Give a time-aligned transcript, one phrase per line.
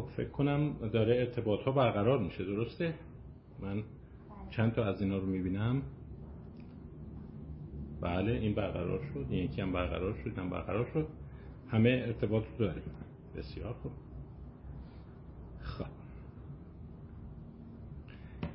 [0.00, 2.94] خب فکر کنم داره ارتباط ها برقرار میشه درسته؟
[3.62, 3.82] من
[4.50, 5.82] چند تا از اینا رو می‌بینم.
[8.00, 11.06] بله این برقرار شد این یکی هم برقرار شد هم برقرار شد.
[11.68, 12.82] همه ارتباط رو داریم.
[13.36, 13.92] بسیار خوب.
[15.60, 15.84] خب.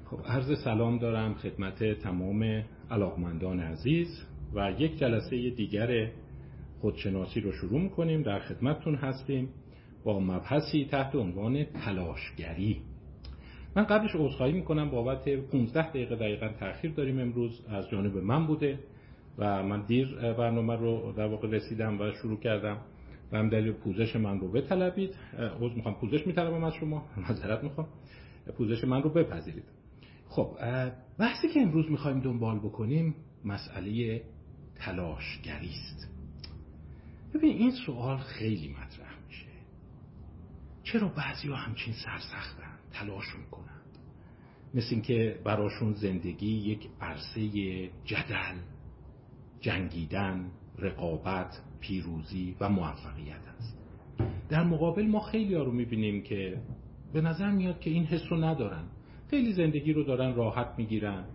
[0.06, 4.08] خب عرض سلام دارم خدمت تمام علاقمندان عزیز
[4.56, 6.12] و یک جلسه دیگر
[6.80, 8.22] خودشناسی رو شروع می‌کنیم.
[8.22, 9.50] در خدمتتون هستیم.
[10.06, 12.82] با مبحثی تحت عنوان تلاشگری.
[13.76, 18.80] من قبلش عذرخواهی می‌کنم بابت 15 دقیقه دقیقا تاخیر داریم امروز از جانب من بوده
[19.38, 22.78] و من دیر برنامه رو در واقع رسیدم و شروع کردم.
[23.32, 25.16] و هم دلیل پوزش من رو بطلبید.
[25.62, 27.88] عذر می‌خوام پوزش میطلبم از شما معذرت می‌خوام.
[28.58, 29.64] پوزش من رو بپذیرید.
[30.30, 30.48] خب
[31.20, 33.16] بحثی که امروز می‌خوایم دنبال بکنیم
[33.46, 34.22] مسئله
[34.76, 36.10] تلاشگری است.
[37.34, 38.95] ببین این سوال خیلی مطرح.
[40.86, 43.98] چرا بعضی ها همچین سرسختن؟ تلاش می‌کنند
[44.74, 47.50] مثل اینکه براشون زندگی یک عرصه
[48.06, 48.56] جدل
[49.62, 53.78] جنگیدن رقابت پیروزی و موفقیت است.
[54.50, 56.62] در مقابل ما خیلی ها رو می‌بینیم که
[57.14, 58.84] به نظر میاد که این حس رو ندارن.
[59.30, 61.26] خیلی زندگی رو دارن راحت می‌گیرن.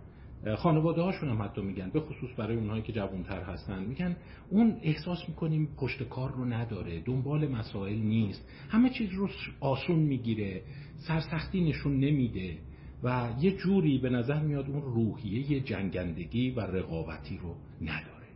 [0.57, 3.83] خانواده هاشون هم حتی میگن به خصوص برای اونهایی که جوانتر هستن.
[3.83, 4.15] میگن
[4.49, 8.49] اون احساس می‌کنیم پشت کار رو نداره دنبال مسائل نیست.
[8.69, 10.61] همه چیز رو آسون می‌گیره
[10.97, 12.57] سرسختی نشون نمیده
[13.03, 18.27] و یه جوری به نظر میاد اون روحیه جنگندگی و رقابتی رو نداره.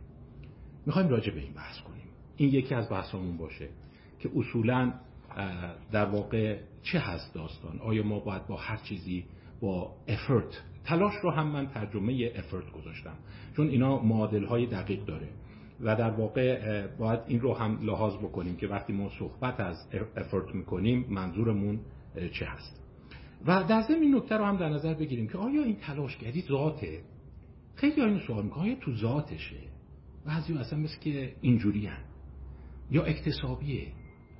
[0.86, 2.06] می‌خوایم راجع به این بحث کنیم.
[2.36, 3.68] این یکی از بحثامون باشه
[4.18, 4.92] که اصولا
[5.92, 9.24] در واقع چه هست داستان؟ آیا ما باید با هر چیزی
[9.60, 13.16] با افرت تلاش رو هم من ترجمه افرت گذاشتم.
[13.56, 15.28] چون اینا معادل های دقیق داره.
[15.80, 20.54] و در واقع باید این رو هم لحاظ بکنیم که وقتی ما صحبت از افرت
[20.54, 21.80] می‌کنیم منظورمون
[22.32, 22.82] چه هست.
[23.46, 27.00] و در ضمن این نکته رو هم در نظر بگیریم که آیا این تلاشگری ذاته؟
[27.74, 29.60] خیلی این سوال می‌کنم آیا تو ذاتشه؟
[30.26, 32.04] بعضی اصلا مثل که اینجوری هن.
[32.90, 33.86] یا اکتسابیه.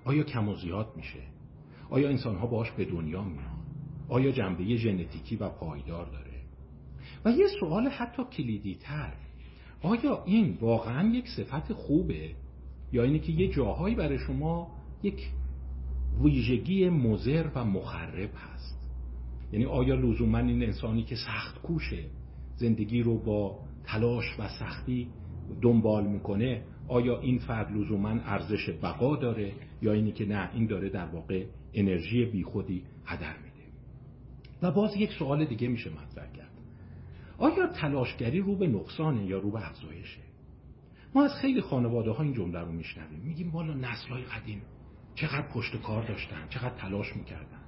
[0.05, 1.23] آیا کم و زیاد میشه؟
[1.91, 3.56] آیا انسان ها باش به دنیا میان؟
[4.09, 6.25] آیا جنبه ژنتیکی و پایدار داره؟
[7.26, 9.12] و یه سوال حتی کلیدی تر
[9.82, 12.31] آیا این واقعا یک صفت خوبه؟
[12.92, 14.70] یا اینه که یه جاهایی برای شما
[15.03, 15.31] یک
[16.22, 18.91] ویژگی مزر و مخرب هست؟
[19.53, 22.04] یعنی آیا لزوما این انسانی که سخت کوشه
[22.56, 25.08] زندگی رو با تلاش و سختی
[25.62, 30.88] دنبال می‌کنه آیا این فرد لزوما ارزش بقا داره یا اینی که نه این داره
[30.88, 31.44] در واقع
[31.75, 33.66] انرژی بیخودی هدر میده؟
[34.62, 36.46] و باز یک سوال دیگه میشه مطرح کرد.
[37.39, 40.21] آیا تلاشگری رو به نقصانه یا رو به افزایشه؟
[41.15, 43.21] ما از خیلی خانواده ها این جمله رو میشنویم.
[43.21, 44.63] میگیم والا نسل های قدیم
[45.15, 47.61] چقدر پشت کار داشتن چقدر تلاش می‌کردن.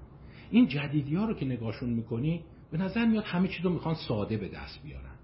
[0.50, 4.36] این جدیدی ها رو که نگاهشون می‌کنی به نظر میاد همه چیز رو می‌خوان ساده
[4.36, 5.14] به دست بیارن.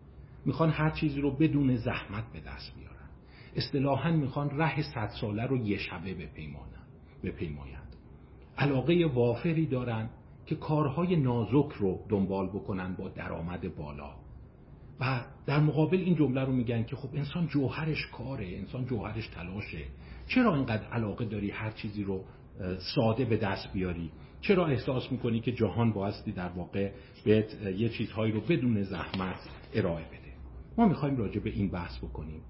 [0.45, 3.09] می‌خوان هر چیزی رو بدون زحمت به دست بیارن.
[3.57, 6.85] اصطلاحا می‌خوان ره صد ساله رو یه شبه بپیمانن
[7.25, 7.97] بپیمایند.
[8.59, 10.11] علاقه وافری دارن
[10.47, 14.24] که کارهای نازک رو دنبال بکنن با درآمد بالا.
[15.01, 19.85] و در مقابل این جمله رو میگن که خب انسان جوهرش کاره انسان جوهرش تلاشه.
[20.29, 22.25] چرا اینقدر علاقه داری هر چیزی رو
[22.95, 24.11] ساده به دست بیاری؟
[24.41, 26.91] چرا احساس می‌کنی که جهان بایستی در واقع
[27.25, 30.35] بهت یه چیزهایی رو بدون زحمت ارائه بده؟
[30.79, 32.41] ما می‌خوایم راجع به این بحث بکنیم.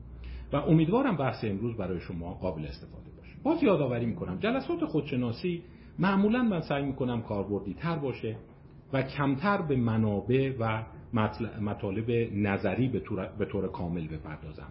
[0.53, 3.33] و امیدوارم بحث امروز برای شما قابل استفاده باشه.
[3.43, 5.63] باز یادآوری می‌کنم جلسات خودشناسی
[5.99, 8.37] معمولا من سعی می‌کنم کاربردی تر باشه
[8.93, 10.85] و کمتر به منابع و
[11.61, 12.89] مطالب نظری
[13.39, 14.69] به طور کامل بپردازم.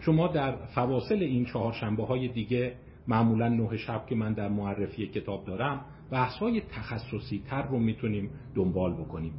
[0.00, 2.74] شما در فواصل این چهار شنبه های دیگه
[3.08, 5.80] معمولا نه شب که من در معرفی کتاب دارم
[6.10, 9.32] بحث های تخصصی تر رو می‌تونیم دنبال بکنیم.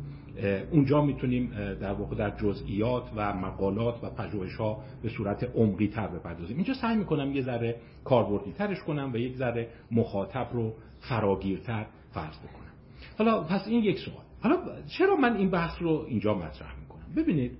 [0.71, 6.07] اونجا می‌تونیم در واقع در جزئیات و مقالات و پژوهش ها به صورت عمقی تر
[6.07, 6.57] بپردازیم.
[6.57, 12.37] اینجا سعی می‌کنم یه ذره کاربردی ترش کنم و یک ذره مخاطب رو فراگیرتر فرض
[12.37, 12.71] بکنم.
[13.17, 14.23] حالا پس این یک سوال.
[14.43, 14.57] حالا
[14.97, 17.57] چرا من این بحث رو اینجا مطرح می‌کنم؟ ببینید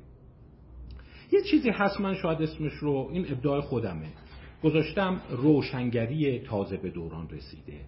[1.31, 4.07] یه چیزی هست من شاید اسمش رو این ابداع خودمه.
[4.63, 7.79] گذاشتم روشنگری تازه به دوران رسیده.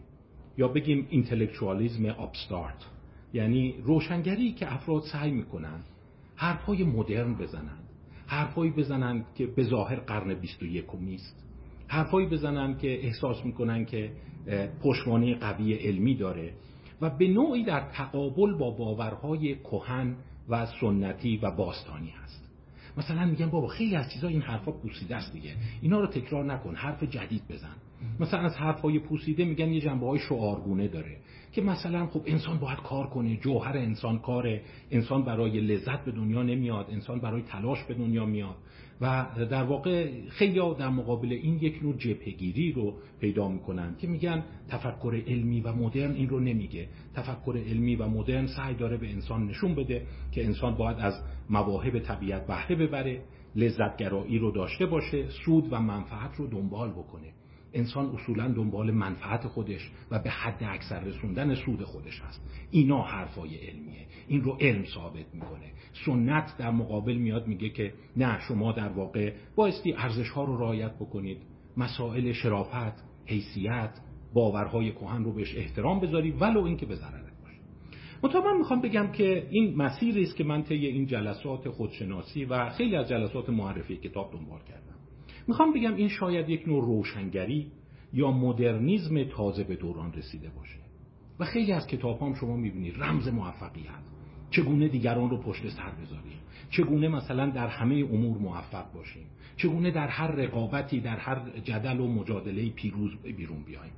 [0.57, 2.85] یا بگیم اینتלקچوالیسم آپستارت
[3.33, 5.83] یعنی روشنگری که افراد سعی می‌کنن
[6.35, 7.79] حرفای مدرن بزنن.
[8.27, 11.45] حرفایی بزنن که به ظاهر قرن 21 است
[11.87, 14.11] حرفایی بزنن که احساس می‌کنن که
[14.83, 16.53] پشتوانه قوی علمی داره.
[17.01, 20.15] و به نوعی در تقابل با باورهای کهن
[20.49, 22.49] و سنتی و باستانی هست.
[22.97, 25.55] مثلا میگن بابا خیلی از چیزا این حرفا پوسیده است دیگه.
[25.81, 27.75] اینا رو تکرار نکن حرف جدید بزن.
[28.19, 31.17] مثلا از حرفهای پوسیده میگن یه جنبه های شعارگونه داره.
[31.55, 34.61] که مثلا خب انسان باید کار کنه جوهر انسان کاره.
[34.91, 38.55] انسان برای لذت به دنیا نمیاد انسان برای تلاش به دنیا میاد.
[39.01, 44.43] و در واقع خیلی در مقابل این یک نوع جبهگیری رو پیدا می‌کنن که میگن
[44.69, 46.87] تفکر علمی و مدرن این رو نمیگه.
[47.13, 51.13] تفکر علمی و مدرن سعی داره به انسان نشون بده که انسان باید از
[51.49, 53.21] مواهب طبیعت بهره ببره
[53.55, 57.44] لذتگرایی رو داشته باشه سود و منفعت رو دنبال بکنه.
[57.75, 62.67] انسان اصولا دنبال منفعت خودش و به حد اکثر رسوندن سود خودش هست.
[62.71, 64.07] اینا حرفای علمیه.
[64.27, 65.71] این رو علم ثابت می‌کنه.
[66.05, 70.95] سنت در مقابل میاد میگه که نه شما در واقع بایستی ارزش ها رو رعایت
[70.95, 71.37] بکنید.
[71.77, 73.99] مسائل شرافت حیثیت
[74.33, 77.59] باورهای کهن رو بهش احترام بذاری ولو اینکه به ضررت باشه.
[78.23, 82.69] منتها من می‌خوام بگم که این مسیری است که من طی این جلسات خودشناسی و
[82.69, 84.94] خیلی از جلسات معرفی کتاب دنبال کردم.
[85.47, 87.71] می‌خوام بگم این شاید یک نوع روشنگری
[88.13, 90.79] یا مدرنیزم تازه به دوران رسیده باشه.
[91.39, 94.05] و خیلی از کتاب هم شما می‌بینید رمز موفقیت
[94.51, 96.39] چگونه دیگران رو پشت سر بذاریم؟
[96.69, 99.25] چگونه مثلا در همه امور موفق باشیم؟
[99.57, 103.91] چگونه در هر رقابتی در هر جدل و مجادله پیروز بیرون بیایم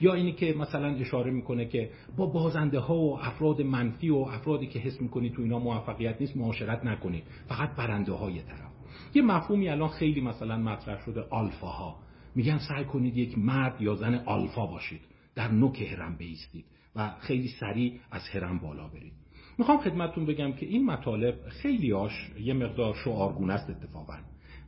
[0.00, 4.66] یا اینی که مثلا اشاره می‌کنه که با بازنده ها و افراد منفی و افرادی
[4.66, 8.69] که حس می‌کنید تو اینا موفقیت نیست معاشرت نکنید فقط برنده های طرف.
[9.14, 11.22] یه مفهومی الان خیلی مثلا مطرح شده
[11.62, 11.96] ها
[12.34, 15.00] میگن سعی کنید یک مرد یا زن آلفا باشید.
[15.34, 16.64] در نوک هرم بیستید
[16.96, 19.12] و خیلی سریع از هرم بالا برید.
[19.58, 24.18] می‌خوام خدمتتون بگم که این مطالب خیلیاش یه مقدار شعارگونه است اتفاقا.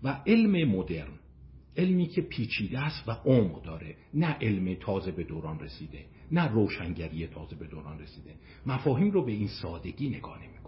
[0.03, 1.19] و علم مدرن
[1.77, 3.97] علمی که پیچیده است و عمق داره.
[4.15, 8.35] نه علم تازه به دوران رسیده نه روشنگری تازه به دوران رسیده.
[8.67, 10.62] مفاهیم رو به این سادگی نگاه نمی‌کنه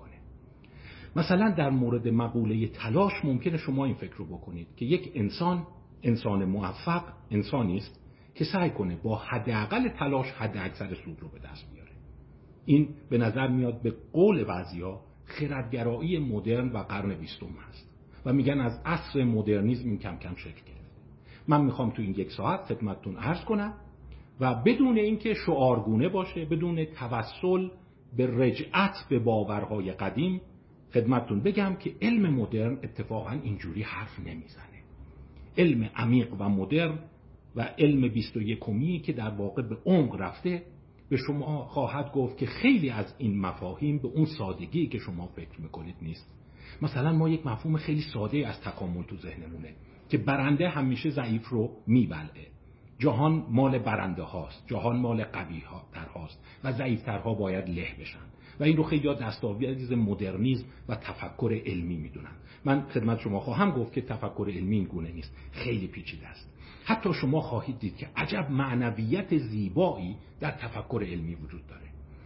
[1.17, 5.67] مثلا در مورد مقوله تلاش ممکنه شما این فکر رو بکنید که یک انسان
[6.03, 8.01] انسان موفق انسانی است
[8.35, 11.91] که سعی کنه با حداقل تلاش حد اکثر سود رو به دست بیاره.
[12.65, 17.91] این به نظر میاد به قول بعضیا خردگرایی مدرن و قرن بیستم هست
[18.27, 20.85] و میگن از عصر مدرنیزم این کم کم شکل گرفته.
[21.49, 23.75] من می‌خوام تو این یک ساعت خدمتتون عرض کنم
[24.41, 27.69] و بدون اینکه شعارگونه باشه بدون توسل
[28.17, 30.41] به رجعت به باورهای قدیم
[30.95, 34.83] خدمتتون بگم که علم مدرن اتفاقا اینجوری حرف نمی‌زنه.
[35.59, 36.99] علم عمیق و مدرن
[37.57, 40.63] و علم بیست و یکمی که در واقع به عمق رفته
[41.09, 45.61] به شما خواهد گفت که خیلی از این مفاهیم به اون سادگی که شما فکر
[45.61, 46.31] می‌کنید نیست.
[46.83, 49.75] مثلا ما یک مفهوم خیلی ساده از تکامل تو ذهنمونه
[50.09, 52.47] که برنده همیشه ضعیف رو میبلعه.
[52.99, 55.63] جهان مال برنده هاست جهان مال قوی
[56.15, 58.34] هاست و ضعیفترها باید له بشن.
[58.61, 62.33] و این رو خیلی دستاویز مدرنیزم و تفکر علمی می‌دونن
[62.65, 65.37] من خدمت شما خواهم گفت که تفکر علمی این گونه نیست.
[65.53, 66.51] خیلی پیچیده است.
[66.85, 71.83] حتی شما خواهید دید که عجب معنویت زیبایی در تفکر علمی وجود داره.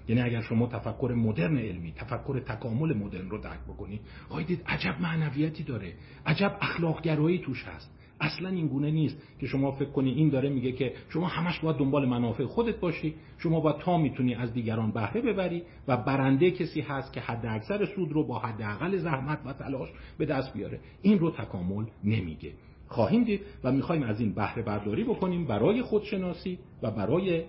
[0.09, 5.01] یعنی اگر شما تفکر مدرن علمی تفکر تکامل مدرن رو درک بکنید خواهید دید عجب
[5.01, 5.95] معنویتی داره.
[6.27, 7.98] عجب اخلاقگرایی توش هست.
[8.21, 11.77] اصلا این گونه نیست که شما فکر کنی این داره میگه که شما همش باید
[11.77, 16.81] دنبال منافع خودت باشی شما باید تا می‌تونی از دیگران بهره ببری و برنده کسی
[16.81, 19.89] هست که حد اکثر سود رو با حداقل زحمت و تلاش
[20.19, 20.81] به دست بیاره.
[21.03, 22.53] این رو تکامل نمیگه.
[22.87, 27.45] خواهیم دید و می‌خوایم از این بهره برداری بکنیم برای خودشناسی و برای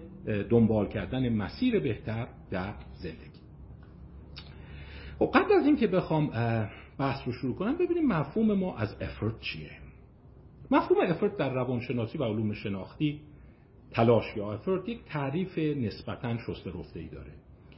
[0.49, 3.39] دنبال کردن مسیر بهتر در زندگی.
[5.21, 6.27] و خب، قبل از اینکه بخوام
[6.97, 9.71] بحث رو شروع کنم ببینیم مفهوم ما از افرت چیه.
[10.71, 13.21] مفهوم افرت در روانشناسی و علوم شناختی
[13.91, 17.31] تلاش یا افرت یک تعریف نسبتا شسته رفته ای داره.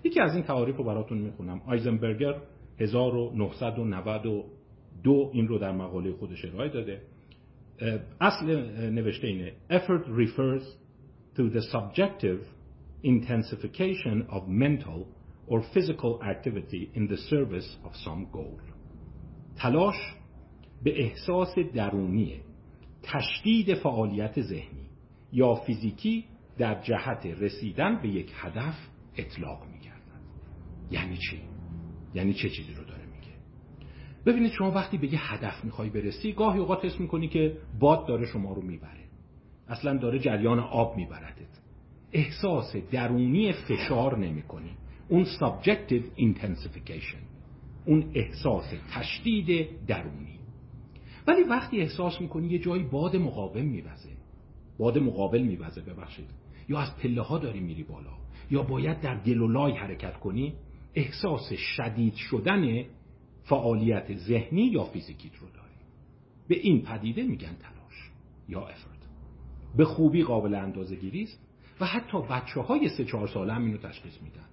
[0.03, 1.61] یکی از این تعاریف رو براتون می‌خونم.
[1.67, 2.35] آیزنبرگر
[2.79, 7.01] 1992 این رو در مقاله خودش ارائه داده.
[8.21, 8.45] اصل
[8.89, 10.63] نوشته اینه effort refers
[11.37, 12.39] to the subjective
[13.03, 14.99] intensification of mental
[15.47, 18.59] or physical activity in the service of some goal.
[19.55, 19.95] تلاش
[20.83, 22.39] به احساس درونی
[23.03, 24.89] تشدید فعالیت ذهنی
[25.31, 26.25] یا فیزیکی
[26.57, 28.75] در جهت رسیدن به یک هدف
[29.17, 30.21] اطلاق میگردن
[30.91, 31.39] یعنی چی؟
[32.13, 33.33] یعنی چه چیزی رو داره میگه؟
[34.25, 38.25] ببینید شما وقتی به یه هدف می‌خوای برسی گاهی اوقات حس می‌کنی که باد داره
[38.25, 39.03] شما رو می‌بره.
[39.67, 41.59] اصلا داره جریان آب میبردت.
[42.11, 44.71] احساس درونی فشار نمی‌کنی.
[45.09, 47.21] اون subjective intensification
[47.85, 50.40] اون احساس تشدید درونی.
[51.31, 54.09] ولی وقتی احساس می‌کنی یه جایی باد مقاوم میوزه.
[54.77, 56.25] باد مقابل میوزه ببخشید.
[56.69, 58.13] یا از پله ها داری میری بالا
[58.51, 60.53] یا باید در گلولای حرکت کنی
[60.95, 62.83] احساس شدید شدن
[63.43, 65.75] فعالیت ذهنی یا فیزیکیت رو داری.
[66.47, 68.11] به این پدیده میگن تلاش
[68.49, 69.05] یا افرد
[69.77, 71.39] به خوبی قابل اندازه است
[71.79, 74.50] و حتی بچه های سه چهار ساله هم اینو تشخیص میدن.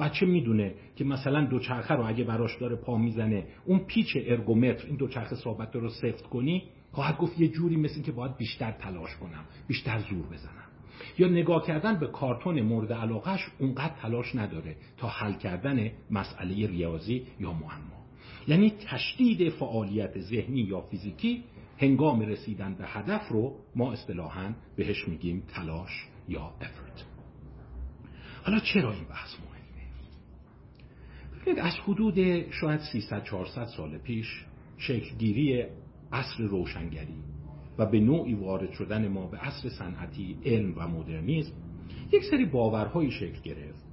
[0.00, 4.96] بچه می‌دونه که مثلا دوچرخه رو اگه براش داره پا می‌زنه اون پیچ ارگومتر این
[4.96, 9.44] دوچرخه ثابت رو سفت کنی خواهد گفت یه جوری مثل که باید بیشتر تلاش کنم
[9.66, 10.64] بیشتر زور بزنم.
[11.18, 17.26] یا نگاه کردن به کارتون مورد علاقهش اونقدر تلاش نداره تا حل کردن مسئله ریاضی
[17.40, 18.04] یا معما.
[18.48, 21.44] یعنی تشدید فعالیت ذهنی یا فیزیکی
[21.78, 27.04] هنگام رسیدن به هدف رو ما اصطلاحا بهش میگیم تلاش یا افرت
[28.44, 29.53] حالا چرا این بحث ببینید
[31.50, 34.44] از حدود شاید 300 400 سال پیش
[34.78, 35.64] شکلگیری
[36.12, 37.22] عصر روشنگری
[37.78, 41.54] و به نوعی وارد شدن ما به عصر صنعتی علم و مدرنیزم
[42.12, 43.84] یک سری باورهایی شکل گرفت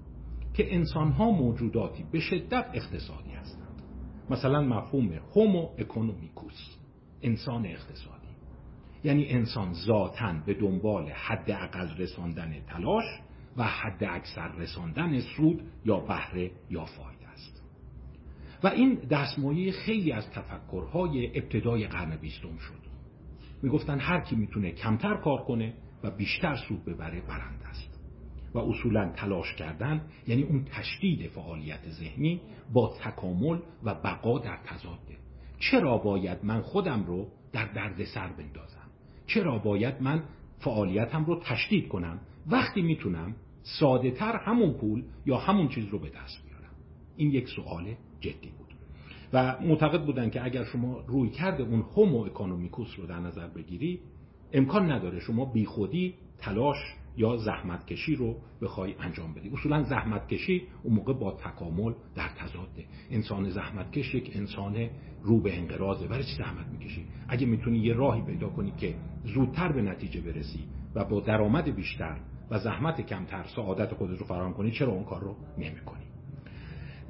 [0.54, 3.82] که انسانها موجوداتی به شدت اقتصادی هستند.
[4.30, 6.78] مثلا مفهوم هومو اکونومیکوس
[7.22, 8.22] انسان اقتصادی.
[9.04, 13.04] یعنی انسان ذاتا به دنبال حد اقل رساندن تلاش
[13.58, 17.21] و حد اکثر رساندن سود یا بهره یا فایده.
[18.64, 22.82] و این دستمایه خیلی از تفکرهای ابتدای قرن بیستم شد.
[23.64, 28.00] می‌گفتن هر کی می‌تونه کمتر کار کنه و بیشتر سود ببره برنده است.
[28.54, 32.42] و اصولا تلاش کردن یعنی اون تشدید فعالیت ذهنی
[32.74, 35.18] با تکامل و بقا در تضاده
[35.60, 38.90] چرا باید من خودم رو در دردسر بندازم؟
[39.28, 40.24] چرا باید من
[40.60, 43.36] فعالیتم رو تشدید کنم؟ وقتی می‌تونم
[43.80, 46.76] ساده تر همون پول یا همون چیز رو به دست بیارم؟
[47.18, 48.68] این یک سوال جدی بود.
[49.34, 54.00] و معتقد بودن که اگر شما روی کرده اون هومو اکانومیکوس رو در نظر بگیری
[54.54, 56.78] امکان نداره شما بیخودی تلاش
[57.18, 59.50] یا زحمت کشی رو بخوای انجام بدی.
[59.50, 62.86] اصولا زحمت کشی اون موقع با تکامل در تضاده.
[63.12, 64.90] انسان زحمت کش یک انسان
[65.22, 66.08] رو به انقراضه.
[66.08, 70.64] برای چی زحمت می‌کشی؟ اگه می‌تونی یه راهی پیدا کنی که زودتر به نتیجه برسی
[70.96, 72.18] و با درآمد بیشتر
[72.52, 76.11] و زحمت کمتر سعادت خودت رو فراهم کنی چرا اون کار رو نمی‌کنی؟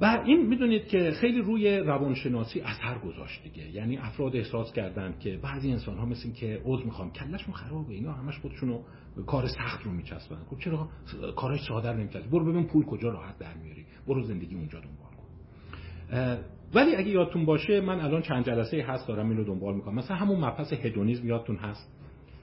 [0.02, 3.70] و این می‌دونید که خیلی روی روانشناسی اثر گذاشت دیگه.
[3.70, 8.12] یعنی افراد احساس کردن که بعضی انسان ها مثل که عضو می‌خوام کلشون خرابه اینا
[8.12, 8.80] همش خودشونو
[9.26, 10.38] کار سخت رو میچسبن.
[10.50, 10.88] خب چرا؟
[11.36, 13.86] کارش ساده نمیچسب برو ببین پول کجا راحت در میاری.
[14.06, 16.44] برو زندگی اونجا دنبال کن.
[16.74, 19.94] ولی اگه یادتون باشه من الان چند جلسه هست دارم اینو دنبال می‌کنم.
[19.94, 21.92] مثلا همون مبحث هدونیسم یادتون هست؟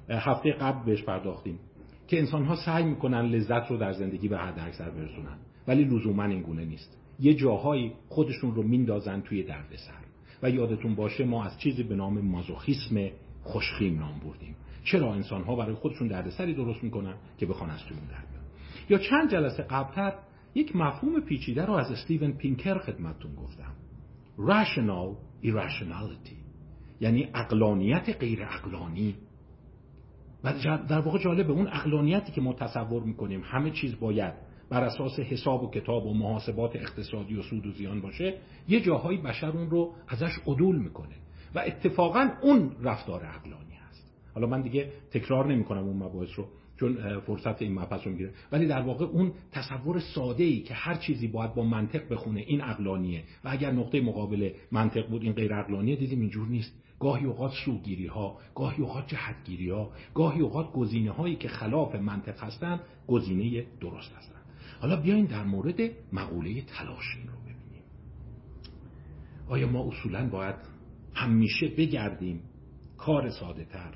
[0.09, 1.59] هفته قبل بهش پرداختیم
[2.07, 5.37] که انسان ها سعی می‌کنن لذت رو در زندگی به حد اکثر برسونن.
[5.67, 6.99] ولی لزوما این گونه نیست.
[7.19, 9.99] یه جاهایی خودشون رو میندازن توی دردسر.
[10.43, 13.09] و یادتون باشه ما از چیزی به نام مازوخیسم
[13.43, 14.55] خوشخیم نام بردیم.
[14.83, 18.07] چرا انسان ها برای خودشون دردسری درست می‌کنن که بخوان از توی اون
[18.89, 20.13] یا چند جلسه قبلتر
[20.55, 23.73] یک مفهوم پیچیده رو از استیون پینکر خدمتتون گفتم.
[24.38, 26.35] Rational irrationality.
[27.01, 29.15] یعنی اقلانیت غیر اقلانی
[30.43, 30.53] و
[30.89, 34.33] در واقع جالبه اون اقلانیتی که ما تصور می‌کنیم همه چیز باید
[34.69, 39.17] بر اساس حساب و کتاب و محاسبات اقتصادی و سود و زیان باشه یه جاهایی
[39.17, 41.15] بشر اون رو ازش عدول می‌کنه
[41.55, 44.13] و اتفاقا اون رفتار عقلانی هست.
[44.35, 46.47] حالا من دیگه تکرار نمی‌کنم اون مباحث رو
[46.79, 48.33] چون فرصت این مبحث رو می‌گیره.
[48.51, 52.61] ولی در واقع اون تصور ساده ای که هر چیزی باید با منطق بخونه این
[52.61, 53.23] عقلانیه.
[53.43, 56.83] و اگر نقطه مقابل منطق بود این غیر عقلانیه دیدیم اینجور نیست.
[56.99, 62.43] گاهی اوقات سوگیری ها گاهی اوقات جهتگیری ها گاهی اوقات گزینه هایی که خلاف منطق
[62.43, 64.38] هستند گزینه درست هستند
[64.79, 65.79] حالا بیاین در مورد
[66.13, 67.83] مقوله تلاش این رو ببینیم.
[69.48, 70.55] آیا ما اصولا باید
[71.13, 72.41] همیشه بگردیم
[72.98, 73.95] کار ساده تر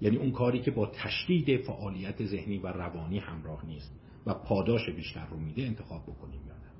[0.00, 5.26] یعنی اون کاری که با تشدید فعالیت ذهنی و روانی همراه نیست و پاداش بیشتر
[5.26, 6.70] رو میده انتخاب بکنیم یا نه؟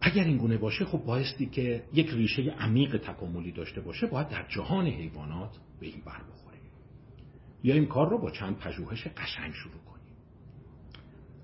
[0.00, 4.46] اگر این گونه باشه خب بایستی که یک ریشه عمیق تکاملی داشته باشه باید در
[4.48, 6.58] جهان حیوانات به این بر بخوره.
[7.62, 9.97] یا این کار رو با چند پژوهش قشنگ شروع کنیم.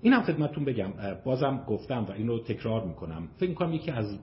[0.04, 0.92] اینم خدمتتون بگم
[1.25, 3.28] بازم گفتم و اینو تکرار می‌کنم.
[3.37, 4.18] فکر می‌کنم یکی از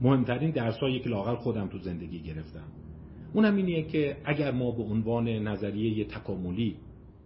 [0.00, 2.64] مهمترین درسایی که لاقل خودم تو زندگی گرفتم.
[3.32, 6.76] اونم اینیه که اگر ما به عنوان نظریه تکاملی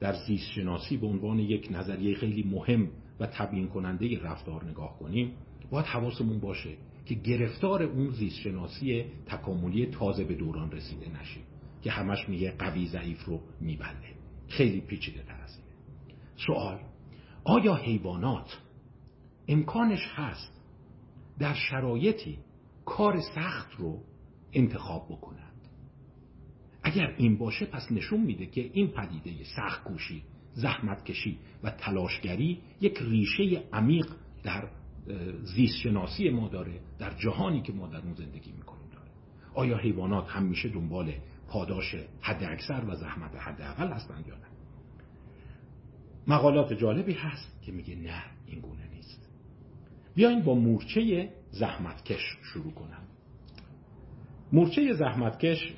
[0.00, 2.88] در زیست شناسی به عنوان یک نظریه خیلی مهم
[3.20, 5.32] و تبیین کننده رفتار نگاه کنیم
[5.70, 6.70] باید حواسمون باشه
[7.06, 11.42] که گرفتار اون زیست شناسی تکاملی تازه به دوران رسیده نشیم
[11.82, 14.08] که همش میگه قوی ضعیف رو میبنده.
[14.48, 15.76] خیلی پیچیده تر از اینه.
[16.46, 16.78] سوال
[17.48, 18.58] آیا حیوانات
[19.48, 20.62] امکانش هست
[21.38, 22.38] در شرایطی
[22.84, 24.02] کار سخت رو
[24.52, 25.68] انتخاب بکنند؟
[26.82, 32.60] اگر این باشه پس نشون میده که این پدیده سخت کوشی زحمت کشی و تلاشگری
[32.80, 34.06] یک ریشه عمیق
[34.42, 34.68] در
[35.42, 38.88] زیست شناسی ما داره در جهانی که ما در اون زندگی می‌کنیم.
[38.92, 39.10] داره
[39.54, 41.14] آیا حیوانات همیشه دنبال
[41.48, 44.47] پاداش حد اکثر و زحمت حد اقل هستند یا نه؟
[46.28, 49.28] مقالات جالبی هست که میگه نه این گونه نیست.
[50.14, 53.02] بیاین با مورچه زحمتکش شروع کنم.
[54.52, 55.74] مورچه زحمتکش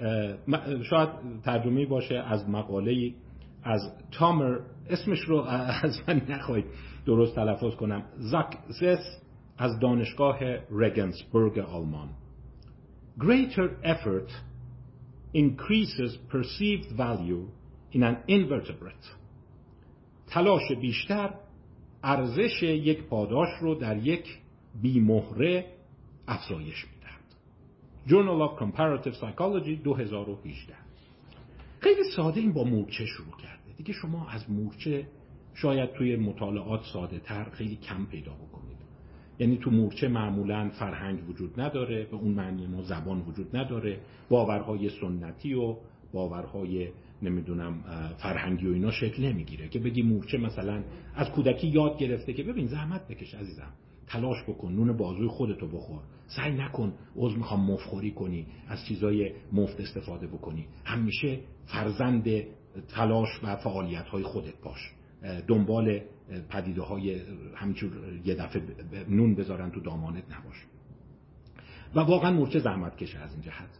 [0.91, 1.09] شاید
[1.45, 3.15] ترجمه باشه از مقاله
[3.63, 4.59] از تامر
[4.91, 5.41] اسمش رو
[5.83, 6.65] از من نخواهید
[7.07, 8.03] درست تلفظ کنم.
[8.19, 9.21] زاکسس
[9.59, 10.39] از دانشگاه
[10.71, 12.09] رگنسبرگ آلمان.
[13.19, 14.31] Greater effort
[15.35, 17.45] increases perceived value
[17.93, 19.20] in an invertebrate.
[20.31, 21.31] تلاش بیشتر
[22.03, 24.39] ارزش یک پاداش رو در یک
[24.83, 25.65] بیمهره
[26.29, 27.21] افزایش می‌دهد.
[28.07, 30.75] Journal of Comparative Psychology 2018
[31.81, 33.77] خیلی ساده این با مورچه شروع کرده.
[33.77, 35.07] دیگه شما از مورچه
[35.55, 38.77] شاید توی مطالعات ساده تر خیلی کم پیدا بکنید.
[39.39, 44.01] یعنی تو مورچه معمولا فرهنگ وجود نداره به اون معنی ما زبان وجود نداره.
[44.29, 45.77] باورهای سنتی و
[46.13, 46.89] باورهای
[47.23, 47.85] نمی‌دونم
[48.19, 50.83] فرهنگی و اینا شکل نمی‌گیره که بگی مورچه مثلا
[51.15, 53.73] از کودکی یاد گرفته که ببین زحمت بکش عزیزم
[54.07, 59.81] تلاش بکن نون بازوی خودتو بخور سعی نکن عضو می‌خوام مفخوری کنی از چیزای مفت
[59.81, 60.67] استفاده بکنی.
[60.85, 62.29] همیشه فرزند
[62.89, 64.93] تلاش و فعالیت های خودت باش.
[65.49, 66.01] دنبال
[66.49, 67.21] پدیده های
[67.55, 67.93] همینجور
[68.25, 68.63] یه دفعه
[69.09, 70.67] نون بذارن تو دامانت نباش.
[71.95, 73.80] و واقعا مورچه زحمت کشه از این جهت.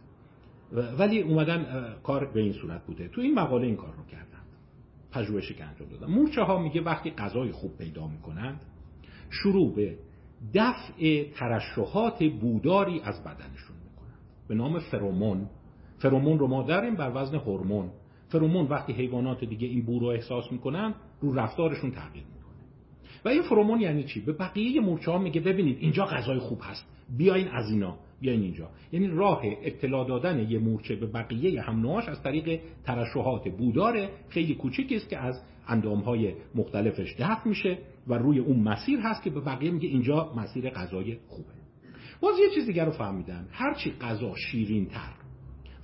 [0.71, 1.65] ولی اومدن
[2.03, 3.07] کار به این صورت بوده.
[3.07, 4.41] تو این مقاله این کار رو کردن.
[5.11, 8.61] پژوهشی که انجام دادن مورچه ها میگه وقتی غذای خوب پیدا می‌کنند
[9.29, 9.97] شروع به
[10.53, 14.19] دفع ترشحات بوداری از بدنشون می‌کنند.
[14.47, 15.49] به نام فرومون
[15.97, 17.89] فرومون رو ما داریم بر وزن هورمون.
[18.29, 22.41] فرومون وقتی حیوانات دیگه این بو رو احساس می‌کنن رو رفتارشون تغییر می‌کنه.
[23.25, 26.85] و این فرومون یعنی چی؟ به بقیه مورچه ها میگه ببینید اینجا غذای خوب هست.
[27.17, 27.97] بیاین از اینا.
[28.21, 28.69] بیاین اینجا.
[28.91, 34.95] یعنی راه اطلاع دادن یه مورچه به بقیه هم از طریق ترشحات بودار خیلی کوچیکی
[34.95, 39.71] است که از اندامهای مختلفش دفع میشه و روی اون مسیر هست که به بقیه
[39.71, 41.49] میگه اینجا مسیر غذای خوبه.
[42.21, 43.47] باز یه چیز دیگر رو فهمیدن.
[43.51, 45.13] هرچی غذا شیرین تر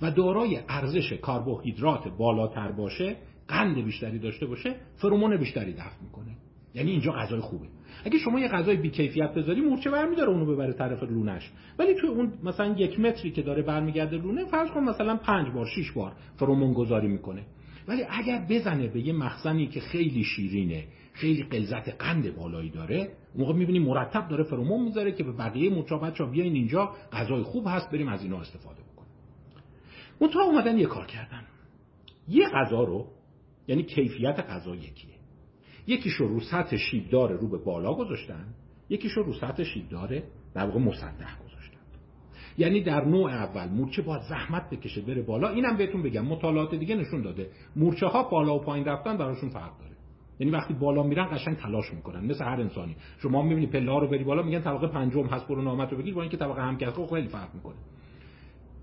[0.02, 3.16] و دارای ارزش کربوهیدرات بالاتر باشه
[3.48, 6.36] قند بیشتری داشته باشه فرومون بیشتری دفع می‌کنه.
[6.74, 7.66] یعنی اینجا غذای خوبه.
[8.04, 11.50] اگه شما یه غذای بیکیفیت بذاری مورچه برمیداره اونو ببره طرف لونش.
[11.78, 15.66] ولی تو اون مثلا یک متری که داره برمیگرده لونه فرض کن مثلا پنج بار
[15.66, 17.46] شش بار فرومون گذاری می‌کنه.
[17.88, 23.52] ولی اگر بزنه به یه مخزنی که خیلی شیرینه خیلی قلزت قند بالایی داره موقع
[23.52, 27.90] می‌بینی مرتب داره فرومون می‌ذاره که به بقیه مورچه بچا بیاین اینجا غذای خوب هست
[27.90, 29.12] بریم از اینا استفاده بکنیم.
[30.18, 31.42] اون اومدن یه کار کردن.
[32.28, 33.06] یه غذا رو
[33.68, 35.17] یعنی کیفیت غذا یکیه.
[35.88, 38.44] یکیشو رو سطح شیبدار رو به بالا گذاشتن
[38.88, 40.22] یکیشو رو سطح شیبدار
[40.54, 41.78] در واقع مسطح گذاشتن.
[42.58, 45.48] یعنی در نوع اول مورچه باید زحمت بکشه بره بالا.
[45.48, 47.50] اینم بهتون بگم مطالعات دیگه نشون داده.
[47.76, 49.92] مورچه ها بالا و پایین رفتن براشون فرق داره.
[50.38, 52.96] یعنی وقتی بالا میرن قشنگ تلاش می‌کنن مثل هر انسانی.
[53.18, 56.14] شما می‌بینی پله ها رو بری بالا میگن طبقه پنجم هست برو نامت رو بگیر
[56.14, 57.76] با اینکه طبقه همکف خیلی فرق می‌کنه.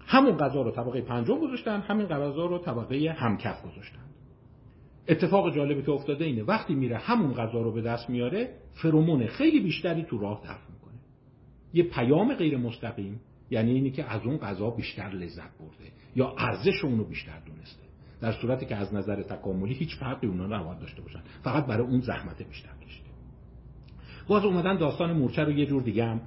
[0.08, 4.15] همون غذا رو طبقه پنجم گذاشتن همین غذا رو طبقه همکف گذاشتن.
[5.08, 6.44] اتفاق جالبی که افتاده اینه.
[6.44, 11.00] وقتی میره همون غذا رو به دست میاره فرومون خیلی بیشتری تو راه دفع می‌کنه.
[11.74, 16.84] یه پیام غیر مستقیم یعنی اینی که از اون غذا بیشتر لذت برده یا ارزش
[16.84, 17.84] اونو بیشتر دونسته.
[18.22, 21.20] در صورتی که از نظر تکاملی هیچ فرقی اونا نباید داشته باشن.
[21.44, 23.10] فقط برای اون زحمت بیشتر کشیده.
[24.28, 26.22] باز اومدن داستان مورچه رو یه جور دیگه هم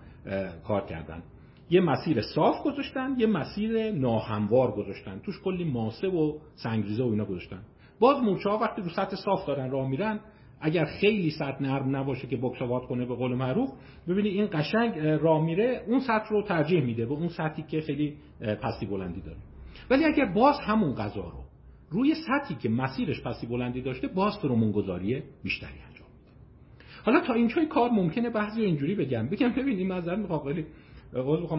[0.64, 1.22] کار کردن.
[1.70, 5.18] یه مسیر صاف گذاشتن یه مسیر ناهموار گذاشتن.
[5.18, 7.62] توش کلی ماسه و سنگریزه و اینا گذاشتن.
[8.00, 10.20] باز مورچه وقتی رو سطح صاف دارن راه میرن
[10.60, 13.70] اگر خیلی سطح نرم نباشه که بکسوات کنه به قول معروف
[14.08, 18.16] ببینید این قشنگ راه میره اون سطح رو ترجیح میده به اون سطحی که خیلی
[18.40, 19.38] پستی بلندی داره.
[19.90, 21.44] ولی اگر باز همون غذا رو
[21.90, 26.32] روی سطحی که مسیرش پستی بلندی داشته باز فرومون گذاری بیشتری انجام میده.
[27.04, 29.28] حالا تا اینجای کار ممکنه بعضی اینجوری بگم.
[29.28, 30.66] بگم ببین این منظر می‌خوام خیلی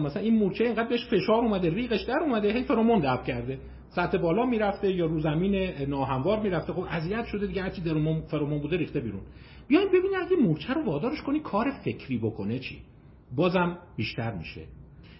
[0.04, 3.58] مثلا این مورچه اینقدر بهش فشار اومده ریقش در اومده هی فرومون دفع کرده.
[3.90, 5.54] سطح بالا می‌رفته یا رو زمین
[5.88, 9.20] ناهموار می‌رفته؟ خب اذیت شده دیگه هرچی در فرمون بوده ریخته بیرون.
[9.68, 12.78] بیاین ببینید اگه مورچه رو وادارش کنی کار فکری بکنه چی؟
[13.36, 14.60] بازم بیشتر میشه.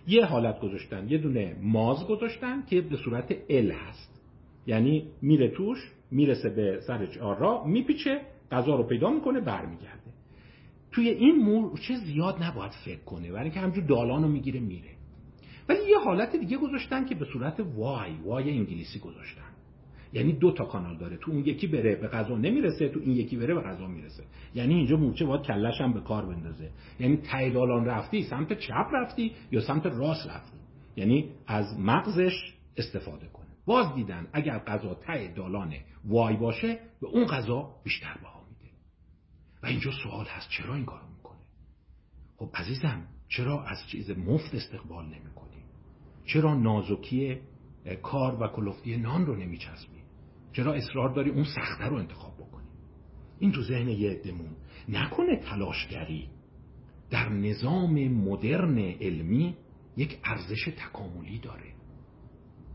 [0.06, 4.20] یه حالت گذاشتن یه دونه ماز گذاشتن که به صورت ال هست.
[4.66, 5.78] یعنی میره توش
[6.10, 8.20] می‌رسه به سر را میپیچه
[8.52, 10.10] غذا رو پیدا می‌کنه برمیگرده.
[10.92, 14.99] توی این مورچه زیاد نباید فکر کنه برای اینکه همجور دالانو می‌گیره میره.
[15.70, 19.50] ولی یه حالت دیگه گذاشتن که به صورت وای وای انگلیسی گذاشتن.
[20.12, 21.16] یعنی دو تا کانال داره.
[21.16, 24.24] تو اون یکی بره به غذا نمی‌رسه تو این یکی بره به غذا می‌رسه.
[24.54, 26.70] یعنی اینجا مورچه باید کلش هم به کار بندازه.
[27.00, 30.58] یعنی تایدالان رفتی سمت چپ رفتی یا سمت راست رفتی.
[30.96, 33.46] یعنی از مغزش استفاده کنه.
[33.66, 38.72] باز دیدن اگر غذا ته دالان وای باشه به اون غذا بیشتر بها میده.
[39.62, 41.38] و اینجا سوال هست چرا این کارو می‌کنه؟
[42.36, 45.29] خب عزیزم چرا از چیز مفت استقبال نمی‌کنی
[46.32, 47.38] چرا نازکی
[48.02, 50.00] کار و کلفتی نان رو نمیچسبی؟
[50.52, 52.66] چرا اصرار داری اون سخته رو انتخاب بکنی؟
[53.38, 54.56] این تو ذهن یه عدمون
[54.88, 56.28] نکنه تلاشگری
[57.10, 59.56] در نظام مدرن علمی
[59.96, 61.72] یک ارزش تکاملی داره.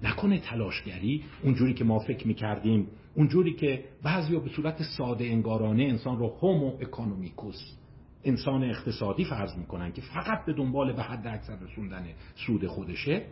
[0.04, 6.18] نکنه تلاشگری اونجوری که ما فکر می‌کردیم اونجوری که بعضی به صورت ساده انگارانه انسان
[6.18, 7.78] رو هومو اکانومیکوس
[8.24, 13.26] انسان اقتصادی فرض می‌کنن که فقط به دنبال به حد اکثر رسوندن سود خودشه.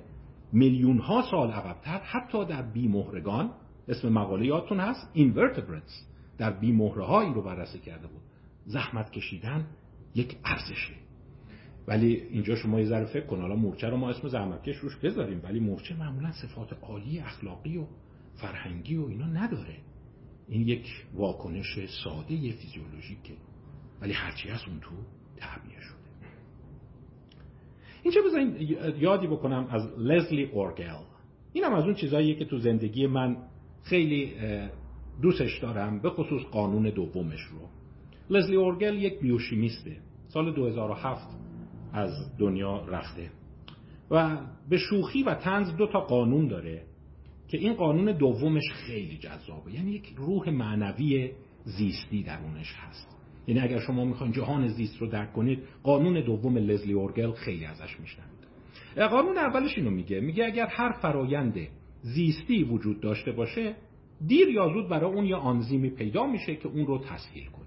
[0.53, 3.51] میلیون ها سال عقبتر حتی در بیمهرگان
[3.87, 8.21] اسم مقاله یادتون هست اینورتبرتس در بیمهره هایی رو بررسی کرده بود.
[8.65, 9.67] زحمت کشیدن
[10.15, 10.93] یک ارزشه.
[11.87, 15.41] ولی اینجا شما یه ذره فکر کن حالا مورچه رو ما اسم زحمتکش روش بذاریم
[15.43, 17.85] ولی مورچه معمولا صفات عالی اخلاقی و
[18.35, 19.77] فرهنگی و اینا نداره.
[20.47, 23.33] این یک واکنش ساده فیزیولوژیکه.
[24.01, 24.95] ولی هرچی هست اون تو
[25.37, 26.02] تعبیه شده
[28.03, 30.95] اینجا بذارین یادی بکنم از لزلی اورگل
[31.53, 33.37] اینم از اون چیزاییه که تو زندگی من
[33.83, 34.33] خیلی
[35.21, 37.59] دوستش دارم به خصوص قانون دومش رو.
[38.29, 39.97] لزلی اورگل یک بیوشیمیسته.
[40.27, 41.27] سال 2007
[41.93, 43.29] از دنیا رفته.
[44.11, 44.37] و
[44.69, 46.83] به شوخی و تنز دو تا قانون داره
[47.47, 49.73] که این قانون دومش خیلی جذابه.
[49.73, 51.31] یعنی یک روح معنوی
[51.63, 53.22] زیستی درونش هست.
[53.47, 57.99] یعنی اگر شما می‌خواین جهان زیست رو درک کنید قانون دوم لزلی اورگل خیلی ازش
[57.99, 58.43] میشنوید.
[59.10, 60.19] قانون اولش اینو میگه.
[60.19, 61.60] میگه اگر هر فرایند
[62.01, 63.75] زیستی وجود داشته باشه
[64.27, 67.63] دیر یا زود برای اون یه آنزیمی پیدا میشه که اون رو تسهیل کنه.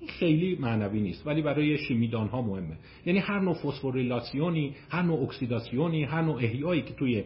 [0.00, 2.76] این خیلی معنوی نیست ولی برای شیمیدان ها مهمه.
[3.06, 7.24] یعنی هر نوع فسفوریلاسیونی هر نوع اکسیداسیونی هر نوع احیایی که توی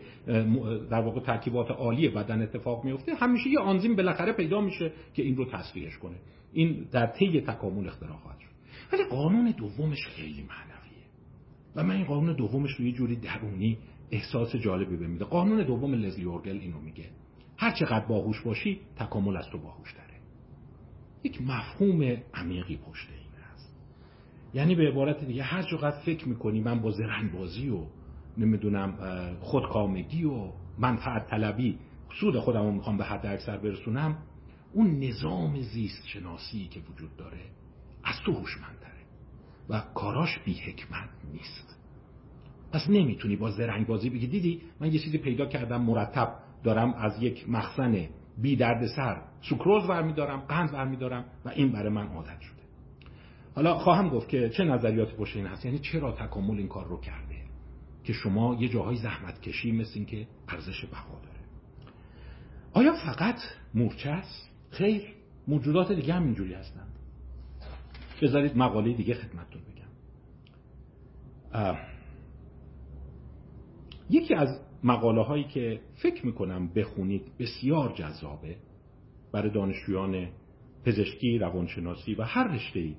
[0.91, 5.37] در واقع ترکیبات عالی بدن اتفاق میفته همیشه یه آنزیم بالاخره پیدا میشه که این
[5.37, 6.17] رو تصفیهش کنه.
[6.53, 8.49] این در طی تکامل اختراع خواهد شد.
[8.93, 11.07] ولی قانون دومش خیلی معنویه.
[11.77, 13.79] و من این قانون دومش رو یه جوری درونی
[14.11, 17.05] احساس جالبی بمیده قانون دوم لزلی اورگل اینو میگه.
[17.57, 20.21] هر چقدر باهوش باشی تکامل از تو باهوش داره
[21.25, 23.77] یک مفهوم عمیقی پشت این هست.
[24.55, 27.87] یعنی به عبارت دیگه هر چقدر فکر می‌کنی من با زرنگ بازی و
[28.39, 28.97] نمی‌دونم
[29.41, 31.79] خودکامگی و منفعت طلبی
[32.21, 34.19] سود خودم رو می‌خوام به حد اکثر برسونم
[34.73, 37.41] اون نظام زیست شناسی که وجود داره
[38.05, 39.03] از تو هوشمندتره
[39.69, 41.79] و کاراش بی حکمت نیست.
[42.73, 47.23] پس نمی‌تونی با زرنگ بازی بگی دیدی؟ من یه چیزی پیدا کردم مرتب دارم از
[47.23, 48.09] یک مخزن
[48.39, 52.63] بی درد سر سوکروز برمیدارم قند برمیدارم و این برای من عادت شده.
[53.55, 57.01] حالا خواهم گفت که چه نظریات پشت این هست؟ یعنی چرا تکامل این کار رو
[57.01, 57.37] کرده
[58.05, 61.41] که شما یه جاهای زحمت کشی مثل این که ارزش بها داره؟
[62.73, 63.41] آیا فقط
[63.75, 65.03] مورچه است؟ خیر
[65.49, 66.93] موجودات دیگه هم اینجوری هستند
[68.23, 69.83] بذارید مقاله دیگه خدمتتون بگم.
[74.11, 78.57] یکی از مقاله هایی که فکر می‌کنم بخونید بسیار جذابه
[79.33, 80.29] برای دانشجویان
[80.85, 82.97] پزشکی، روانشناسی و هر ای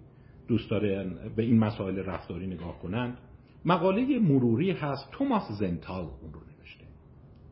[0.47, 3.17] دوست دارن به این مسائل رفتاری نگاه کنند
[3.65, 6.85] مقاله مروری هست توماس زنتال اون رو نوشته.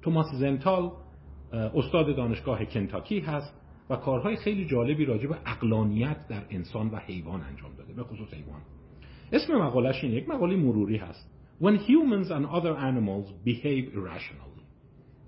[0.02, 0.92] توماس زنتال
[1.54, 3.61] استاد دانشگاه کنتاکی هست.
[3.92, 8.34] و کارهای خیلی جالبی راجع به اقلانیت در انسان و حیوان انجام داده به خصوص
[8.34, 8.62] حیوان.
[9.32, 11.32] اسم مقالش این یک مقاله مروری هست.
[11.62, 14.62] When humans and other animals behave irrationally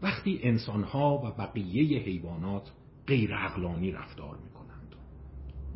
[0.02, 2.71] وقتی انسانها و بقیه حیوانات
[3.08, 4.95] غیر اقلانی رفتار می کنند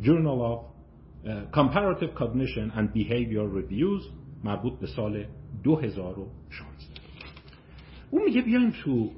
[0.01, 0.59] Journal of
[1.51, 4.03] Comparative Cognition and Behavior Reviews
[4.43, 5.25] مربوط به سال
[5.63, 7.01] 2016
[8.11, 9.09] اون میگه بیایم تو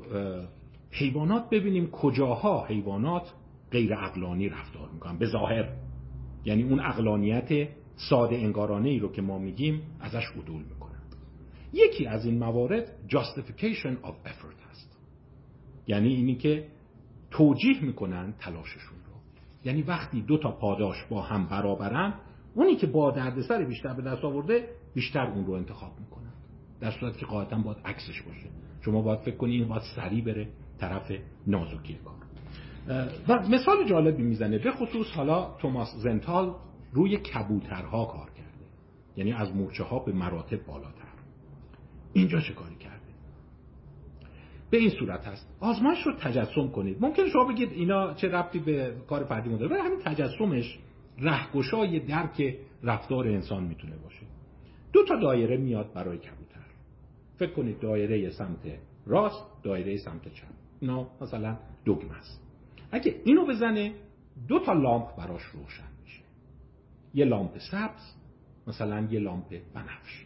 [0.92, 3.34] حیوانات ببینیم کجاها حیوانات
[3.72, 5.70] غیر اقلانی رفتار می‌کنن به ظاهر.
[6.46, 7.70] یعنی اون اقلانیت
[8.10, 11.00] ساده انگارانه ای رو که ما میگیم ازش عدول می‌کنن
[11.74, 15.00] یکی از این موارد justification of effort هست.
[15.88, 16.68] یعنی اینی که
[17.32, 19.14] توجیه می‌کنن تلاششون رو.
[19.66, 22.14] یعنی وقتی دو تا پاداش با هم برابرن
[22.56, 26.34] اونی که با دردسر بیشتر به دست آورده بیشتر اون رو انتخاب می‌کنن.
[26.80, 28.50] در صورتی که قاعدتا باید عکسش باشه.
[28.82, 30.48] شما باید فکر کنید این باید سریع بره
[30.80, 31.12] طرف
[31.48, 32.29] نازکی کار.
[33.28, 34.58] و مثال جالبی می‌زنه.
[34.58, 36.56] به خصوص حالا توماس زنتال
[36.94, 38.66] روی کبوترها کار کرده.
[39.16, 41.10] یعنی از مورچه ها به مراتب بالاتر.
[42.14, 43.00] اینجا چه کاری کرده؟
[44.70, 46.98] به این صورت هست آزمایش رو تجسم کنید.
[47.06, 50.80] ممکن شما بگید اینا چه ربطی به کار فردی داره ولی همین تجسمش
[51.20, 54.26] رهگشای درک رفتار انسان می‌تونه باشه.
[54.94, 56.66] دو تا دایره میاد برای کبوتر.
[57.38, 60.48] فکر کنید دایره سمت راست دایره سمت چپ.
[60.80, 62.49] اینا مثلا دگمه است.
[62.92, 63.94] اگه اینو بزنه
[64.48, 66.22] دو تا لامپ براش روشن میشه.
[67.14, 68.16] یه لامپ سبز
[68.68, 70.26] مثلا یه لامپ بنفش.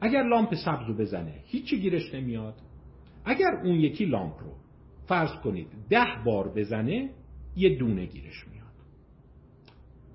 [0.00, 2.54] اگر لامپ سبز رو بزنه هیچی گیرش نمیاد.
[3.24, 4.54] اگر اون یکی لامپ رو
[5.06, 7.10] فرض کنید ده بار بزنه
[7.56, 8.64] یه دونه گیرش میاد.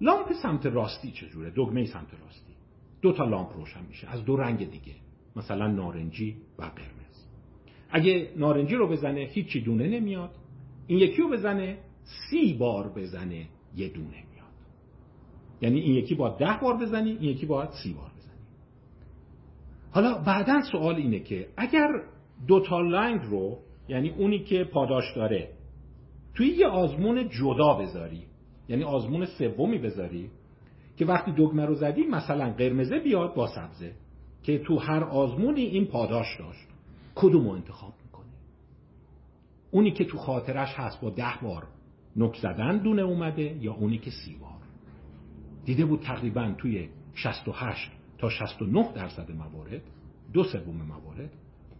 [0.01, 2.53] لامپ سمت راستی چجوره؟ دگمه سمت راستی.
[3.01, 4.07] دو تا لامپ روشن میشه.
[4.09, 4.95] از دو رنگ دیگه.
[5.35, 7.25] مثلا نارنجی و قرمز.
[7.89, 10.31] اگه نارنجی رو بزنه هیچی دونه نمیاد.
[10.89, 14.53] این یکی رو بزنه سی بار بزنه یه دونه میاد.
[15.61, 18.39] یعنی این یکی با ده بار بزنی این یکی باید سی بار بزنی.
[19.91, 21.87] حالا بعدا سوال اینه که اگر
[22.47, 23.57] دو تا لنگ رو
[23.89, 25.49] یعنی اونی که پاداش داره
[26.35, 28.23] توی یه آزمون جدا بذاری
[28.69, 30.29] یعنی آزمون سومی بذاری
[30.97, 33.93] که وقتی دگمه رو زدی مثلا قرمزه بیاد با سبزه
[34.43, 36.67] که تو هر آزمونی این پاداش داشت.
[37.15, 37.93] کدوم رو انتخاب؟
[39.71, 41.67] اونی که تو خاطرش هست با ده بار
[42.15, 44.59] نک زدن دونه اومده یا اونی که سی بار.
[45.65, 49.81] دیده بود تقریبا توی 68 تا 69 درصد موارد
[50.33, 51.29] دو سوم موارد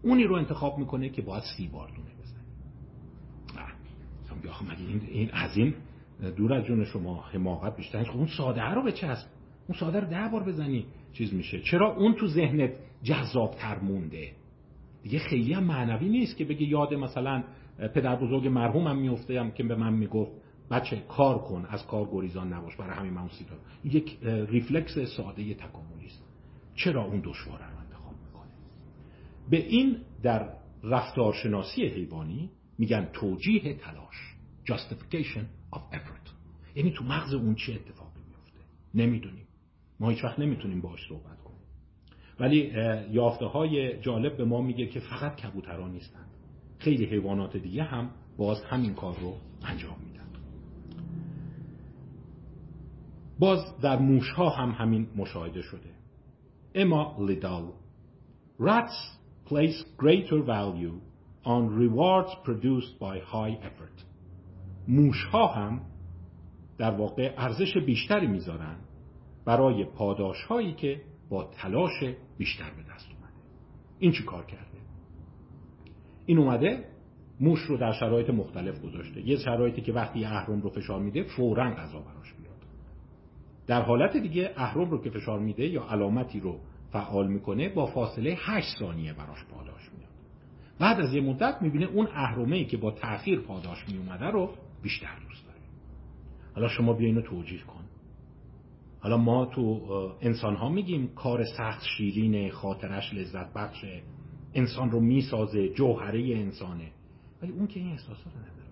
[0.02, 2.39] اونی رو انتخاب می‌کنه که باید سی بار دونه بزنه.
[4.89, 5.73] این, این از این
[6.38, 9.28] دور از جون شما حماقت بیشتر خب اون ساده رو به چسب
[9.67, 11.62] اون ساده رو ده بار بزنی چیز میشه.
[11.62, 12.71] چرا اون تو ذهنت
[13.04, 14.32] جذاب تر مونده؟
[15.04, 17.43] دیگه خیلی هم معنوی نیست که بگه یاد مثلا
[17.88, 20.32] پدر بزرگ مرحومم میفته که به من می‌گفت
[20.72, 26.06] بچه کار کن از کار گریزان نباش برای همین من سیتا یک ریفلکس ساده تکاملی
[26.06, 26.24] است.
[26.76, 28.52] چرا اون دشواره رو انتخاب می‌کنه؟
[29.50, 36.30] به این در رفتارشناسی حیوانی میگن توجیه تلاش justification of effort.
[36.76, 38.60] یعنی تو مغز اون چه اتفاقی میفته
[38.94, 39.48] نمی‌دونیم.
[40.00, 41.60] ما هیچ وقت نمی‌تونیم باش صحبت کنیم.
[42.39, 42.72] ولی
[43.12, 46.30] یافته های جالب به ما میگه که فقط کبوتران نیستند
[46.80, 50.28] خیلی حیوانات دیگه هم باز همین کار رو انجام میدن.
[53.39, 55.89] باز در موش ها هم همین مشاهده شده.
[56.76, 57.63] اما لیدال
[58.62, 61.00] rats place greater value
[61.46, 64.04] on rewards produced by high effort.
[64.88, 65.82] موش ها هم
[66.78, 68.76] در واقع ارزش بیشتری می‌ذارن
[69.46, 72.04] برای پاداش هایی که با تلاش
[72.38, 73.34] بیشتر به دست اومده.
[74.00, 74.68] این چی کار کرده؟
[76.30, 76.86] این اومده
[77.39, 79.28] موش رو در شرایط مختلف گذاشته.
[79.28, 82.56] یه شرایطی که وقتی اهرم رو فشار میده فورا غذا براش بیاد
[83.68, 86.60] در حالت دیگه اهرم رو که فشار میده یا علامتی رو
[86.92, 90.10] فعال می‌کنه با فاصله 8 ثانیه براش پاداش میاد.
[90.80, 94.50] بعد از یه مدت می‌بینه اون اهرمه که با تاخیر پاداش میومده رو
[94.84, 95.60] بیشتر دوست داره.
[96.56, 97.84] حالا شما بیا اینو توجیه کن.
[99.00, 99.82] حالا ما تو
[100.22, 104.02] انسان ها میگیم کار سخت شیرین خاطرش لذت بخشه.
[104.53, 106.91] انسان رو می‌سازه جوهره انسانه.
[107.41, 108.69] ولی اون که این احساسات رو نداره.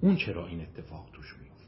[0.00, 1.66] اون چرا این اتفاق توش میفته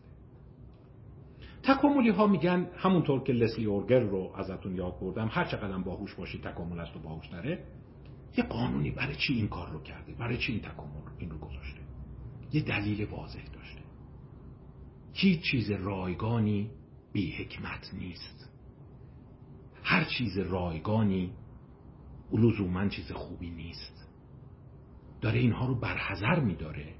[1.62, 6.38] تکاملی ها میگن همونطور که لسلی اورگر رو ازتون یاد بردم هر چقدر باهوش باشی
[6.38, 7.64] تکامل است و باهوش داره
[8.36, 11.80] یه قانونی برای چی این کار رو کرده؟ برای چی این تکامل این رو گذاشته؟
[12.52, 13.80] یه دلیل واضح داشته.
[15.12, 16.70] هیچ چیز رایگانی
[17.12, 18.50] بی حکمت نیست.
[19.82, 21.32] هر چیز رایگانی
[22.32, 24.08] لزوما چیز خوبی نیست.
[25.20, 26.94] داره اینها رو برحضر میداره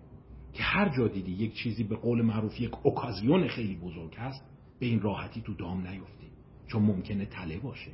[0.53, 4.45] که هر جا دیدی یک چیزی به قول معروف یک اوکازیون خیلی بزرگ هست
[4.81, 6.27] به این راحتی تو دام نیفتی.
[6.67, 7.91] چون ممکنه تله باشه.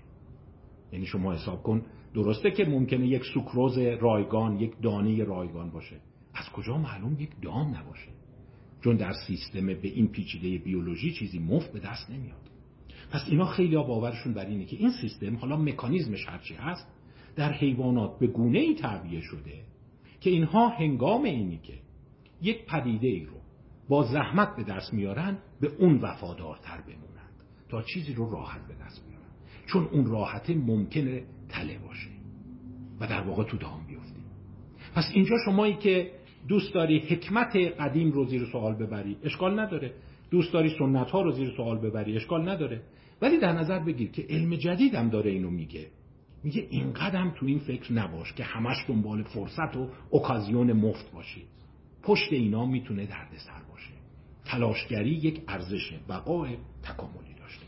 [0.93, 1.83] یعنی شما حساب کن
[2.15, 6.01] درسته که ممکنه یک سوکروز رایگان یک دانه رایگان باشه.
[6.35, 8.09] از کجا معلوم یک دام نباشه؟
[8.85, 12.51] چون در سیستم به این پیچیده بیولوژی چیزی مفت به دست نمیاد.
[13.11, 16.94] پس اینا خیلی باورشون بر اینه که این سیستم حالا مکانیزمش هرچی هست
[17.37, 19.65] در حیوانات به گونه ای تعبیه شده
[20.21, 21.75] که اینها هنگام اینی که
[22.43, 23.37] یک پدیده ای رو
[23.89, 27.35] با زحمت به دست میارن به اون وفادارتر بمونند
[27.69, 29.25] تا چیزی رو راحت به دست بیارن.
[29.67, 32.11] چون اون راحت ممکنه تله باشه
[33.01, 34.21] و در واقع تو دام بیفته.
[34.95, 36.11] پس اینجا شمایی که
[36.49, 39.93] دوست داری حکمت قدیم رو زیر سوال ببری اشکال نداره.
[40.31, 42.83] دوست داری سنت ها رو زیر سوال ببری اشکال نداره.
[43.23, 45.87] ولی در نظر بگیر که علم جدیدم داره اینو میگه.
[46.45, 51.43] میگه این قدم تو این فکر نباش که همش دنبال فرصت و اوکازیون مفت باشی.
[52.03, 53.91] پشت اینا می‌تونه دردسر باشه.
[54.45, 57.67] تلاشگری یک ارزش بقای تکاملی داشته.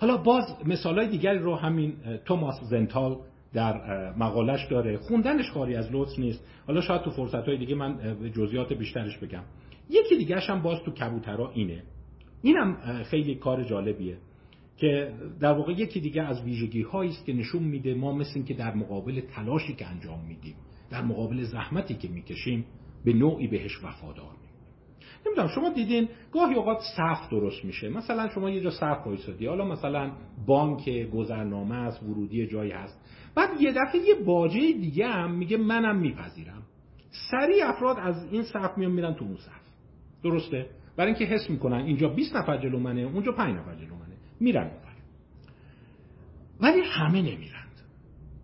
[0.00, 3.16] حالا باز مثالای دیگری رو همین توماس زنتال
[3.52, 4.98] در مقالش داره.
[4.98, 6.44] خوندنش کاری از لطف نیست.
[6.66, 9.42] حالا شاید تو فرصت های دیگه من جزئیات بیشترش بگم.
[9.90, 11.82] یکی دیگه هم باز تو کبوترا اینه.
[12.42, 14.18] اینم خیلی کار جالبیه.
[14.80, 18.54] که در واقع یکی دیگه از ویژگی هایی است که نشون میده ما مثل که
[18.54, 20.54] در مقابل تلاشی که انجام میدیم
[20.90, 22.64] در مقابل زحمتی که می‌کشیم
[23.04, 24.40] به نوعی بهش وفادار
[25.26, 27.88] نمی‌دونم شما دیدین گاهی اوقات صف درست میشه.
[27.88, 30.12] مثلا شما یه جا صف وایسادی حالا مثلا
[30.46, 33.00] بانک گذرنامه است ورودی جایی هست.
[33.34, 36.62] بعد یه دفعه یه باجه دیگه هم میگه منم میپذیرم.
[37.30, 39.60] سریع افراد از این صف میان میرن تو اون صف
[40.24, 40.66] درسته؟
[40.96, 44.09] برای اینکه حس می‌کنن اینجا 20 نفر جلو منه اونجا 5 نفر جلو منه.
[44.40, 44.94] میرن اونور.
[46.60, 47.80] ولی همه نمیرند.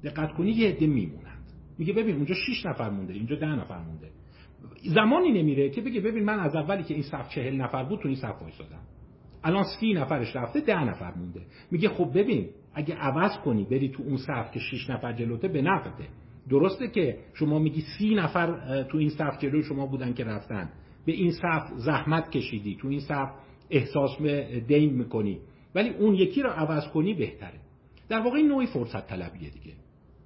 [0.04, 1.52] دقت کنی یه عده میمونند.
[1.78, 4.10] میگه ببین اونجا 6 نفر مونده اینجا 10 نفر مونده.
[4.94, 8.08] زمانی نمیره که بگه ببین من از اولی که این صف چهل نفر بود تو
[8.08, 8.80] این صف وایسادم
[9.44, 11.40] الان سی نفرش رفته ده نفر مونده.
[11.70, 15.62] میگه خب ببین اگه عوض کنی بری تو اون صف که 6 نفر جلوته به
[15.62, 16.08] نفته
[16.50, 20.70] درسته که شما میگی سی نفر تو این صف جلوی شما بودن که رفتن.
[21.06, 22.76] به این صف زحمت کشیدی.
[22.80, 23.28] تو این صف
[23.70, 24.22] احساس
[24.66, 25.38] دین می‌کنی.
[25.76, 27.60] ولی اون یکی رو عوض کنی بهتره.
[28.08, 29.72] در واقع این نوعی فرصت طلبیه دیگه.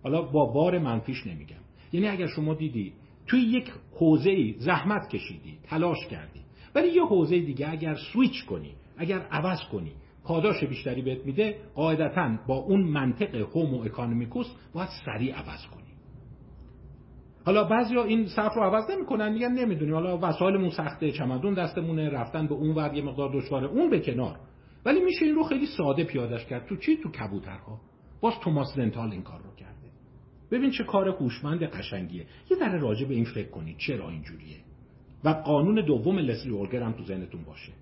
[0.03, 1.57] حالا با بار منفیش نمیگم.
[1.93, 2.93] یعنی اگر شما دیدی
[3.27, 6.41] توی یک حوزه زحمت کشیدی تلاش کردی
[6.75, 9.93] ولی یه حوزه دیگه اگر سویچ کنی اگر عوض کنی
[10.25, 15.91] پاداش بیشتری بهت میده قاعدتا با اون منطق homo economicus باید سریع عوض کنی.
[17.45, 19.95] حالا بعضیا این صف رو عوض نمی‌کنن میگن نمی‌دونیم.
[19.95, 24.37] حالا وسایلمون سخته چمدون دستمونه رفتن به اون ور یه مقدار دشواره اون به کنار.
[24.85, 26.67] ولی میشه این رو خیلی ساده پیادش کرد.
[26.67, 27.81] تو چی؟ تو کبوترها.
[28.21, 29.81] باز توماس دنتال این کار رو کرد
[30.51, 32.27] ببین چه کار هوشمند قشنگیه.
[32.51, 33.77] یه ذره راجع به این فکر کنید.
[33.77, 34.57] چرا اینجوریه؟
[35.25, 37.73] و قانون دوم لسلی اورگر هم تو ذهنتون باشه.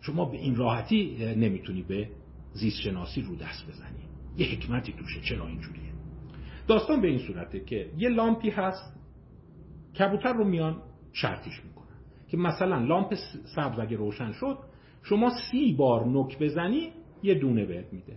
[0.00, 2.08] شما به این راحتی نمی‌تونی به
[2.52, 4.02] زیست شناسی رو دست بزنی.
[4.36, 5.20] یه حکمتی توشه.
[5.20, 5.92] چرا اینجوریه؟
[6.68, 8.96] داستان به این صورته که یه لامپی هست.
[9.98, 11.96] کبوتر رو میان شرطیش می‌کنن.
[12.28, 13.14] که مثلا لامپ
[13.54, 14.58] سبز اگه روشن شد
[15.02, 18.16] شما سی بار نک بزنی یه دونه بهت میده.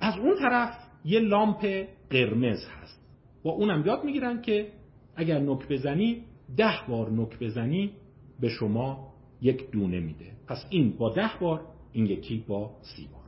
[0.00, 0.70] از اون طرف
[1.04, 3.00] یه لامپ قرمز هست.
[3.42, 4.72] با اونم یاد می‌گیرن که
[5.16, 6.22] اگر نک بزنی
[6.56, 7.90] ده بار نک بزنی
[8.40, 10.32] به شما یک دونه میده.
[10.46, 11.60] پس این با ده بار
[11.92, 13.24] این یکی با سی بار.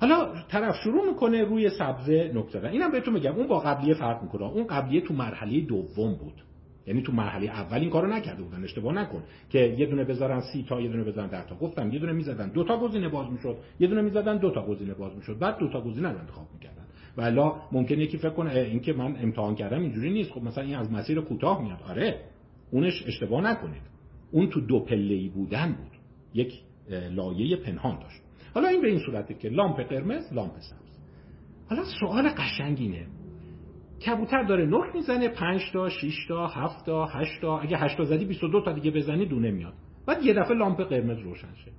[0.00, 2.68] حالا طرف شروع می‌کنه روی سبزه نک زدن.
[2.68, 4.42] اینم بهتون میگم اون با قبلیه فرق می‌کنه.
[4.42, 6.42] اون قبلیه تو مرحله دوم بود.
[6.90, 10.64] یعنی تو مرحله اول این کارو نکرده بودن اشتباه نکن که یه دونه بذارن سی
[10.68, 11.54] تا یه دونه بذارن ده تا.
[11.54, 13.56] گفتم یه دونه می‌زدن دو تا گزینه باز می‌شد.
[13.80, 15.38] یه دونه می‌زدن دو تا گزینه باز می‌شد.
[15.38, 16.84] بعد دو تا گزینه رو انتخاب می‌کردن.
[17.16, 20.30] والا ممکنه یکی فکر کنه این که من امتحان کردم اینجوری نیست.
[20.30, 21.82] خب مثلا این از مسیر کوتاه میاد.
[21.88, 22.20] آره
[22.70, 23.82] اونش اشتباه نکنید.
[24.30, 25.92] اون تو دو پله بودن بود.
[26.34, 26.54] یک
[27.10, 28.20] لایه پنهان داشت.
[28.54, 30.98] حالا این به این صورته که لامپ قرمز لامپ سبز.
[31.68, 33.06] حالا سوال قشنگینه
[34.06, 38.04] کبوتر داره نخ می‌زنه 5 تا 6 تا 7 تا 8 تا اگه 8 تا
[38.04, 39.74] زدی 22 تا دیگه بزنی دونه میاد.
[40.06, 41.72] بعد یه دفعه لامپ قرمز روشن شه.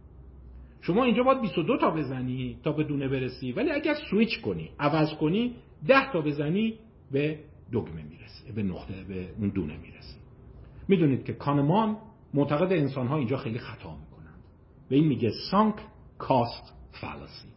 [0.82, 5.14] شما اینجا باید 22 تا بزنی تا به دونه برسی ولی اگر سویچ کنی عوض
[5.14, 5.56] کنی
[5.88, 6.74] 10 تا بزنی
[7.12, 7.40] به
[7.74, 10.18] دگمه می‌رسی به نقطه به اون دونه می‌رسی.
[10.88, 11.98] می‌دونید که کانمان
[12.34, 14.42] معتقد انسان ها اینجا خیلی خطا می‌کنند.
[14.90, 15.76] به این میگه سانک
[16.18, 17.48] کاست فالسی.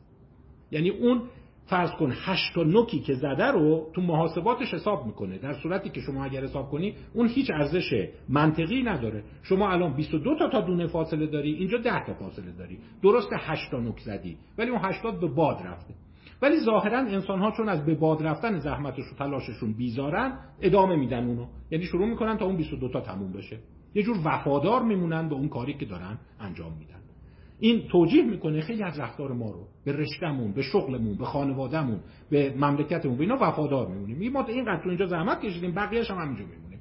[0.70, 1.22] یعنی اون
[1.66, 5.38] فرض کن هشت تا نوکی که زده رو تو محاسباتش حساب می‌کنه.
[5.38, 9.24] در صورتی که شما اگر حساب کنی اون هیچ ارزش منطقی نداره.
[9.42, 12.78] شما الان 22 تا تا دونه فاصله داری اینجا 10 تا فاصله داری.
[13.02, 15.94] درست 8 تا نوک زدی ولی اون 80 به باد رفته.
[16.42, 21.26] ولی ظاهرا انسان ها چون از به باد رفتن زحمتش و تلاششون بیزارن ادامه میدن
[21.26, 21.46] اونو.
[21.70, 23.58] یعنی شروع می‌کنن تا اون 22 تا تموم بشه.
[23.94, 27.03] یه جور وفادار میمونن به اون کاری که دارن انجام میدن.
[27.60, 32.54] این توجیه می‌کنه خیلی از رفتار ما رو به رشتهمون به شغلمون به خانوادهمون به
[32.56, 34.20] مملکتمون به اینا وفادار میمونیم.
[34.20, 36.80] این ما اینقدر تو اینجا زحمت کشیدیم بقیه‌اش هم همینجا میمونیم.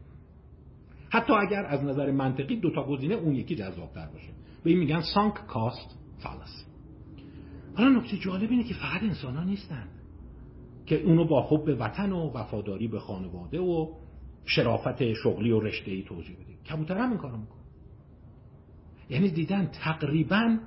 [1.10, 4.30] حتی اگر از نظر منطقی دو تا گزینه اون یکی جذابتر باشه.
[4.64, 6.66] به این میگن سانک کاست فالس
[7.76, 9.88] حالا نکته جالب اینه که فقط انسان ها نیستن
[10.86, 13.88] که اونو با حب وطن و وفاداری به خانواده و
[14.46, 16.58] شرافت شغلی و رشته ای توجیه بدیم.
[16.70, 17.63] کبوتر هم این کارو می‌کنه.
[19.10, 20.58] یعنی دیدن تقریبا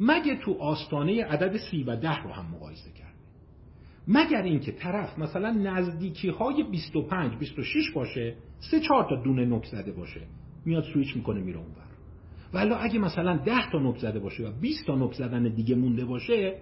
[0.00, 3.08] مگه تو آستانه عدد سی و ده رو هم مقایسه کرده؟
[4.08, 8.36] مگر اینکه طرف مثلا نزدیکی های 25 26 باشه
[8.70, 10.20] سه چهار تا دونه نک زده باشه
[10.64, 11.88] میاد سویچ می‌کنه میره اونور
[12.54, 16.04] ولی اگه مثلا 10 تا نک زده باشه و 20 تا نک زدن دیگه مونده
[16.04, 16.58] باشه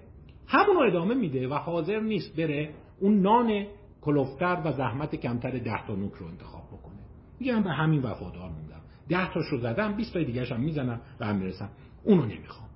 [0.46, 3.66] همونو ادامه میده و حاضر نیست بره اون نان
[4.00, 6.98] کلوفتر و زحمت کمتر 10 تا نک رو انتخاب بکنه.
[7.40, 8.75] میگم به همین وفادار موندم.
[9.08, 11.70] 10 تاشو زدم 20 تا دیگه هم می‌زنم و هم می‌رسم.
[12.04, 12.68] اونو نمی‌خوام.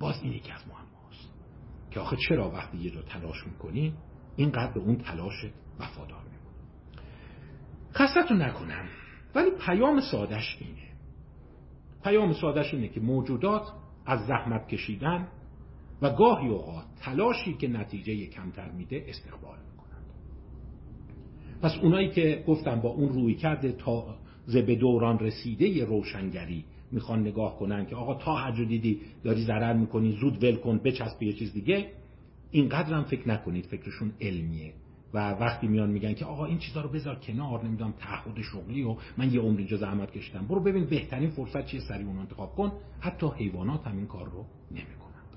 [0.00, 1.32] باز این یکی از معماست.
[1.90, 3.94] که آخه چرا وقتی یه جا تلاش می‌کنی
[4.36, 5.44] اینقدر به اون تلاش
[5.80, 6.58] وفادار میمونی.
[7.94, 8.84] خستتون نکنم
[9.34, 10.88] ولی پیام سادش اینه.
[12.04, 13.62] پیام سادش اینه که موجودات
[14.06, 15.28] از زحمت کشیدن
[16.02, 20.06] و گاهی اوقات تلاشی که نتیجه کمتر میده استقبال می‌کنند.
[21.62, 24.16] پس اونایی که گفتم با اون روی کرده تا
[24.54, 26.64] به دوران رسیده روشنگری.
[26.92, 31.22] می‌خوان نگاه کنن که آقا تا هر دیدی داری ضرر می‌کنی زود ول کن بچسب
[31.22, 31.90] یه چیز دیگه.
[32.50, 34.72] اینقدر هم فکر نکنید فکرشون علمیه.
[35.14, 38.96] و وقتی میان میگن که آقا این چیزا رو بذار کنار نمی‌دونم تعهد شغلی و
[39.16, 40.46] من یه عمر اینجا زحمت کشیدم.
[40.46, 42.72] برو ببین بهترین فرصت چیه سری اون انتخاب کن.
[43.00, 45.36] حتی حیوانات هم این کار رو نمی‌کنند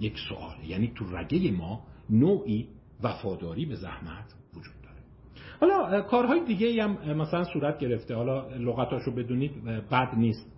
[0.00, 0.66] یک سواله.
[0.66, 2.68] یعنی تو رگه ما نوعی
[3.02, 4.34] وفاداری به زحمت
[5.60, 8.14] حالا کارهای دیگه هم مثلا صورت گرفته.
[8.14, 10.52] حالا لغتاشو بدونید بد نیست.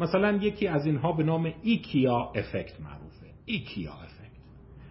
[0.00, 3.26] مثلا یکی از اینها به نام ایکیا افکت معروفه.
[3.44, 4.18] ایکیا افکت.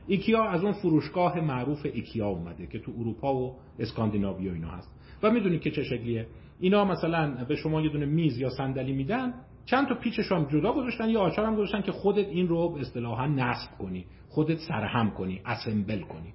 [0.07, 4.91] ایکیا از اون فروشگاه معروف ایکیا اومده که تو اروپا و اسکاندیناوی و اینا هست.
[5.23, 6.27] و می‌دونید که چه شکلیه.
[6.59, 9.33] اینا مثلا به شما یه دونه میز یا صندلی میدن.
[9.65, 13.27] چند تا پیچش هم جدا گذاشتن یا آچار هم گذاشتن که خودت این رو اصطلاحا
[13.27, 14.05] نصب کنی.
[14.29, 16.33] خودت سرهم کنی اسمبل کنی.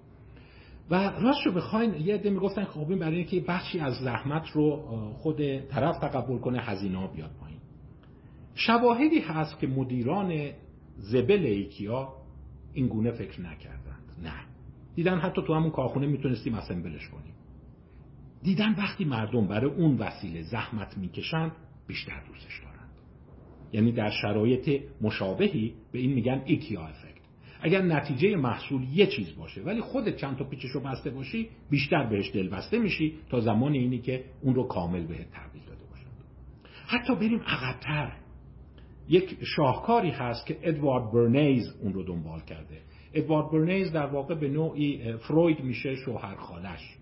[0.91, 4.76] و راستشو بخواین یه عده می‌گفتن خب این برای اینکه بخشی از زحمت رو
[5.16, 7.59] خود طرف تقبل کنه هزینه بیاد پایین.
[8.55, 10.51] شواهدی هست که مدیران
[10.99, 12.09] زبل ایکیا
[12.72, 14.12] این گونه فکر نکردند.
[14.22, 14.33] نه.
[14.95, 17.35] دیدن حتی تو همون کارخونه می‌تونستیم اسمبلش کنیم.
[18.43, 21.53] دیدن وقتی مردم برای اون وسیله زحمت می‌کشن
[21.87, 22.91] بیشتر دوستش دارند
[23.72, 26.83] یعنی در شرایط مشابهی به این میگن ایکیا
[27.63, 32.31] اگر نتیجه محصول یه چیز باشه ولی خودت چند تا پیچشو بسته باشی بیشتر بهش
[32.31, 36.13] دل بسته میشی تا زمان اینی که اون رو کامل بهت تحویل داده باشند
[36.87, 38.13] حتی بریم عقبتر.
[39.09, 42.81] یک شاهکاری هست که ادوارد برنیز اون رو دنبال کرده.
[43.15, 46.99] ادوارد برنیز در واقع به نوعی فروید میشه شوهر خالش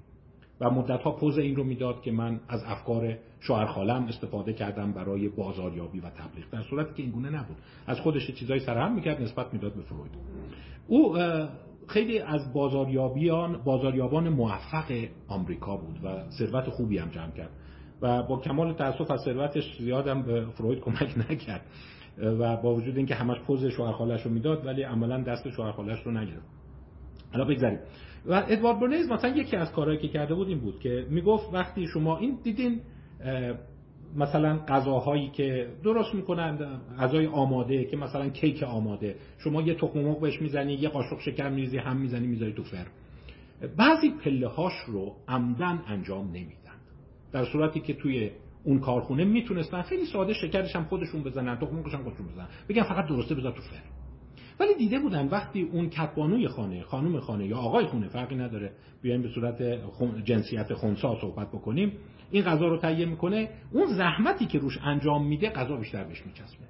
[0.61, 4.93] و مدت ها پوز این رو می‌داد که من از افکار شوهر خالم استفاده کردم
[4.93, 6.51] برای بازاریابی و تبلیغ.
[6.53, 7.57] در صورتی که این گونه نبود.
[7.87, 10.13] از خودش چیزای سرهم می‌کرد نسبت می‌داد به فروید.
[10.87, 11.17] او
[11.87, 14.93] خیلی از بازاریابیان بازاریابان موفق
[15.29, 17.51] آمریکا بود و ثروت خوبی هم جمع کرد.
[18.03, 21.67] و با کمال تاسف از ثروتش زیادم به فروید کمک نکرد.
[22.19, 26.03] و با وجود اینکه همش پوز شوهر خالش رو می‌داد ولی عملا دست شوهر خالش
[26.03, 26.47] رو نگرفت.
[27.33, 27.79] حالا بگذاریم.
[28.27, 31.87] و ادوارد برنیز مثلا یکی از کارهایی که کرده بود این بود که می‌گفت وقتی
[31.87, 32.81] شما این دیدین
[34.17, 40.21] مثلا غذاهایی که درست می‌کنن غذای آماده که مثلا کیک آماده شما یه تخم مرغ
[40.21, 42.87] بهش می‌زنی یه قاشق شکر میریزی هم می‌زنی می‌ذاری تو فر
[43.77, 46.77] بعضی پله هاش رو عمدن انجام نمیدن.
[47.33, 48.31] در صورتی که توی
[48.65, 52.49] اون کارخونه می‌تونستن خیلی ساده شکرش هم خودشون بزنن تخم مرغش هم خودشون بزنن.
[52.69, 54.00] بگن فقط درسته بذار تو فر
[54.61, 58.73] ولی دیده بودن وقتی اون کتبانوی خانه خانم خانه یا آقای خونه فرقی نداره.
[59.03, 59.63] بیایم به صورت
[60.25, 61.93] جنسیت خونسا صحبت بکنیم.
[62.31, 63.49] این غذا رو تهیه می‌کنه.
[63.73, 66.65] اون زحمتی که روش انجام میده غذا بیشتر بهش میچسبه.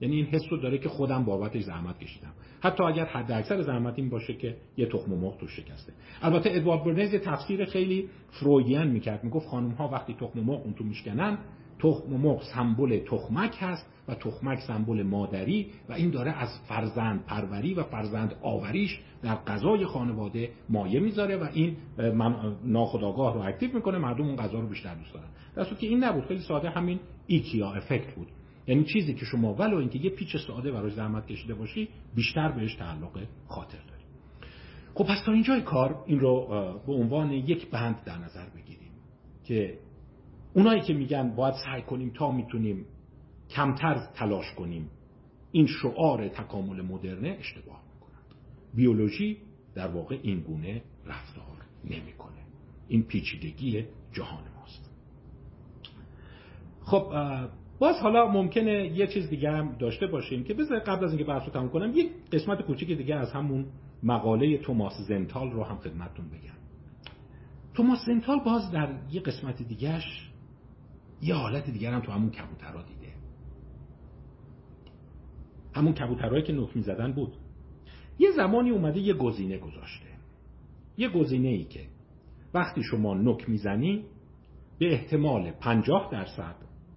[0.00, 2.32] یعنی این حس رو داره که خودم بابتش زحمت کشیدم.
[2.60, 5.92] حتی اگر حد اکثر زحمت این باشه که یه تخم مرغ توش شکسته.
[6.22, 9.24] البته ادوارد برنز یه تفسیر خیلی Freudian می‌کرد.
[9.24, 11.38] می‌گفت خانم ها وقتی تخم مرغ اون تو میشکنن
[11.84, 17.74] تخم مرغ سمبل تخمک هست و تخمک سمبل مادری و این داره از فرزند پروری
[17.74, 21.76] و فرزند آوریش در غذای خانواده مایه می‌ذاره و این
[22.64, 25.28] ناخودآگاه رو active می‌کنه مردم اون غذا رو بیشتر دوست دارن.
[25.56, 28.28] در که این نبود خیلی ساده همین ایکیا effect بود.
[28.66, 32.74] یعنی چیزی که شما ولو اینکه یه پیچ ساده برای زحمت کشیده باشی بیشتر بهش
[32.74, 33.18] تعلق
[33.48, 34.04] خاطر داری.
[34.94, 36.46] خب پس تا اینجای کار این رو
[36.86, 38.92] به عنوان یک بند در نظر بگیریم
[39.44, 39.78] که
[40.54, 42.86] اونایی که میگن باید سعی کنیم تا می‌تونیم
[43.50, 44.90] کمتر تلاش کنیم
[45.52, 48.24] این شعار تکامل مدرنه اشتباه می‌کنند
[48.74, 49.36] بیولوژی
[49.74, 52.34] در واقع این گونه رفتار نمی‌کنه.
[52.88, 54.90] این پیچیدگی جهان ماست.
[56.82, 57.12] خب
[57.78, 61.42] باز حالا ممکنه یه چیز دیگه هم داشته باشیم که بذار قبل از اینکه بحث
[61.42, 63.66] رو تموم کنم یک قسمت کوچیک دیگه از همون
[64.02, 66.54] مقاله توماس زنتال رو هم خدمتتون بگم.
[67.74, 70.30] توماس زنتال باز در یه قسمت دیگهش
[71.22, 73.12] یه حالت دیگر هم تو همون کبوترها دیده.
[75.74, 77.36] همون کبوترهایی که نوک می‌زدن بود.
[78.18, 80.08] یه زمانی اومده یه گزینه گذاشته.
[80.96, 81.86] یه گزینه ای که
[82.54, 84.04] وقتی شما نک می‌زنی
[84.78, 86.56] به احتمال 50 درصد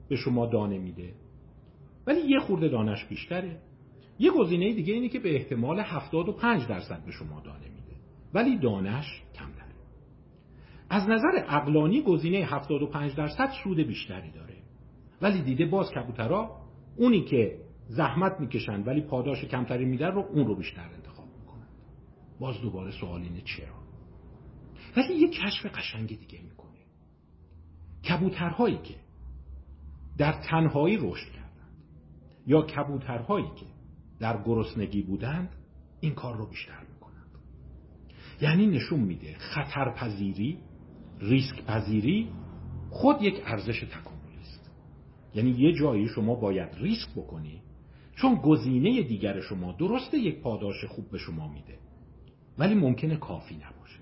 [0.09, 1.13] به شما دانه میده.
[2.07, 3.61] ولی یه خورده دانش بیشتره.
[4.19, 7.95] یه گزینه دیگه اینه که به احتمال 75 درصد به شما دانه میده.
[8.33, 9.56] ولی دانش کمتره.
[10.89, 14.57] از نظر اقلانی گزینه 75 درصد سود بیشتری داره.
[15.21, 16.61] ولی دیده باز کبوترا
[16.97, 21.67] اونی که زحمت می‌کشن ولی پاداش کمتری میدن رو اون رو بیشتر انتخاب می‌کنن.
[22.39, 23.77] باز دوباره سوال اینه چرا؟
[24.97, 26.67] ولی یه کشف قشنگ دیگه می‌کنه.
[28.09, 28.95] کبوترهایی که
[30.17, 31.77] در تنهایی رشد کردند
[32.47, 33.65] یا کبوترهایی که
[34.19, 35.55] در گرسنگی بودند
[35.99, 37.31] این کار رو بیشتر می‌کنند.
[38.41, 40.59] یعنی نشون میده خطرپذیری
[41.19, 42.29] ریسک پذیری
[42.89, 44.71] خود یک ارزش تکاملی است.
[45.35, 47.61] یعنی یه جایی شما باید ریسک بکنی
[48.15, 51.77] چون گزینه دیگر شما درسته یک پاداش خوب به شما میده
[52.57, 53.99] ولی ممکنه کافی نباشه.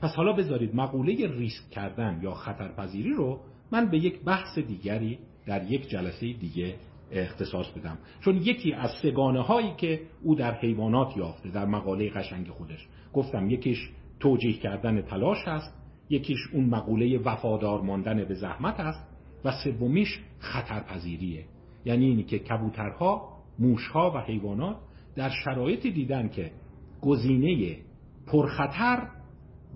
[0.00, 3.40] پس حالا بذارید مقوله ریسک کردن یا خطرپذیری رو
[3.72, 6.74] من به یک بحث دیگری در یک جلسه دیگه
[7.10, 7.98] اختصاص بدم.
[8.20, 13.50] چون یکی از سگانه هایی که او در حیوانات یافته در مقاله قشنگ خودش گفتم
[13.50, 13.90] یکیش
[14.20, 15.81] توجیه کردن تلاش هست.
[16.12, 19.06] یکیش اون مقوله وفادار ماندن به زحمت است
[19.44, 21.44] و سومیش خطرپذیریه.
[21.84, 24.76] یعنی اینی که کبوترها موشها و حیوانات
[25.16, 26.50] در شرایطی دیدن که
[27.00, 27.76] گزینه
[28.26, 29.08] پرخطر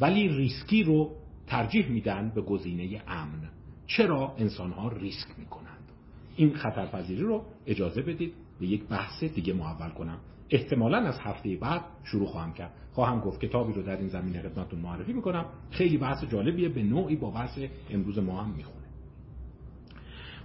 [0.00, 1.10] ولی ریسکی رو
[1.46, 3.50] ترجیح میدن به گزینه امن.
[3.86, 5.92] چرا انسان ها ریسک می‌کنند؟
[6.36, 10.18] این خطرپذیری رو اجازه بدید به یک بحث دیگه محول کنم.
[10.50, 12.72] احتمالا از هفته بعد شروع خواهم کرد.
[12.96, 15.44] خواهم گفت کتابی رو در این زمینه خدمتتون معرفی می‌کنم.
[15.70, 17.58] خیلی بحث جالبیه به نوعی با بحث
[17.90, 18.86] امروز ما هم می‌خونه.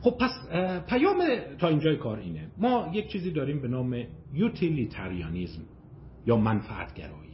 [0.01, 0.31] خب پس
[0.87, 1.23] پیام
[1.59, 2.47] تا اینجای کار اینه.
[2.57, 5.61] ما یک چیزی داریم به نام یوتیلیتریانیزم
[6.27, 7.31] یا منفعتگرایی.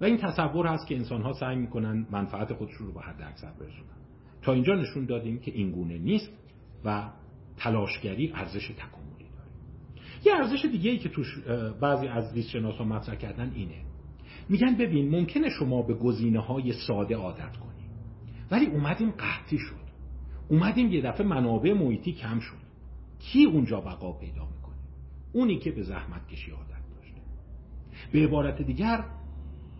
[0.00, 3.52] و این تصور هست که انسان ها سعی می‌کنن منفعت خودشون رو به حد اکثر
[3.52, 3.96] برسونن.
[4.42, 6.30] تا اینجا نشون دادیم که این گونه نیست
[6.84, 7.10] و
[7.56, 9.50] تلاشگری ارزش تکاملی داره.
[10.24, 11.38] یه ارزش دیگه ای که توش
[11.80, 13.86] بعضی از زیست مطرح کردن اینه.
[14.48, 17.88] میگن ببین ممکنه شما به گزینه های ساده عادت کنی.
[18.50, 19.86] ولی اومدیم قحطی شد.
[20.48, 22.66] اومدیم یه دفعه منابع محیطی کم شد.
[23.18, 24.76] کی اونجا بقا پیدا می‌کنه؟
[25.32, 27.20] اونی که به زحمت کشی عادت داشته.
[28.12, 29.04] به عبارت دیگر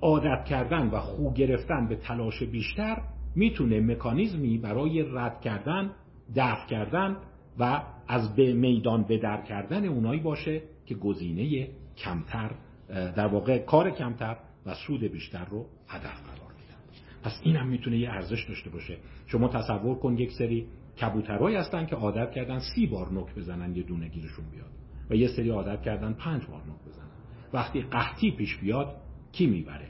[0.01, 3.03] عادت کردن و خو گرفتن به تلاش بیشتر
[3.35, 5.91] می‌تونه مکانیزمی برای رد کردن
[6.37, 7.17] دفع کردن
[7.59, 12.51] و از به میدان به در کردن اونایی باشه که گزینه کمتر
[12.89, 14.37] در واقع کار کمتر
[14.67, 16.77] و سود بیشتر رو هدف قرار میدن.
[17.23, 18.99] پس این هم می‌تونه یه ارزش داشته باشه.
[19.27, 20.67] شما تصور کن یک سری
[21.01, 24.71] کبوترهایی هستن که عادت کردن سی بار نک بزنن یه دونه گیرشون بیاد
[25.11, 27.11] و یه سری عادت کردن پنج بار نک بزنن.
[27.53, 28.97] وقتی قحطی پیش بیاد
[29.33, 29.89] کی می‌بره؟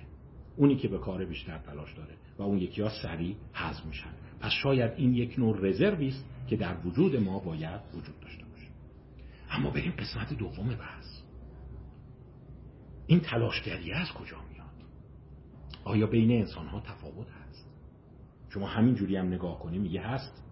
[0.56, 4.10] اونی که به کار بیشتر تلاش داره و اون یکی ها سریع هضم میشن.
[4.40, 8.66] پس شاید این یک نوع رزروی است که در وجود ما باید وجود داشته باشه.
[9.50, 11.22] اما بریم قسمت دوم بحث.
[13.06, 14.45] این تلاشگری از کجا
[15.86, 17.70] آیا بین انسان ها تفاوت هست؟
[18.48, 20.44] شما همین جوری هم نگاه کنیم میگه هست.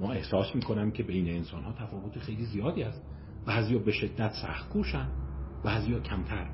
[0.00, 3.02] ما احساس می‌کنم که بین انسان ها تفاوت خیلی زیادی است
[3.46, 5.08] بعضیا به شدت سخت کوشن
[5.64, 6.50] بعضیا کمتر.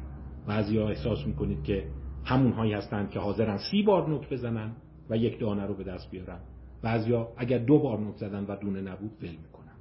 [0.47, 1.89] بعضیا احساس می‌کنید که
[2.25, 4.77] همون هایی هستند که حاضرن سی بار نوک بزنن
[5.11, 6.41] و یک دانه رو به دست بیارن.
[6.83, 9.77] بعضیا اگر دو بار نوک زدن و دونه نبود ول می‌کنن.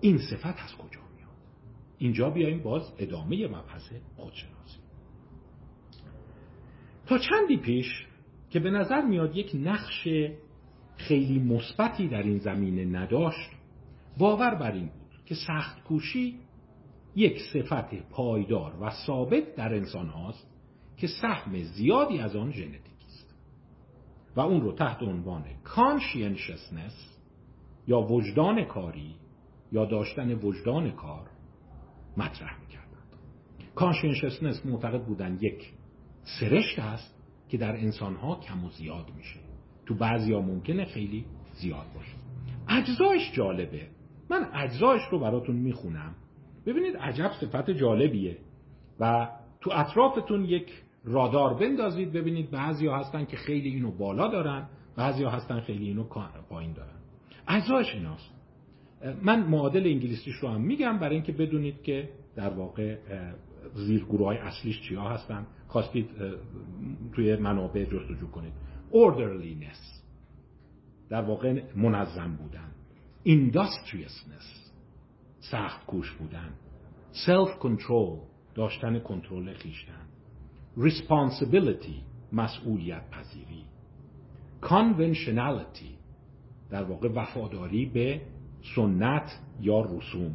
[0.00, 1.36] این صفت از کجا میاد؟
[1.98, 4.53] اینجا بیایم باز ادامه مبحث خودشناسی.
[7.06, 8.06] تا چندی پیش
[8.50, 10.08] که به نظر میاد یک نقش
[10.96, 13.50] خیلی مثبتی در این زمینه نداشت
[14.18, 16.38] باور بر این بود که سخت کوشی
[17.16, 20.50] یک صفت پایدار و ثابت در انسان هاست
[20.96, 23.34] که سهم زیادی از آن ژنتیکی است.
[24.36, 27.18] و اون رو تحت عنوان conscientiousness
[27.86, 29.14] یا وجدان کاری
[29.72, 31.30] یا داشتن وجدان کار
[32.16, 33.16] مطرح می‌کردند.
[33.74, 35.72] conscientiousness معتقد بودن یک
[36.40, 37.14] سرشت است
[37.48, 39.40] که در انسانها کم و زیاد میشه.
[39.86, 42.14] تو بعضی ها ممکنه خیلی زیاد باشه.
[42.68, 43.86] اجزایش جالبه.
[44.30, 46.14] من اجزایش رو براتون می‌خونم.
[46.66, 48.36] ببینید عجب صفت جالبیه.
[49.00, 49.28] و
[49.60, 50.72] تو اطرافتون یک
[51.04, 52.12] رادار بندازید.
[52.12, 56.04] ببینید بعضی ها هستن که خیلی اینو بالا دارن بعضی ها هستن خیلی اینو
[56.48, 56.96] پایین دارن.
[57.48, 58.30] اجزایش ایناست.
[59.22, 62.96] من معادل انگلیسیش رو هم میگم برای اینکه بدونید که در واقع
[63.74, 66.10] زیرگروه های اصلیش چیا هستن؟ خواستید
[67.12, 68.52] توی منابع جستجو کنید.
[68.92, 70.02] Orderliness.
[71.08, 72.70] در واقع منظم بودن.
[73.26, 74.70] Industriousness.
[75.40, 76.50] سخت کوش بودن.
[77.12, 78.18] Self control
[78.54, 80.06] داشتن کنترل خیشتن.
[80.78, 82.02] Responsibility.
[82.32, 83.64] مسئولیت پذیری.
[84.62, 85.94] Conventionality.
[86.70, 88.20] در واقع وفاداری به
[88.76, 90.34] سنت یا رسوم.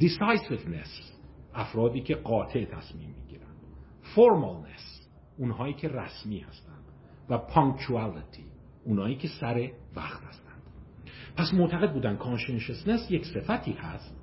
[0.00, 1.17] Decisiveness.
[1.58, 3.56] افرادی که قاطع تصمیم می‌گیرند
[4.14, 6.84] formalness اونهایی که رسمی هستند.
[7.30, 8.42] و punctuality
[8.84, 10.62] اونهایی که سر وقت هستند.
[11.36, 14.16] پس معتقد بودن کانشنشسنس یک صفتی هست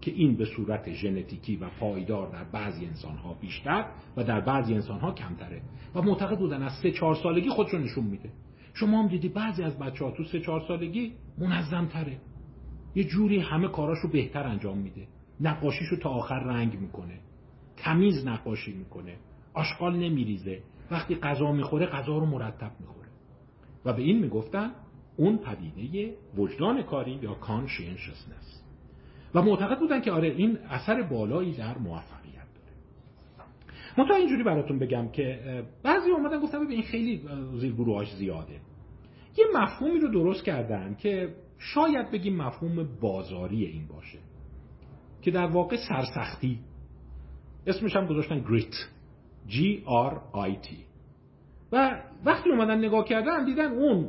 [0.00, 5.12] که این به صورت ژنتیکی و پایدار در بعضی انسانها بیشتر و در بعضی انسانها
[5.12, 5.62] کمتره.
[5.94, 8.30] و معتقد بودن از سه چهار سالگی خودشون نشون میده.
[8.74, 12.20] شما هم دیدی بعضی از بچه ها تو سه چهار سالگی منظم تره
[12.94, 15.06] یه جوری همه کاراشو بهتر انجام میده.
[15.40, 17.18] نقاشیشو تا آخر رنگ می‌کنه.
[17.76, 19.16] تمیز نقاشی می‌کنه.
[19.54, 20.62] آشغال نمیریزه.
[20.90, 23.08] وقتی غذا می‌خوره غذا رو مرتب می‌خوره.
[23.84, 24.70] و به این می‌گفتن
[25.16, 28.62] اون پدیده وجدان کاری یا کانشینشسنس.
[29.34, 32.76] و معتقد بودن که آره این اثر بالایی در موفقیت داره.
[33.98, 37.22] منتها اینجوری براتون بگم که بعضی اومدن گفتن به این خیلی
[37.56, 38.60] زیرگروهاش زیاده.
[39.38, 44.18] یه مفهومی رو درست کردن که شاید بگیم مفهوم بازاری این باشه.
[45.22, 46.58] که در واقع سرسختی.
[47.66, 48.74] اسمش هم گذاشتن grit
[49.48, 49.54] G
[49.86, 50.74] R I T.
[51.72, 54.08] و وقتی اومدن نگاه کردن دیدن اون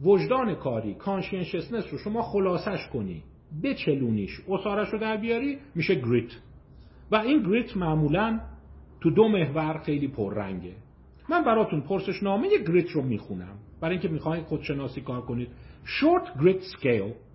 [0.00, 3.22] وجدان کاری conscientiousness رو شما خلاصش کنی
[3.62, 6.30] بچلونیش عصاره‌ش رو در بیاری میشه grit
[7.10, 8.40] و این grit معمولا
[9.00, 10.74] تو دو محور خیلی پررنگه.
[11.28, 13.58] من براتون پرسش نامه grit رو می‌خونم.
[13.80, 15.48] برای اینکه می‌خواین خودشناسی کار کنید.
[15.84, 17.29] Short Grit Scale.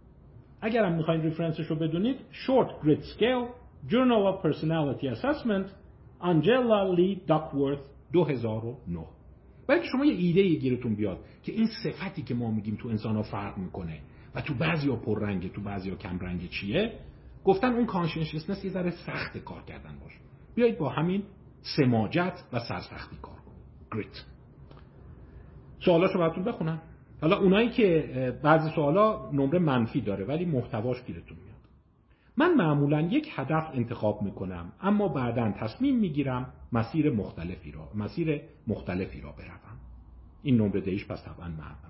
[0.61, 3.47] اگر هم می‌خواین reference ش رو بدونید Short Grit Scale
[3.89, 5.67] Journal of Personality Assessment
[6.21, 9.05] Angela Lee Duckworth 2009
[9.67, 13.15] برای اینکه شما یه ایده گیرتون بیاد که این صفتی که ما میگیم تو انسان
[13.15, 13.99] ها فرق می‌کنه
[14.35, 16.93] و تو بعضی ها پررنگه تو بعضی ها کم رنگه چیه؟
[17.45, 20.17] گفتن اون conscientiousness یه ذره سخت کار کردن باشه.
[20.55, 21.23] بیایید با همین
[21.61, 23.59] سماجت و سرسختی کار کنیم.
[23.91, 24.25] گریت
[25.79, 26.81] سوالاشو براتون بخونم.
[27.21, 31.55] حالا اونایی که بعضی سوالا نمره منفی داره ولی محتواش گیرتون میاد.
[32.37, 39.21] من معمولا یک هدف انتخاب می‌کنم اما بعدا تصمیم می‌گیرم مسیر مختلفی را مسیر مختلفی
[39.21, 39.79] را بروم.
[40.43, 41.47] این نمره دهیش پس طبعا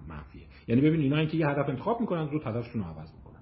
[0.08, 0.42] منفیه.
[0.68, 3.42] یعنی ببین اینا که یه هدف انتخاب می‌کنن زود هدفشون رو عوض می‌کنن.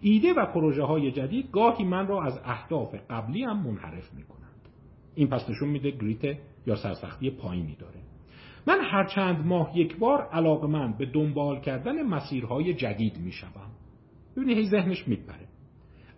[0.00, 4.68] ایده و پروژه های جدید گاهی من را از اهداف قبلی هم منحرف می‌کنند.
[5.14, 8.09] این پس نشون میده گریت یا سرسختی پایینی داره.
[8.66, 13.70] من هر چند ماه یک بار علاقه من به دنبال کردن مسیرهای جدید می‌شوم.
[14.36, 15.48] ببینید هی ذهنش میپره.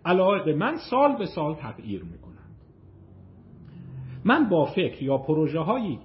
[0.05, 2.33] علاقه من سال به سال تغییر می‌کنند
[4.25, 5.99] من با فکر یا پروژه هایی,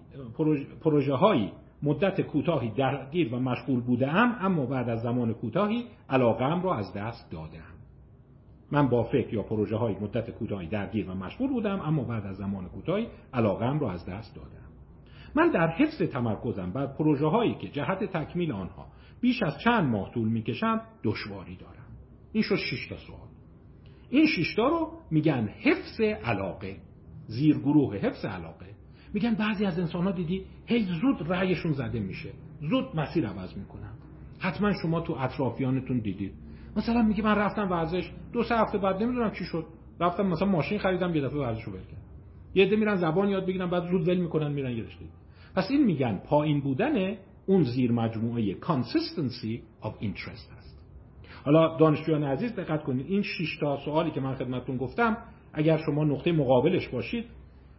[0.80, 6.62] پروژه هایی مدت کوتاهی درگیر و مشغول بوده ام اما بعد از زمان کوتاهی علاقم
[6.62, 7.78] را از دست دادم
[8.72, 12.36] من با فکر یا پروژه های مدت کوتاهی درگیر و مشغول بودم اما بعد از
[12.36, 14.58] زمان کوتاهی علاقم را از دست دادم
[15.35, 18.87] من در حفظ تمرکزم بر پروژه هایی که جهت تکمیل آنها
[19.20, 21.87] بیش از چند ماه طول می‌کشند دشواری دارم.
[22.33, 23.29] این شد 6 تا سوال.
[24.11, 26.76] این 6 تا رو میگن حفظ علاقه
[27.26, 28.66] زیرگروه حفظ علاقه.
[29.14, 32.31] میگن بعضی از انسان ها دیدی هی زود رأیشون زده میشه.
[32.61, 33.93] زود مسیر عوض می‌کنن.
[34.39, 36.33] حتما شما تو اطرافیانتون دیدید.
[36.76, 39.64] مثلا میگه من رفتم ورزش دو سه هفته بعد نمی‌دونم چی شد.
[40.01, 42.03] رفتم مثلا ماشین خریدم یه دفعه ورزشو ول کردم.
[42.55, 45.05] یه عده میرن زبان یاد بگیرن بعد زود ول می‌کنن میرن یه رشته.
[45.59, 50.79] پس این میگن پایین بودن اون زیر مجموعه consistency of interest هست
[51.45, 55.17] حالا دانشجویان عزیز دقت کنید این 6 تا سوالی که من خدمتتون گفتم
[55.53, 57.25] اگر شما نقطه مقابلش باشید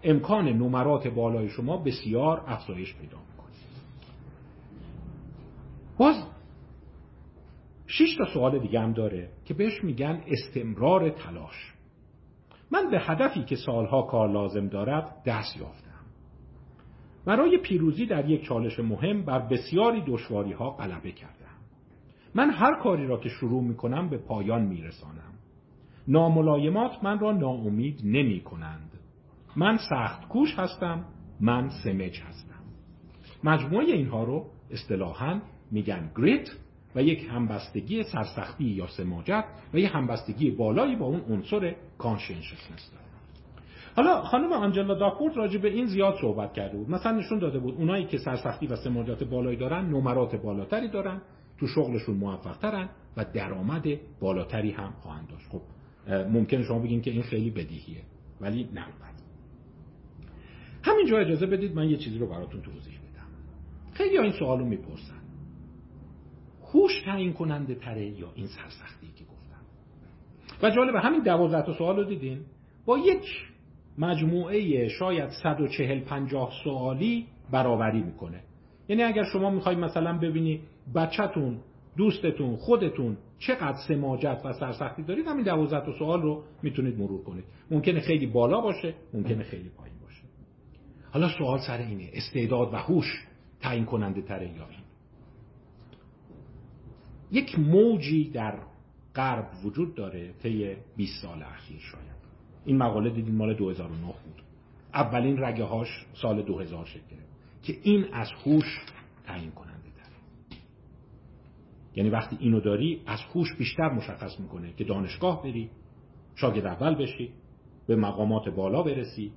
[0.03, 3.55] امکان نمرات بالای شما بسیار افزایش پیدا می‌کنه.
[5.97, 6.27] باز
[7.87, 11.73] شش تا سوال دیگه هم داره که بهش میگن استمرار تلاش.
[12.71, 15.88] من به هدفی که سالها کار لازم دارد دست یافتم.
[17.25, 21.35] برای پیروزی در یک چالش مهم بر بسیاری دشواری ها غلبه کردم.
[22.35, 25.33] من هر کاری را که شروع می کنم به پایان می رسانم
[26.07, 28.91] ناملایمات من را ناامید نمی کنند
[29.55, 31.05] من سخت کوش هستم
[31.39, 32.59] من سمج هستم.
[33.43, 35.41] مجموعه اینها رو اصطلاحا
[35.71, 36.49] میگن grit
[36.95, 39.43] و یک همبستگی سرسختی یا سماجت
[39.73, 43.08] و یک همبستگی بالایی با اون عنصر conscientiousness داره.
[43.99, 46.89] حالا خانم آنجلا داکورث راجع به این زیاد صحبت کرده بود.
[46.89, 51.21] مثلا نشون داده بود اونایی که سرسختی و سماجت بالایی دارن نمرات بالاتری دارن
[51.57, 53.83] تو شغلشون موفق ترن و درآمد
[54.21, 55.49] بالاتری هم خواهند داشت.
[55.49, 55.61] خب
[56.13, 58.01] ممکنه شما بگین که این خیلی بدیهیه
[58.41, 58.85] ولی نه
[60.83, 63.27] همینجا اجازه بدید من یه چیزی رو براتون توضیح بدم.
[63.93, 65.21] خیلی این سوال رو می‌پرسن.
[66.73, 69.61] هوش تعیین کننده تره یا این سرسختی که گفتم؟
[70.63, 72.41] و جالب همین دوازده تا سوال دیدین؟
[72.85, 73.23] با یک
[73.99, 78.43] مجموعه شاید 140 50 سوالی برابری می‌کنه.
[78.87, 80.61] یعنی اگر شما می‌خواید مثلا ببینی
[80.95, 81.59] بچهتون
[81.97, 87.43] دوستتون خودتون چقدر سماجت و سرسختی دارید همین دوازده تا سوال رو می‌تونید مرور کنید.
[87.71, 90.23] ممکنه خیلی بالا باشه ممکنه خیلی پایین باشه.
[91.11, 93.25] حالا سوال سر اینه استعداد و هوش
[93.61, 94.79] تعیین کننده تره یا این
[97.31, 98.59] یک موجی در
[99.15, 102.18] غرب وجود داره طی 20 سال اخیر شاید.
[102.65, 104.41] این مقاله دیدین مال 2009 بود.
[104.93, 107.15] اولین رگه هاش سال 2000 شکل
[107.63, 108.79] که این از هوش
[109.25, 110.57] تعیین کننده تره
[111.95, 115.69] یعنی وقتی اینو داری از هوش بیشتر مشخص می‌کنه که دانشگاه بری
[116.35, 117.29] شاگرد اول بشی
[117.87, 119.31] به مقامات بالا برسی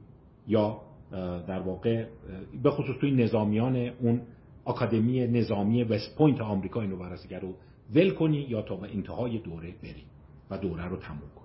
[0.47, 0.81] یا
[1.49, 2.07] در واقع
[2.63, 4.21] به خصوص توی نظامیان اون
[4.65, 7.55] آکادمی نظامی وست پوینت آمریکا اینو ورزیگر رو
[7.95, 10.05] ول کنی یا تا به انتهای دوره بری
[10.51, 11.42] و دوره رو تموم کنی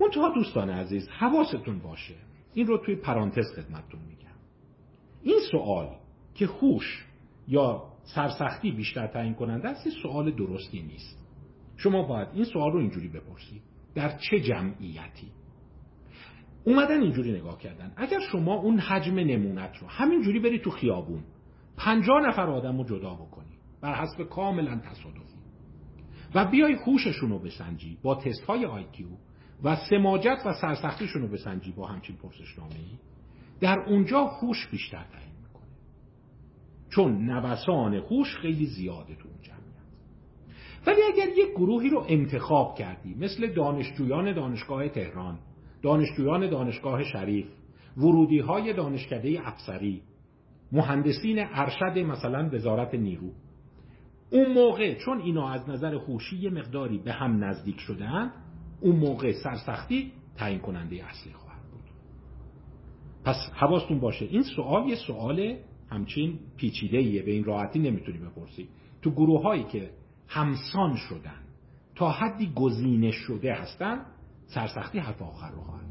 [0.00, 2.14] منتها دوستان عزیز حواستون باشه.
[2.54, 4.36] این رو توی پرانتز خدمتتون میگم.
[5.22, 5.88] این سوال
[6.34, 7.06] که خوش
[7.48, 7.82] یا
[8.14, 11.18] سرسختی بیشتر تعیین کننده است سوال درستی نیست.
[11.76, 13.62] شما باید این سوال رو اینجوری بپرسید.
[13.94, 15.32] در چه جمعیتی؟
[16.64, 17.92] اومدن اینجوری نگاه کردن.
[17.96, 21.24] اگر شما اون حجم نمونت رو همینجوری بری تو خیابون
[21.76, 25.38] پنجاه نفر آدم رو جدا بکنی بر حسب کاملا تصادفی
[26.34, 29.06] و بیای خوششون رو بسنجی با تست های آیکیو
[29.64, 32.98] و سماجت و سرسختیشون رو بسنجی با همچین پرسشنامه ای
[33.60, 35.68] در اونجا خوش بیشتر تعیین می‌کنه.
[36.90, 39.58] چون نوسان خوش خیلی زیاده تو اون جمعیت.
[40.86, 45.38] ولی اگر یک گروهی رو انتخاب کردی مثل دانشجویان دانشگاه تهران
[45.82, 47.46] دانشجویان دانشگاه شریف
[47.96, 50.02] ورودی های دانشکده افسری
[50.72, 53.30] مهندسین ارشد مثلا وزارت نیرو
[54.30, 58.32] اون موقع چون اینا از نظر خوشی یه مقداری به هم نزدیک شدن
[58.80, 61.82] اون موقع سرسختی تعیین کننده اصلی خواهد بود.
[63.24, 65.56] پس حواستون باشه این سوال یه سوال
[65.90, 68.68] همچین پیچیده ایه به این راحتی نمی‌تونی بپرسی
[69.02, 69.90] تو گروه هایی که
[70.28, 71.40] همسان شدن
[71.94, 74.06] تا حدی گزینش شده هستن
[74.46, 75.88] سرسختی حرف آخر رو خواهد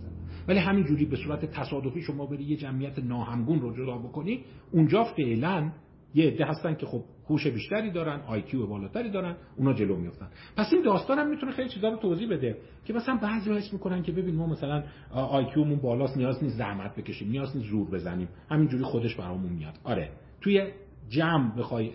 [0.48, 5.72] ولی همینجوری به صورت تصادفی شما بری یه جمعیت ناهمگون رو جدا بکنی اونجا فعلا
[6.14, 10.28] یه عده هستن که خب هوش بیشتری دارن آیکیو بالاتری دارن اونا جلو میفتن
[10.58, 14.04] پس این داستان هم می‌تونه خیلی چیزا رو توضیح بده که مثلا بعضی حس می‌کنن
[14.04, 18.28] که ببین ما مثلا آیکیومون بالاست نیاز نیست زحمت بکشیم نیاز نیست زور بزنیم.
[18.52, 19.80] همینجوری خودش برامون میاد.
[19.84, 20.10] آره.
[20.42, 20.72] توی
[21.10, 21.92] جمع بخوای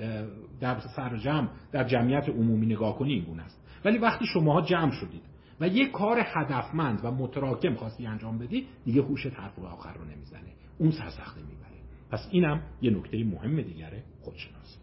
[0.61, 3.63] در سر جمع در جمعیت عمومی نگاه کنی این گونه است.
[3.85, 5.23] ولی وقتی شماها جمع شدید
[5.61, 10.53] و یک کار هدفمند و متراکم خواستی انجام بدی دیگه هوش حرف آخر رو نمی‌زنه.
[10.79, 11.72] اون سرسخته می‌بره.
[12.13, 14.79] پس اینم یه نکته مهم دیگره خودشناسی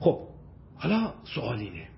[0.00, 0.28] خب
[0.74, 1.88] حالا سوال اینه.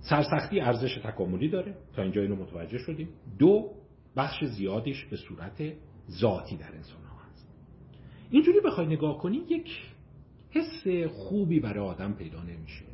[0.00, 1.74] سرسختی ارزش تکاملی داره.
[1.96, 3.08] تا اینجا اینو متوجه شدیم.
[3.38, 3.70] دو
[4.16, 5.62] بخش زیادیش به صورت
[6.10, 7.48] ذاتی در انسان ها هست.
[8.30, 9.70] اینجوری بخوای نگاه کنی یک
[10.50, 12.84] حس خوبی برای آدم پیدا نمیشه.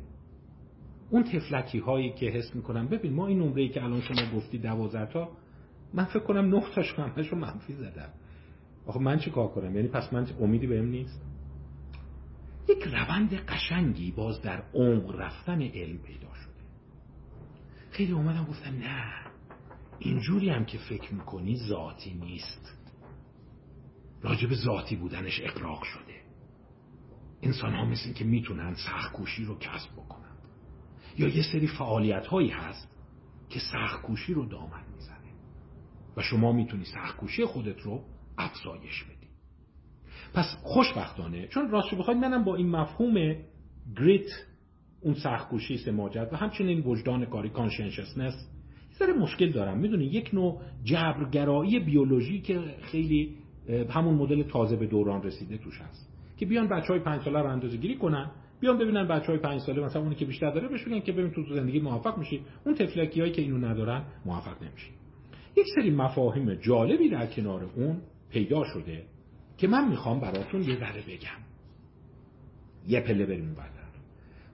[1.09, 4.57] اون تفلکی هایی که حس می‌کنم ببین ما این نمره ای که الان شما گفتی
[4.57, 5.29] دوازده تا
[5.95, 8.09] من فکر کنم نه تاش همش رو منفی زدم
[8.87, 11.21] آخه من چی کار کنم؟ یعنی پس من امیدی بهم نیست؟
[12.69, 16.53] یک روند قشنگی باز در عمق رفتن علم پیدا شده.
[17.91, 19.13] خیلی اومدم گفتم نه
[19.99, 22.77] اینجوری هم که فکر می‌کنی ذاتی نیست.
[24.21, 26.21] راجب ذاتی بودنش اقراق شده.
[27.41, 30.35] انسان ها مثل که می‌تونن سخکوشی رو کسب بکنن.
[31.17, 32.89] یا یه سری فعالیت هایی هست
[33.49, 34.84] که سخکوشی رو دامن
[36.17, 38.03] و شما می‌تونی سختکوشی خودت رو
[38.37, 39.27] افزایش بدی.
[40.33, 43.35] پس خوشبختانه چون راستش بخواید منم با این مفهوم
[43.97, 44.27] grit
[45.01, 48.33] اون سختکوشی سماجت و همچنین وجدان کاری conscientiousness
[48.99, 49.77] سر مشکل دارم.
[49.77, 53.35] می‌دونی یک نوع جبرگرایی بیولوژی که خیلی
[53.89, 56.11] همون مدل تازه به دوران رسیده توش هست.
[56.37, 59.61] که بیان بچه های پنج ساله رو اندازه گیری کنن بیان ببینن بچه های پنج
[59.61, 62.41] ساله مثلا اونی که بیشتر داره بهش بگن که ببین تو زندگی موفق میشی.
[62.65, 64.91] اون طفلکی هایی که اینو ندارن موفق نمیشی.
[65.55, 69.05] یک سری مفاهیم جالبی در کنار اون پیدا شده
[69.57, 71.45] که من می‌خوام براتون یه ذره بگم.
[72.87, 73.85] یه پله بریم بردر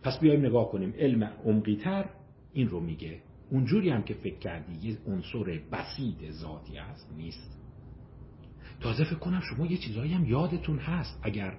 [0.04, 0.94] پس بیایم نگاه کنیم.
[0.98, 2.10] علم عمقیتر
[2.54, 3.22] این رو میگه.
[3.52, 7.58] اونجوری هم که فکر کردی یه عنصر بسیط ذاتی هست نیست.
[8.80, 11.58] تازه فکر کنم شما یه چیزایی هم یادتون هست اگر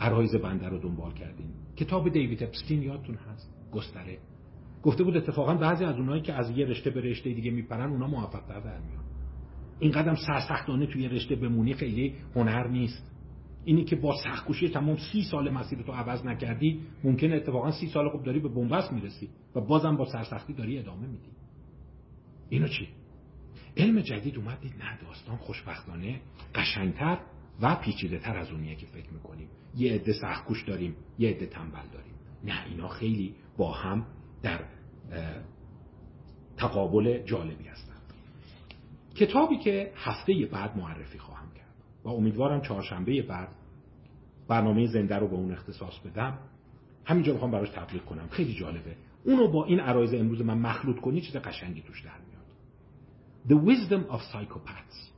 [0.00, 1.52] عرایز بنده رو دنبال کردین.
[1.76, 4.18] کتاب دیوید اپستین یادتون هست؟ گستره.
[4.82, 8.06] گفته بود اتفاقا بعضی از اونایی که از یه رشته به رشته دیگه میپرن اونا
[8.06, 9.04] موفق تر در میان.
[9.78, 13.10] این قدم سرسختانه توی رشته بمونی خیلی هنر نیست.
[13.64, 18.08] اینی که با سختکوشی تمام سی سال مسیر تو عوض نکردی ممکنه اتفاقا سی سال
[18.08, 21.28] خوب داری به بنبست می‌رسی و بازم با سرسختی داری ادامه میدی.
[22.48, 22.88] اینو چی؟
[23.76, 26.20] علم جدید اومد دید نه داستان خوشبختانه
[26.54, 27.18] قشنگتر
[27.62, 29.48] و پیچیده تر از اونیه که فکر می‌کنیم.
[29.76, 32.12] یه عده سختکوش داریم یه عده تنبل داریم.
[32.44, 34.06] نه اینا خیلی با هم
[34.42, 34.60] در
[36.56, 37.94] تقابل جالبی هستن
[39.14, 41.74] کتابی که هفته بعد معرفی خواهم کرد
[42.04, 43.48] و امیدوارم چهارشنبه بعد
[44.48, 46.38] برنامه زنده رو به اون اختصاص بدم.
[47.04, 48.28] همینجا می‌خوام براش تبلیغ کنم.
[48.28, 48.96] خیلی جالبه.
[49.24, 52.40] اونو با این عرایز امروز من مخلوط کنی چیز قشنگی توش در میاد.
[53.48, 55.10] The Wisdom of Psychopaths.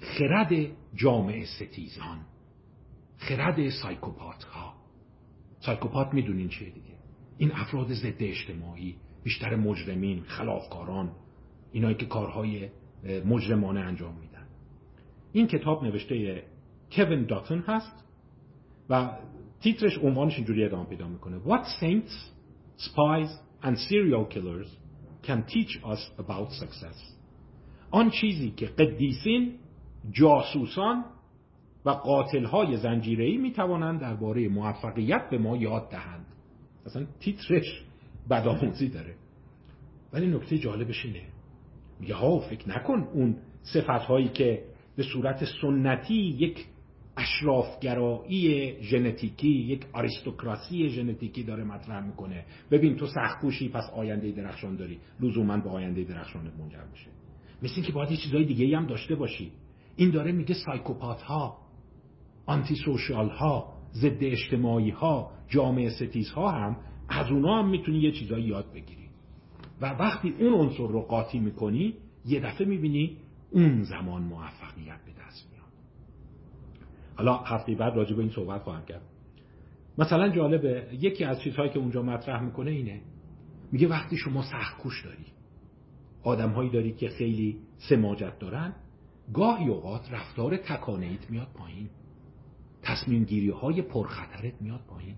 [0.00, 0.52] خرد
[0.94, 2.18] جامعه ستیزان.
[3.18, 4.74] خرد سایکوپات ها
[5.60, 6.89] سایکوپات می‌دونین چیه دیگه؟
[7.40, 11.10] این افراد ضد اجتماعی بیشتر مجرمین خلافکاران
[11.72, 12.68] اینایی که کارهای
[13.24, 14.46] مجرمانه انجام میدن.
[15.32, 16.42] این کتاب نوشته
[16.92, 18.04] کوین داتن هست
[18.90, 19.10] و
[19.60, 21.38] تیترش عنوانش اینجوری ادامه پیدا می‌کنه.
[21.38, 22.12] What saints,
[22.78, 23.30] spies
[23.62, 24.68] and serial killers
[25.26, 27.16] can teach us about success?
[27.90, 29.54] آن چیزی که قدیسین
[30.10, 31.04] جاسوسان
[31.84, 36.26] و قاتلهای زنجیره‌ای می‌توانند درباره موفقیت به ما یاد دهند.
[36.90, 37.82] اصلا تیترش
[38.30, 39.14] بدآموزی داره.
[40.12, 41.22] ولی نکته جالبش اینه.
[42.00, 44.64] میگه ها فکر نکن اون صفت هایی که
[44.96, 46.66] به صورت سنتی یک
[47.16, 52.44] اشرافگرایی ژنتیکی یک آریستوکراسی ژنتیکی داره مطرح می‌کنه.
[52.70, 54.98] ببین تو سختکوشی پس آینده درخشان داری.
[55.20, 57.10] لزوما به آینده درخشانت منجر میشه.
[57.62, 59.52] مثل اینکه باید یه چیزای دیگه هم داشته باشی.
[59.96, 61.58] این داره میگه سایکوپات ها
[62.46, 66.76] آنتی سوشال ها ضد اجتماعی ها جامعه ستیز ها هم
[67.08, 69.08] از اونا هم می‌تونی یه چیزایی یاد بگیری.
[69.80, 71.94] و وقتی اون عنصر رو قاطی می‌کنی
[72.26, 73.16] یه دفعه می‌بینی
[73.50, 75.72] اون زمان موفقیت به دست میاد.
[77.16, 79.02] حالا هفته بعد راجع به این صحبت خواهم کرد.
[79.98, 83.00] مثلا جالبه یکی از چیزهایی که اونجا مطرح می‌کنه اینه.
[83.72, 85.24] میگه وقتی شما سختکوش داری
[86.22, 88.74] آدمهایی داری که خیلی سماجت دارن
[89.34, 91.90] گاهی اوقات رفتار تکانهیت میاد پایین.
[92.82, 95.16] تصمیم گیری های پرخطرت میاد پایین.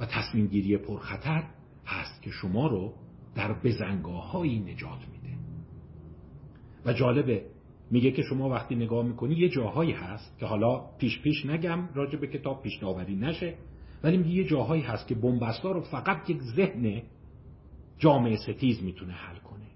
[0.00, 1.44] و تصمیم گیری پرخطر
[1.86, 2.94] هست که شما رو
[3.34, 5.38] در بزنگاه نجات میده.
[6.86, 7.46] و جالبه
[7.90, 12.18] میگه که شما وقتی نگاه می‌کنی یه جاهایی هست که حالا پیش پیش نگم راجع
[12.18, 13.54] به کتاب پیشنهادی نشه
[14.02, 17.02] ولی میگه یه جاهایی هست که بنبستا رو فقط یک ذهن
[17.98, 19.66] جامعه ستیز می‌تونه حل کنه.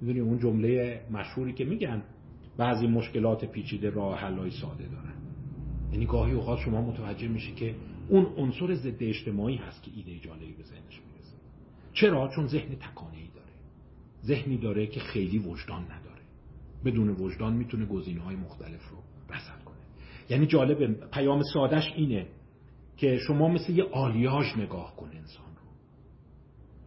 [0.00, 2.02] می‌دونی اون جمله مشهوری که میگن
[2.56, 5.17] بعضی مشکلات پیچیده راه حلای ساده دارن.
[5.92, 7.74] یعنی گاهی اوقات شما متوجه میشی که
[8.08, 11.36] اون عنصر ضد اجتماعی هست که ایده جالبی به ذهنش می‌رسه.
[11.92, 13.52] چرا؟ چون ذهن تکانه ای داره.
[14.24, 16.22] ذهنی داره که خیلی وجدان نداره.
[16.84, 18.98] بدون وجدان می‌تونه گزینه های مختلف رو
[19.30, 19.76] رصد کنه.
[20.30, 22.26] یعنی جالب پیام سادش اینه
[22.96, 25.68] که شما مثل یه آلیاژ نگاه کن انسان رو.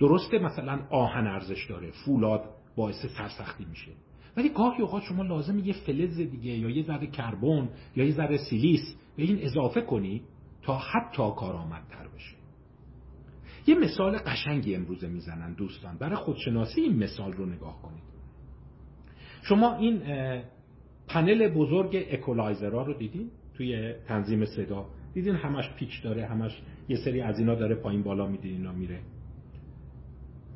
[0.08, 2.43] درسته مثلا آهن ارزش داره فولاد
[2.76, 3.91] باعث سرسختی میشه.
[4.38, 8.38] ولی گاهی اوقات شما لازم یه فلز دیگه یا یه ذره کربن یا یه ذره
[8.38, 10.21] سیلیس به این اضافه کنی
[10.61, 12.36] تا حتی کارآمدتر بشه.
[13.67, 15.97] یه مثال قشنگی امروزه می‌زنن دوستان.
[15.97, 18.03] برای خودشناسی این مثال رو نگاه کنید.
[19.43, 20.01] شما این
[21.07, 24.86] پنل بزرگ اکولایزرها رو دیدین؟ توی تنظیم صدا.
[25.13, 28.99] دیدین همش پیچ داره همش یه سری از اینا داره پایین بالا میده اینا میره.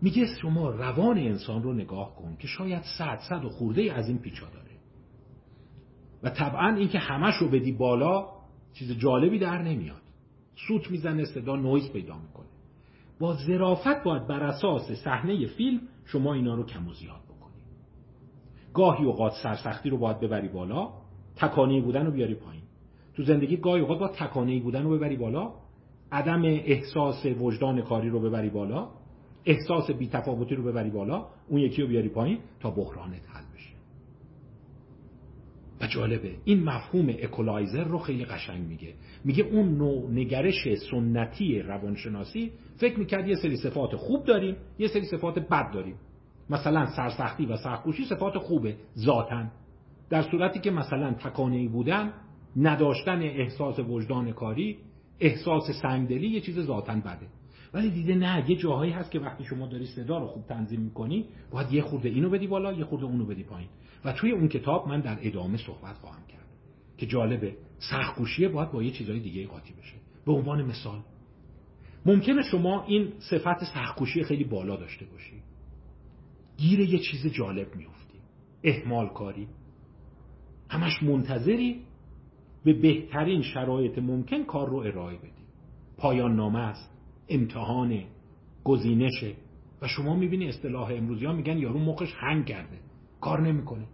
[0.06, 4.18] میگه شما روان انسان رو نگاه کن که شاید صد صد و خورده از این
[4.18, 4.72] پیچا داره.
[6.24, 8.28] و طبعا اینکه همش رو بدی بالا
[8.74, 10.02] چیز جالبی در نمیاد.
[10.68, 12.46] سوت می‌زنه صدا نویز پیدا می‌کنه.
[13.20, 17.62] با ظرافت باید بر اساس صحنه فیلم شما اینا رو کم و زیاد بکنی.
[18.74, 20.90] گاهی اوقات سرسختی رو باید ببری بالا
[21.36, 22.64] تکانه بودن رو بیاری پایین.
[23.16, 25.54] تو زندگی گاهی اوقات با تکانه بودن رو ببری بالا
[26.12, 29.05] عدم احساس وجدان کاری رو ببری بالا.
[29.46, 33.76] احساس بیتفاوتی رو ببری بالا اون یکی رو بیاری پایین تا بحرانت حل بشه.
[35.82, 38.94] و جالبه این مفهوم اکولایزر رو خیلی قشنگ میگه.
[39.26, 45.06] میگه اون نوع نگرش سنتی روانشناسی فکر می‌کرد یه سری صفات خوب داریم یه سری
[45.06, 45.96] صفات بد داریم.
[46.50, 49.52] مثلا سرسختی و سختکوشی صفات خوبه ذاتن
[50.10, 52.14] در صورتی که مثلا تکانهی بودن
[52.56, 54.78] نداشتن احساس وجدان کاری
[55.20, 57.28] احساس سنگدلی یه چیز ذاتن بده.
[57.76, 61.26] ولی دیده نه یه جاهایی هست که وقتی شما داری صدا رو خوب تنظیم می‌کنی
[61.52, 63.70] باید یه خورده اینو بدی بالا یه خورده اونو بدی پایین.
[64.06, 66.46] و توی اون کتاب من در ادامه صحبت خواهم کرد
[66.98, 69.96] که جالبه سختگوشیه باید با یه چیزای دیگه قاطی بشه.
[70.26, 71.00] به عنوان مثال
[72.06, 75.42] ممکنه شما این صفت سختگوشی خیلی بالا داشته باشی.
[76.58, 78.20] گیر یه چیز جالب میفتی
[78.64, 79.48] احمال کاری.
[80.70, 81.82] همش منتظری
[82.64, 85.46] به بهترین شرایط ممکن کار رو ارائه بدی.
[85.98, 86.95] پایان نامه است.
[87.30, 88.04] امتحان
[88.64, 89.34] گزینشه
[89.82, 92.78] و شما می‌بینی اصطلاح امروزی ها میگن یارو مخش هنگ کرده.
[93.22, 93.86] کار نمی‌کنه.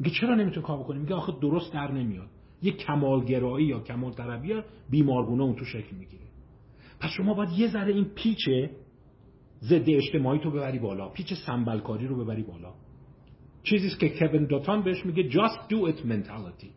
[0.00, 2.28] میگه چرا نمی‌تونه کار بکنه؟ میگه آخه درست در نمیاد.
[2.62, 6.22] یه کمالگرایی یا کمال طلبی بیمارگونه اون تو شکل می‌گیره.
[7.00, 8.48] پس شما باید یه ذره این پیچ
[9.60, 11.08] ضد اجتماعی تو ببری بالا.
[11.08, 12.74] پیچ سنبلکاری رو ببری بالا.
[13.62, 16.68] چیزی که کوین دوتان بهش میگه just do it mentality.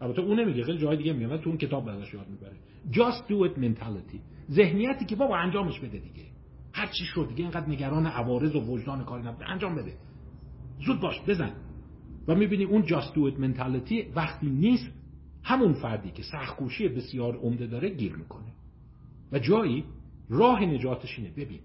[0.00, 2.56] البته اون نمیگه خیلی جای دیگه میگه تو اون کتاب ازش یاد می‌بره.
[2.90, 4.18] just do it mentality.
[4.50, 6.24] ذهنیتی که بابا انجامش بده دیگه.
[6.72, 9.96] هر چی شد دیگه اینقدر نگران عوارض و وجدان کاری نبوده انجام بده.
[10.86, 11.52] زود باش بزن.
[12.28, 14.92] و می‌بینی اون do it mentality وقتی نیست
[15.42, 18.52] همون فردی که سختکوشی بسیار عمده داره گیر می‌کنه.
[19.32, 19.84] و جایی
[20.28, 21.30] راه نجاتش اینه.
[21.30, 21.60] ببین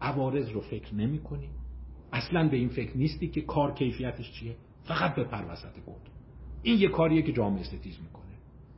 [0.00, 1.48] عوارض رو فکر نمی کنی
[2.12, 4.56] اصلا به این فکر نیستی که کار کیفیتش چیه.
[4.84, 6.08] فقط به وسط گود
[6.62, 8.24] این یه کاریه که جامعه ستیز می‌کنه.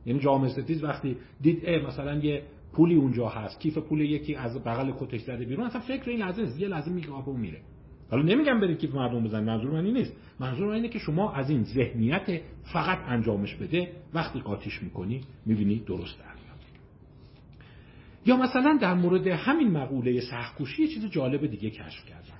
[0.05, 2.43] یعنی جامعه ستیز وقتی دید مثلا یه
[2.73, 6.61] پولی اونجا هست کیف پول یکی از بغل کتش زده بیرون اصلا فکر این لحظه
[6.61, 7.61] یه لحظه میگه و میره.
[8.11, 10.13] حالا نمیگم برید کیف مردم بزن منظور من این نیست.
[10.39, 12.41] منظور من اینه که شما از این ذهنیت
[12.73, 16.31] فقط انجامش بده وقتی قاطیش می‌کنی می‌بینی درست در
[18.25, 22.39] یا مثلا در مورد همین مقوله سخکوشی یه چیز جالب دیگه کشف کردم.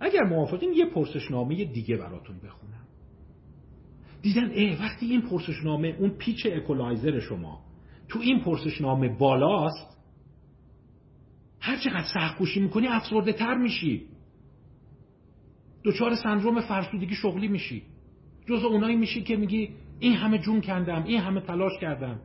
[0.00, 2.86] اگر موافقین یه پرسشنامه دیگه براتون بخونم.
[4.22, 7.61] دیدن اه وقتی این پرسشنامه اون پیچ اکولایزر شما
[8.12, 9.98] تو این پرسشنامه بالاست
[11.60, 14.06] هر چقدر سخکوشی می‌کنی افسرده تر میشی.
[15.84, 17.82] دچار سندروم فرسودگی شغلی میشی.
[18.48, 22.20] جز اونایی میشی که میگی این همه جون کندم این همه تلاش کردم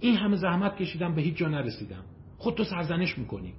[0.00, 2.04] این همه زحمت کشیدم به هیچ جا نرسیدم.
[2.38, 3.54] خودتو سرزنش می‌کنی.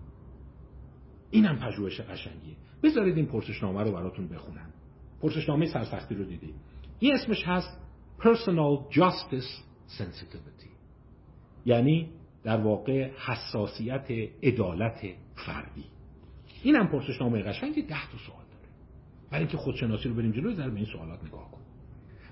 [1.32, 2.56] اینم پژوهش قشنگیه.
[2.84, 4.74] بذارید این پرسشنامه رو براتون بخونم.
[5.22, 6.56] پرسشنامه سرسختی رو دیدید.
[7.00, 7.82] این اسمش هست
[8.20, 9.52] Personal Justice
[9.98, 10.69] Sensitivity.
[11.66, 12.10] یعنی
[12.44, 14.08] در واقع حساسیت
[14.44, 15.00] عدالت
[15.46, 15.86] فردی.
[16.64, 18.68] اینم پرسشنامه قشنگی ده تا سوال داره.
[19.32, 21.62] برای اینکه خودشناسی رو بریم جلو در به این سوالات نگاه کن.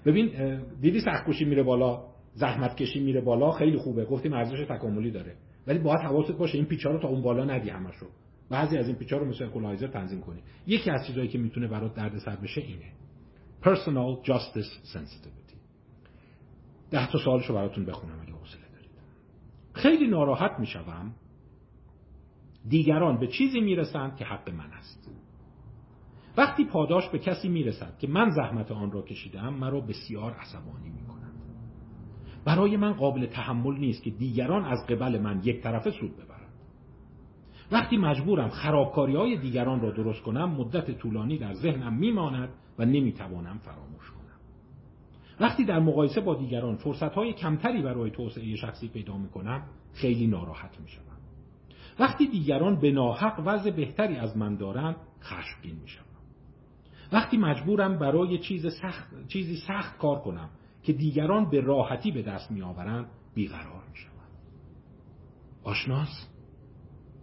[0.05, 2.03] ببین دیدی سختکوشی میره بالا
[2.33, 4.05] زحمت کشی میره بالا خیلی خوبه.
[4.05, 5.35] گفتیم ارزش تکاملی داره.
[5.67, 8.05] ولی باید حواست باشه این پیچا رو تا اون بالا ندی همشو.
[8.49, 10.41] بعضی از این پیچا رو مثل اکولایزر تنظیم کنی.
[10.67, 12.91] یکی از چیزایی که می‌تونه برات دردسر بشه اینه.
[13.63, 15.57] Personal justice sensitivity.
[16.91, 18.66] ده تا سوالشو براتون بخونم اگه حوصله.
[19.77, 21.11] خیلی ناراحت می‌شوم.
[22.69, 25.09] دیگران به چیزی می‌رسند که حق من است.
[26.37, 31.33] وقتی پاداش به کسی می‌رسد که من زحمت آن را کشیدم مرا بسیار عصبانی می‌کند.
[32.45, 36.53] برای من قابل تحمل نیست که دیگران از قبل من یک طرفه سود ببرند.
[37.71, 42.49] وقتی مجبورم خرابکاری های دیگران را درست کنم مدت طولانی در ذهنم میماند
[42.79, 44.26] و نمی‌توانم فراموش کنم.
[45.39, 49.63] وقتی در مقایسه با دیگران فرصت های کمتری برای توسعه شخصی پیدا می‌کنم
[49.93, 51.17] خیلی ناراحت می‌شوم.
[51.99, 56.05] وقتی دیگران به ناحق وضع بهتری از من دارند خشمگین می‌شوم.
[57.11, 60.49] وقتی مجبورم برای چیز سخت، چیزی سخت کار کنم
[60.83, 64.11] که دیگران به راحتی به دست میآورند بیقرار می‌شوم.
[65.63, 66.27] آشناس؟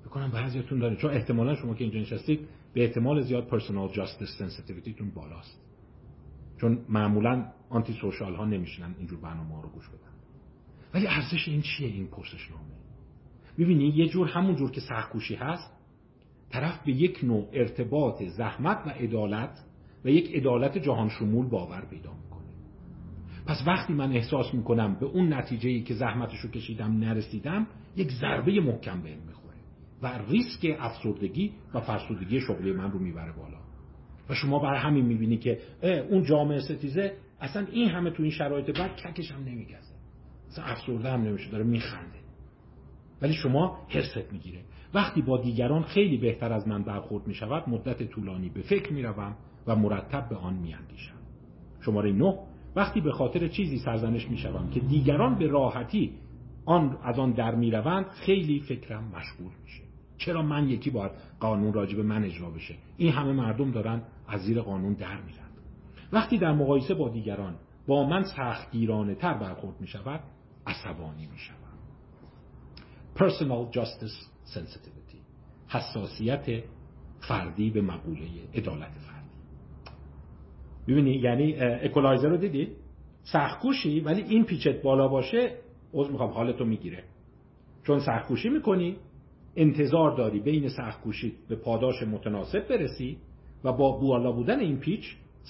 [0.07, 0.97] فکر کنم بعضیتون داره.
[0.97, 5.64] چون احتمالا شما که اینجا نشستید به احتمال زیاد personal justice sensitivity تون بالاست.
[6.65, 10.13] چون معمولا آنتی سوشال ها نمیشنن اینجور برنامه ها رو گوش بدن.
[10.95, 12.63] ولی ارزش این چیه این پرسشنامه
[13.59, 15.73] می‌بینی یه جور همون جور که سخکوشی هست
[16.51, 19.65] طرف به یک نوع ارتباط زحمت و عدالت
[20.05, 22.49] و یک عدالت جهان شمول باور پیدا می‌کنه.
[23.47, 28.61] پس وقتی من احساس می‌کنم به اون نتیجه ای که زحمتشو کشیدم نرسیدم یک ضربه
[28.61, 29.57] محکم بهم می‌خوره
[30.03, 33.64] و ریسک افسردگی و فرسودگی شغلی من رو می‌بره بالا.
[34.29, 35.59] و شما برای همین می‌بینی که
[36.11, 39.95] اون جامعه ستیزه اصلا این همه تو این شرایط بعد ککش هم نمیگزه.
[40.49, 42.19] اصلا افسرده هم نمیشه داره میخنده.
[43.23, 44.61] ولی شما حرست می‌گیره.
[44.95, 49.77] وقتی با دیگران خیلی بهتر از من برخورد می‌شود مدت طولانی به فکر می‌روم و
[49.77, 51.15] مرتب به آن میاندیشم.
[51.81, 52.39] شماره نه
[52.77, 56.13] وقتی به خاطر چیزی سرزنش می‌شوم که دیگران به راحتی
[56.65, 59.83] آن از آن در می‌روند خیلی فکرم مشغول میشه.
[60.19, 64.61] چرا من یکی باید قانون راجب من اجرا بشه؟ این همه مردم دارن از زیر
[64.61, 65.59] قانون در میرند
[66.13, 70.21] وقتی در مقایسه با دیگران با من سختگیرانه تر برخورد می شود
[70.67, 71.65] عصبانی می شود
[73.17, 74.17] personal justice
[74.55, 75.19] sensitivity
[75.69, 76.65] حساسیت
[77.21, 79.29] فردی به مقوله عدالت فردی.
[80.89, 82.69] ببینی یعنی اکولایزر رو دیدی؟
[83.23, 85.57] سختکوشی ولی این پیچت بالا باشه
[85.93, 87.05] عذر می‌خوام حالتو می‌گیره.
[87.87, 88.97] چون سختکوشی می‌کنی
[89.57, 93.17] انتظار داری بین سختکوشی به پاداش متناسب برسی
[93.65, 95.05] و با بالا بودن این پیچ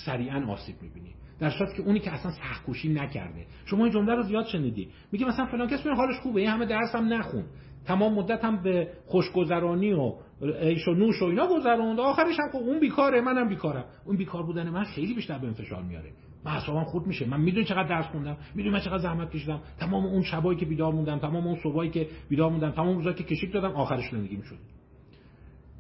[0.07, 1.15] سریعا آسیب می‌بینی.
[1.41, 3.47] در صورتی که اونی که اصلا سختکوشی نکرده.
[3.65, 4.89] شما این جمله رو زیاد شنیدی.
[5.13, 7.45] میگه مثلا فلان کس حالش خوبه این همه درس هم نخون.
[7.85, 10.13] تمام مدت هم به خوشگذرانی و
[10.61, 12.01] عیش و نوش و اینا گذروند.
[12.01, 13.85] آخرش هم خب اون بیکاره منم بیکارم.
[14.05, 16.11] اون بیکار بودن من خیلی بیشتر به فشار میاره.
[16.45, 17.27] من خورد میشه.
[17.27, 20.93] من می‌دونی چقدر درس خوندم؟ می‌دونی من چقدر زحمت کشیدم؟ تمام اون شبایی که بیدار
[20.93, 24.59] موندم تمام اون صبحایی که بیدار موندم تمام روزایی که کشیک دادم آخرش زندگی می‌شد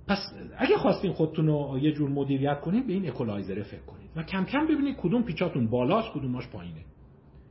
[0.06, 0.18] پس
[0.58, 4.44] اگه خواستین خودتون رو یه جور مدیریت کنید به این اکولایزر فکر کنید و کم
[4.44, 6.80] کم ببینید کدوم پیچاتون بالاست کدوماش پایینه.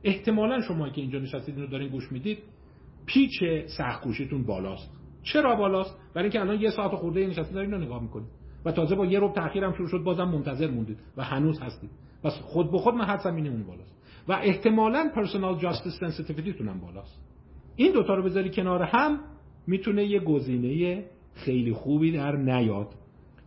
[0.04, 2.38] احتمالا شما که اینجا نشستید اینو دارین گوش می‌دید
[3.06, 3.44] پیچ
[3.78, 4.90] سختکوشیتون بالاست.
[5.22, 8.28] چرا بالاست؟ برای اینکه الان یه ساعت خورده نشستید دارین رو نگاه می‌کنید.
[8.64, 11.90] و تازه با یه ربع تاخیرم شروع شد بازم منتظر موندید و هنوز هستید.
[12.24, 13.94] پس خود به خود من حدسم اینه اون بالاست.
[14.28, 17.20] و احتمالا personal justice sensitivity تونم بالاست.
[17.76, 19.20] این دوتا رو بذاری کنار هم
[19.66, 21.04] می‌تونه یه گزینه
[21.34, 22.88] خیلی خوبی در نیاد.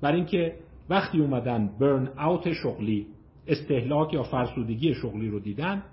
[0.01, 0.55] برای اینکه
[0.89, 3.07] وقتی اومدن burnout شغلی
[3.47, 5.84] استهلاک یا فرسودگی شغلی رو دیدن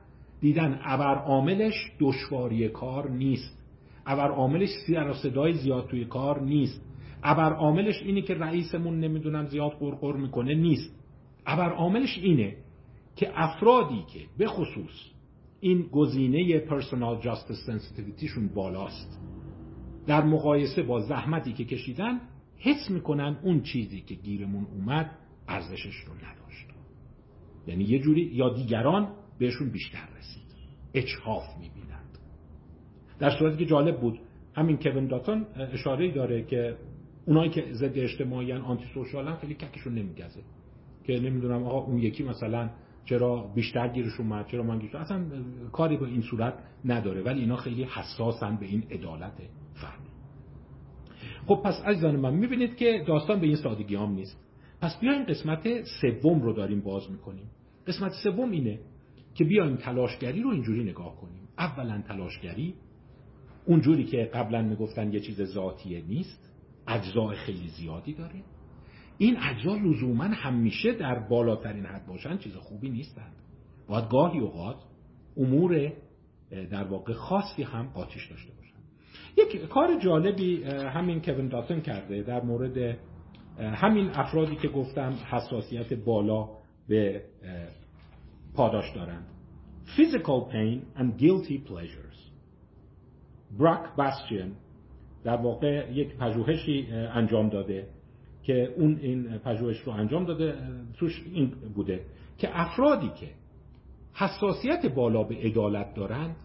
[0.40, 3.58] دیدن ابر عاملش دشواری کار نیست.
[4.06, 6.82] ابر عاملش سر و صدای زیاد توی کار نیست.
[7.22, 11.00] ابر عاملش اینه که رئیسمون نمی‌دونم زیاد غرغر می‌کنه نیست.
[11.46, 12.56] ابر عاملش اینه
[13.16, 15.10] که افرادی که به خصوص
[15.60, 19.20] این گزینه personal justice sensitivity شون بالاست
[20.06, 22.20] در مقایسه با زحمتی که کشیدن
[22.56, 25.10] حس می‌کنن اون چیزی که گیرمون اومد
[25.48, 26.66] ارزشش رو نداشت.
[27.66, 29.08] یعنی یه جوری یا دیگران
[29.38, 30.44] بهشون بیشتر رسید.
[30.94, 32.18] اجحاف می‌بینند.
[33.18, 34.18] در صورتی که جالب بود
[34.54, 36.76] همین کوین داتون اشاره داره که
[37.26, 40.42] اونایی که ضد اجتماعی آنتی سوشالن خیلی ککشون نمیگزه.
[41.04, 42.70] که نمی‌دونم آقا اون یکی مثلا
[43.04, 45.24] چرا بیشتر گیرش اومد چرا من گیرش اصلا
[45.72, 49.32] کاری به این صورت نداره ولی اینا خیلی حساسن به این عدالت
[49.74, 50.14] فردی
[51.46, 54.40] خب پس عزیزان من می‌بینید که داستان به این سادگی هم نیست.
[54.80, 57.50] پس بیایم قسمت سوم رو داریم باز می‌کنیم.
[57.86, 58.78] قسمت سوم اینه
[59.34, 61.48] که بیایم تلاشگری رو اینجوری نگاه کنیم.
[61.58, 62.74] اولا تلاشگری
[63.66, 66.50] اونجوری که قبلا می‌گفتن یه چیز ذاتیه نیست
[66.86, 68.42] اجزای خیلی زیادی داره.
[69.18, 73.32] این اجزا لزوما همیشه در بالاترین حد باشن چیز خوبی نیستند.
[73.88, 74.76] باید گاهی اوقات
[75.36, 75.92] امور
[76.70, 78.74] در واقع خاصی هم قاطیش داشته باشن.
[79.36, 82.98] یک کار جالبی همین کوین داتن کرده در مورد
[83.58, 86.48] همین افرادی که گفتم حساسیت بالا
[86.88, 87.22] به
[88.54, 89.26] پاداش دارند.
[89.96, 92.30] Physical pain and guilty pleasures.
[93.58, 94.52] براک باستیان
[95.24, 97.88] در واقع یک پژوهشی انجام داده.
[98.44, 100.54] که اون این پژوهش رو انجام داده
[100.94, 102.04] توش این بوده
[102.38, 103.30] که افرادی که
[104.14, 106.36] حساسیت بالا به عدالت دارند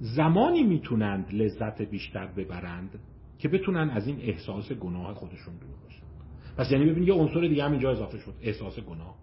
[0.00, 3.00] زمانی می‌تونند لذت بیشتر ببرند
[3.38, 6.06] که بتونن از این احساس گناه خودشون دور باشن.
[6.56, 9.14] پس یعنی ببینید یه عنصر دیگه هم اینجا اضافه شد احساس گناه.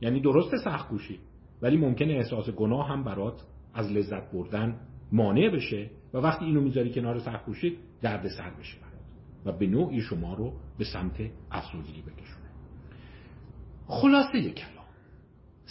[0.00, 1.18] یعنی درست سخت کوشی
[1.62, 3.42] ولی ممکنه احساس گناه هم برات
[3.74, 4.80] از لذت بردن
[5.12, 8.93] مانع بشه و وقتی اینو می‌ذاری کنار سخت کوشی درد سر بشه.
[9.44, 12.50] و به نوعی شما رو به سمت افسردگی بکشونه.
[13.86, 14.84] خلاصه کلام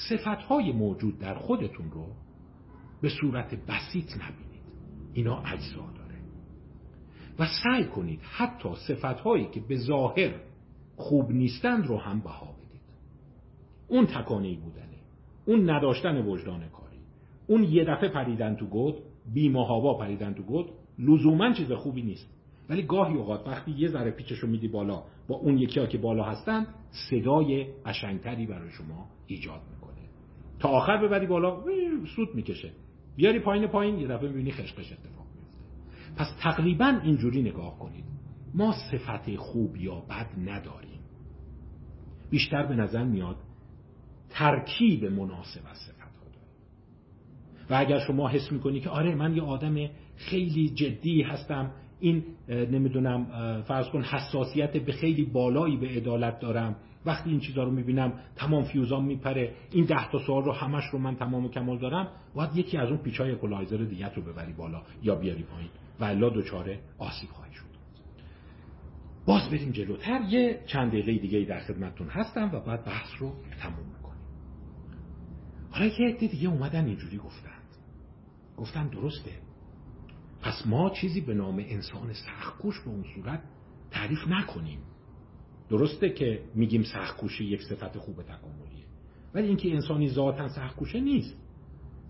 [0.09, 2.07] صفتهای موجود در خودتون رو
[3.01, 4.63] به صورت بسیط نبینید.
[5.13, 6.19] اینا اجزا داره.
[7.39, 10.33] و سعی کنید حتی صفتهایی که به ظاهر
[10.95, 12.81] خوب نیستند رو هم بها بدید.
[13.87, 14.83] اون تکانه بودنه
[15.45, 16.97] اون نداشتن وجدان کاری
[17.47, 18.95] اون یه دفعه پریدن تو گود
[19.33, 20.65] بیمهابا پریدن تو گود
[20.99, 22.29] لزوما چیز خوبی نیست.
[22.69, 26.23] ولی گاهی اوقات وقتی یه ذره پیچشو میدی بالا با اون یکی ها که بالا
[26.23, 26.67] هستن
[27.09, 30.07] صدای قشنگتری برای شما ایجاد می‌کنه.
[30.59, 31.63] تا آخر ببری بالا
[32.15, 32.71] سود می‌کشه.
[33.15, 35.59] بیاری پایین پایین یه دفعه می‌بینی خشخش اتفاق میفته
[36.15, 38.05] پس تقریبا اینجوری نگاه کنید.
[38.53, 40.99] ما صفت خوب یا بد نداریم.
[42.29, 43.37] بیشتر به نظر میاد
[44.29, 46.23] ترکیب مناسب از صفت ها
[47.69, 49.75] و اگر شما حس می‌کنی که آره من یه آدم
[50.15, 51.71] خیلی جدی هستم
[52.03, 53.25] این نمی‌دونم
[53.61, 56.75] فرض کن حساسیت به خیلی بالایی به عدالت دارم.
[57.05, 59.53] وقتی این چیزا رو می‌بینم تمام فیوزام میپره.
[59.71, 62.07] این ده تا سوال رو همش رو من تمام کمال دارم.
[62.35, 65.69] باید یکی از اون پیچای اکولایزر دیگه رو ببری بالا یا بیاری پایین.
[65.99, 67.63] و الا دچار آسیب خواهی شد.
[69.25, 70.21] باز بریم جلوتر.
[70.29, 74.23] یه چند دقیقه دیگه در خدمتتون هستم و بعد بحث رو تموم می‌کنیم.
[75.71, 77.63] حالا یه دیگه اومدن اینجوری گفتند.
[78.57, 79.31] گفتن درسته.
[80.43, 83.43] پس ما چیزی به نام انسان سختکوش به اون صورت
[83.91, 84.79] تعریف نکنیم.
[85.69, 88.85] درسته که میگیم سختکوشی یک صفت خوب تکاملیه
[89.33, 91.35] ولی اینکه انسانی ذاتا سختکوشه نیست.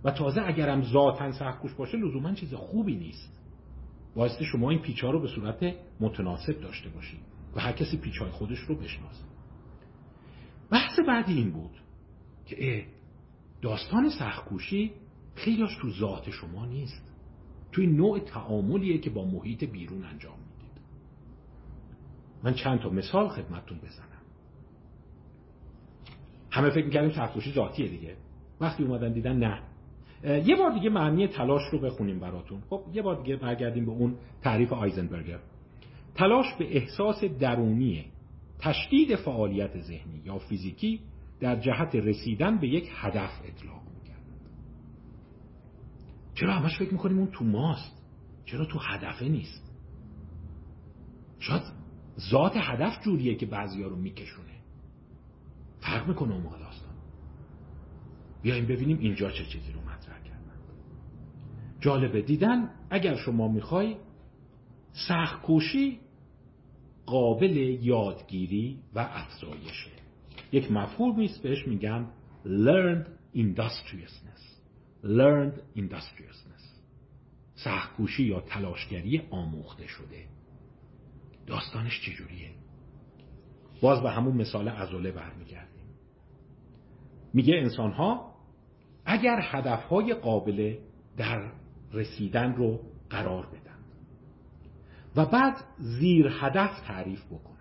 [0.03, 3.39] و تازه اگرم ذاتا سختکوش باشه لزوما چیز خوبی نیست.
[4.15, 7.19] باعث شما این پیچا رو به صورت متناسب داشته باشید
[7.55, 9.23] و هر کسی پیچای خودش رو بشناسه.
[10.69, 11.81] بحث بعدی این بود
[12.45, 12.85] که
[13.61, 14.91] داستان سختکوشی
[15.35, 17.12] خیلیش تو ذات شما نیست.
[17.73, 20.81] توی نوع تعاملیه که با محیط بیرون انجام می‌دید.
[22.43, 24.07] من چند تا مثال خدمتتون بزنم.
[26.51, 28.15] همه فکر می‌کردیم سختکوشی ذاتیه دیگه.
[28.61, 29.61] وقتی اومدن دیدن نه.
[30.23, 32.61] یه بار دیگه معنی تلاش رو بخونیم براتون.
[32.69, 35.39] خب یه بار دیگه برگردیم به اون تعریف آیزنبرگر.
[36.15, 38.05] تلاش به احساس درونی
[38.59, 40.99] تشدید فعالیت ذهنی یا فیزیکی
[41.39, 43.82] در جهت رسیدن به یک هدف اطلاق.
[46.35, 48.03] چرا همش فکر می‌کنیم اون تو ماست؟
[48.45, 49.73] چرا تو هدفه نیست؟
[51.39, 51.63] شاید
[52.31, 54.53] ذات هدف جوریه که بعضی ها رو میکشونه.
[55.79, 56.93] فرق می‌کنه اون داستان.
[58.41, 60.59] بیایم ببینیم اینجا چه چیزی رو مطرح کردن.
[61.79, 63.95] جالبه دیدن اگر شما می‌خوای
[65.07, 65.99] سختکوشی
[67.05, 69.91] قابل یادگیری و افزایشه.
[70.51, 72.07] یک مفهومی است بهش میگن
[72.45, 74.52] learned industriousness.
[75.03, 76.63] Learned industriousness.
[77.55, 80.25] سختکوشی یا تلاشگری آموخته شده.
[81.47, 82.51] داستانش چجوریه؟
[83.81, 85.83] باز به همون مثال ازوله برمیگردیم.
[87.33, 88.33] میگه انسان ها
[89.05, 90.77] اگر هدفهای قابل
[91.17, 91.51] در
[91.93, 93.79] رسیدن رو قرار بدن
[95.15, 97.53] و بعد زیر هدف تعریف بکنند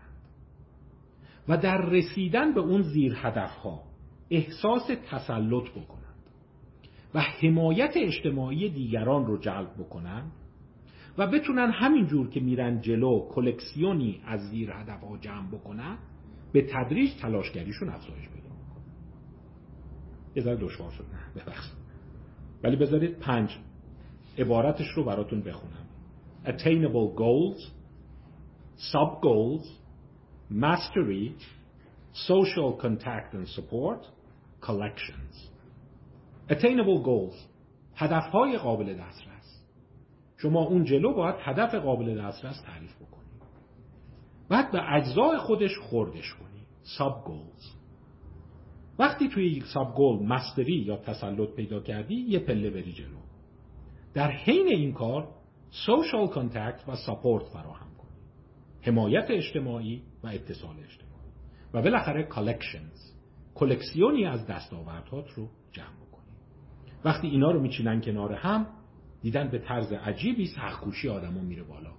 [1.48, 3.82] و در رسیدن به اون زیر هدف ها
[4.30, 6.01] احساس تسلط بکنند
[7.14, 10.32] و حمایت اجتماعی دیگران رو جلب بکنند
[11.18, 15.98] و بتونن همینجور که میرن جلو کلکسیونی از زیر هدف ها جمع بکنن
[16.52, 18.84] به تدریج تلاشگریشون افزایش پیدا می‌کنه
[20.36, 21.04] یه ذره دشوار شد.
[21.04, 21.82] نه ببخشید.
[22.62, 23.58] ولی بذارید پنج
[24.38, 25.86] عبارتش رو براتون بخونم.
[26.44, 27.70] Attainable goals
[28.92, 29.66] sub goals
[30.50, 31.34] mastery
[32.28, 34.00] social contact and support
[34.60, 35.51] collections.
[36.52, 37.52] Attainable goals.
[37.96, 39.62] هدفهای قابل دسترس.
[40.36, 43.42] شما اون جلو باید هدف قابل دسترس تعریف بکنید
[44.48, 46.66] بعد به اجزای خودش خوردش کنید
[46.98, 47.82] ساب گولز
[48.98, 53.18] وقتی توی یک ساب گول مستری یا تسلط پیدا کردی یه پله بری جلو.
[54.14, 55.28] در حین این کار
[55.86, 58.22] social contact و support فراهم کنید
[58.80, 61.12] حمایت اجتماعی و اتصال اجتماعی.
[61.74, 63.12] و بالاخره collections
[63.54, 66.01] کلکسیونی از دستاوردهات رو جمع
[67.04, 68.66] وقتی اینا رو میچینن کنار هم
[69.22, 71.92] دیدن به طرز عجیبی سختکوشی آدما میره بالا.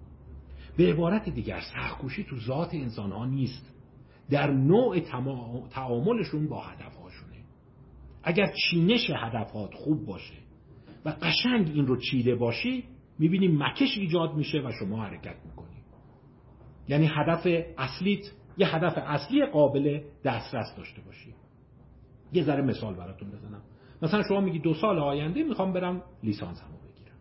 [0.77, 3.73] به عبارت دیگر سختکوشی تو ذات انسان ها نیست.
[4.29, 4.99] در نوع
[5.71, 7.43] تعاملشون با هدفهاشونه.
[8.23, 10.33] اگر چینش هدفات خوب باشه
[11.05, 12.83] و قشنگ این رو چیده باشی
[13.19, 15.67] می‌بینی مکش ایجاد میشه و شما حرکت می‌کنی.
[16.87, 17.47] یعنی هدف
[17.77, 21.33] اصلیت یه هدف اصلی قابل دسترس داشته باشی.
[22.33, 23.61] یه ذره مثال براتون بزنم.
[24.03, 27.15] مثلا شما میگی دو سال آینده می‌خوام برم لیسانس همو بگیرم.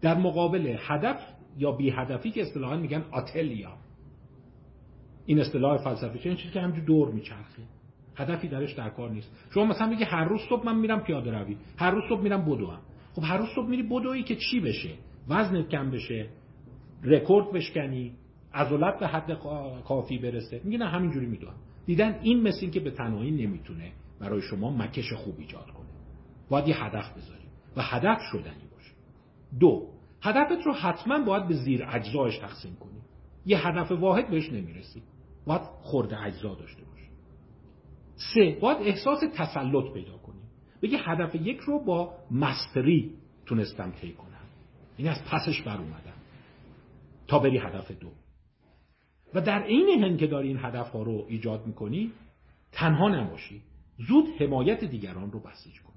[0.00, 1.20] در مقابل هدف
[1.58, 3.72] یا بی هدفی که اصطلاحا میگن آتلیا.
[5.26, 7.62] این اصطلاح فلسفی چه چیزی که همجور دور میچرخه.
[8.16, 9.30] هدفی درش در کار نیست.
[9.50, 11.56] شما مثلا میگی هر روز صبح من میرم پیاده روی.
[11.76, 12.78] هر روز صبح میرم بدوم
[13.14, 14.90] خب هر روز صبح میری بدوی که چی بشه؟
[15.28, 16.28] وزنت کم بشه.
[17.04, 18.12] رکورد بشکنی.
[18.54, 19.38] عضلات به حد
[19.84, 20.60] کافی برسه.
[20.64, 21.54] میگه نه همینجوری می‌دونم.
[21.86, 25.66] دیدن این مثل که به تنهایی نمی‌تونه برای شما مکش خوب ایجاد
[26.48, 27.46] باید یه هدف بذاری
[27.76, 28.92] و هدف شدنی باشه.
[29.60, 29.88] دو
[30.22, 33.00] هدفت رو حتما باید به زیر اجزایش تقسیم کنی.
[33.46, 35.02] یه هدف واحد بهش نمی‌رسی.
[35.46, 37.08] باید خورده اجزا داشته باشی.
[38.34, 40.40] سه باید احساس تسلط پیدا کنی.
[40.82, 43.14] بگی هدف یک رو با مستری
[43.46, 44.26] تونستم طی کنم.
[44.96, 46.16] این از پسش بر اومدم.
[47.26, 48.10] تا بری هدف دو.
[49.34, 52.12] و در عین هن که داری این هدف ها رو ایجاد می‌کنی
[52.72, 53.62] تنها نباشی.
[54.08, 55.95] زود حمایت دیگران رو بسیج کنی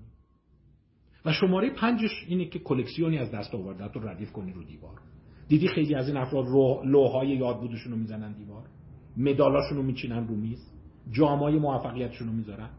[1.32, 5.00] شماره پنجش اینه که کلکسیونی از دست آوردت رو ردیف کنی رو دیوار.
[5.48, 6.46] دیدی خیلی از این افراد
[6.86, 8.64] لوهای یاد بودشون رو می‌زنن دیوار؟
[9.18, 10.72] مدالاشون رو میچینن رو میز؟
[11.12, 12.70] جامای موفقیتشون رو می‌ذارن؟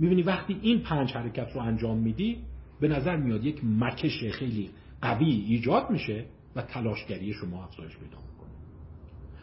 [0.00, 2.38] می‌بینی وقتی این پنج حرکت رو انجام میدی
[2.80, 4.70] به نظر میاد یک مکش خیلی
[5.02, 6.24] قوی ایجاد میشه
[6.56, 8.50] و تلاشگری شما افزایش پیدا می‌کنه.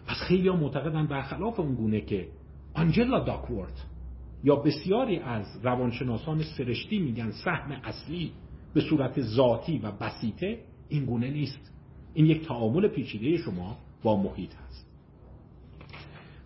[0.07, 2.27] پس خیلی ها معتقدن برخلاف اون گونه که
[2.73, 3.85] آنجلا داکورت
[4.43, 8.31] یا بسیاری از روانشناسان سرشتی میگن سهم اصلی
[8.73, 10.59] به صورت ذاتی و بسیطه
[10.89, 11.71] این گونه نیست.
[12.13, 14.89] این یک تعامل پیچیده شما با محیط هست.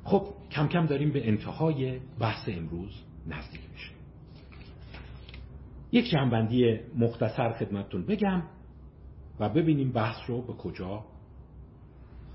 [0.04, 3.92] خب کم کم داریم به انتهای بحث امروز نزدیک میشه
[5.92, 8.44] یک جنبندی مختصر خدمتتون بگم
[9.40, 11.06] و ببینیم بحث رو به کجا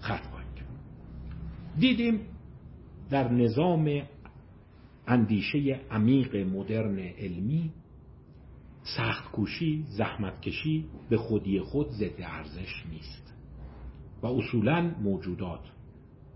[0.03, 0.49] ختم خواهیم
[1.79, 2.21] دیدیم
[3.11, 4.03] در نظام
[5.09, 7.71] اندیشه عمیق مدرن علمی
[8.97, 13.35] سخت کوشی زحمت کشی به خودی خود ضد ارزش نیست
[14.23, 15.61] و اصولا موجودات.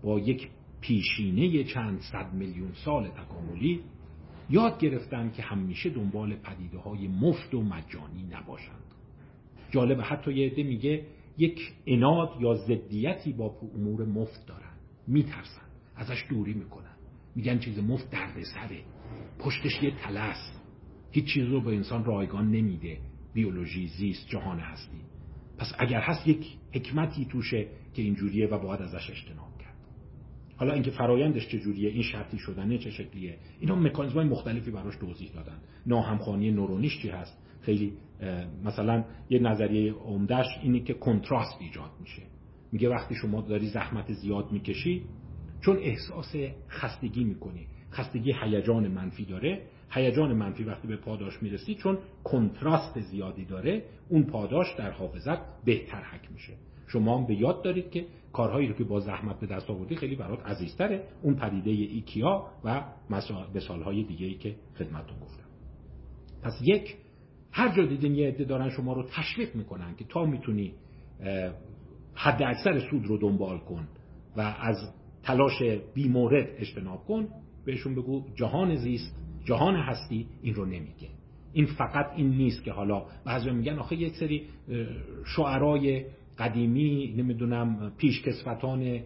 [0.03, 0.49] با یک
[0.81, 3.79] پیشینه چند صد میلیون سال تکاملی
[4.49, 8.83] یاد گرفتن که همیشه دنبال پدیده های مفت و مجانی نباشند.
[9.71, 11.05] جالب حتی یه عده میگه
[11.37, 14.73] یک اناد یا ضدیتی با امور مفت دارن.
[15.07, 15.67] میترسن.
[15.95, 16.92] ازش دوری می‌کنن.
[17.35, 18.81] میگن چیز مفت دردسره
[19.39, 20.59] پشتش یه تلس
[21.11, 22.97] هیچ چیز رو به انسان رایگان نمیده.
[23.33, 24.97] بیولوژی زیست جهان هستی.
[25.57, 29.75] پس اگر هست یک حکمتی توشه که اینجوریه و باید ازش اجتناب کرد.
[30.55, 35.57] حالا اینکه فرایندش چجوریه این شرطی شدنه چه شکلیه؟ اینا مکانیزم‌های مختلفی براش توضیح دادن.
[35.85, 37.93] ناهمخوانی نورونیش چی هست؟ خیلی
[38.63, 42.21] مثلا یه نظریه عمدهش اینه که کنتراست ایجاد میشه.
[42.71, 45.03] میگه وقتی شما داری زحمت زیاد می‌کشی
[45.65, 46.35] چون احساس
[46.69, 47.67] خستگی می‌کنی.
[47.91, 49.61] خستگی هیجان منفی داره.
[49.89, 56.03] هیجان منفی وقتی به پاداش می‌رسی چون کنتراست زیادی داره اون پاداش در حافظت بهتر
[56.03, 56.53] حک میشه.
[56.87, 60.15] شما هم به یاد دارید که کارهایی رو که با زحمت به دست آوردی خیلی
[60.15, 61.03] برات عزیزتره.
[61.21, 62.83] اون پدیده ایکیا و
[63.55, 65.43] مثالهای دیگه ای که خدمتتون گفتم.
[66.43, 66.95] پس یک
[67.51, 70.73] هر جا دیدین یه عده دارن شما رو تشویق می‌کنن که تا می‌تونی
[72.13, 73.87] حد اکثر سود رو دنبال کن
[74.37, 74.93] و از
[75.23, 75.63] تلاش
[75.93, 77.27] بیمورد اجتناب کن
[77.65, 81.09] بهشون بگو جهان زیست جهان هستی این رو نمیگه.
[81.53, 84.43] این فقط این نیست که حالا بعضی میگن آخه یک سری
[85.35, 86.05] شعرای
[86.39, 88.99] قدیمی نمی‌دونم پیشکسوتان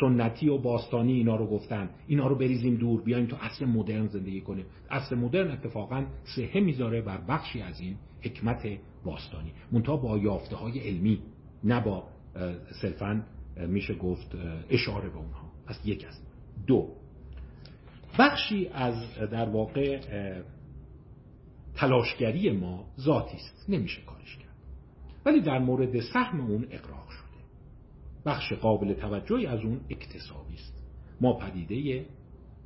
[0.00, 1.90] سنتی و باستانی اینا رو گفتن.
[2.06, 4.64] اینا رو بریزیم دور بیایم تو اصل مدرن زندگی کنیم.
[4.90, 6.06] اصل مدرن اتفاقا
[6.36, 8.66] سهه می‌ذاره بر بخشی از این حکمت
[9.04, 9.52] باستانی.
[9.72, 11.18] منتها با یافته های علمی
[11.64, 12.04] نه با
[12.82, 13.22] صرفا
[13.68, 14.34] میشه گفت
[14.70, 15.49] اشاره به اونها.
[15.70, 16.26] پس یک است.
[16.66, 16.88] دو.
[18.18, 20.00] بخشی از در واقع
[21.74, 23.66] تلاشگری ما ذاتی است.
[23.68, 24.54] نمیشه کارش کرد.
[25.26, 27.26] ولی در مورد سهم اون اقراق شده.
[28.26, 30.82] بخش قابل توجهی از اون اکتسابی است.
[31.20, 32.06] ما پدیده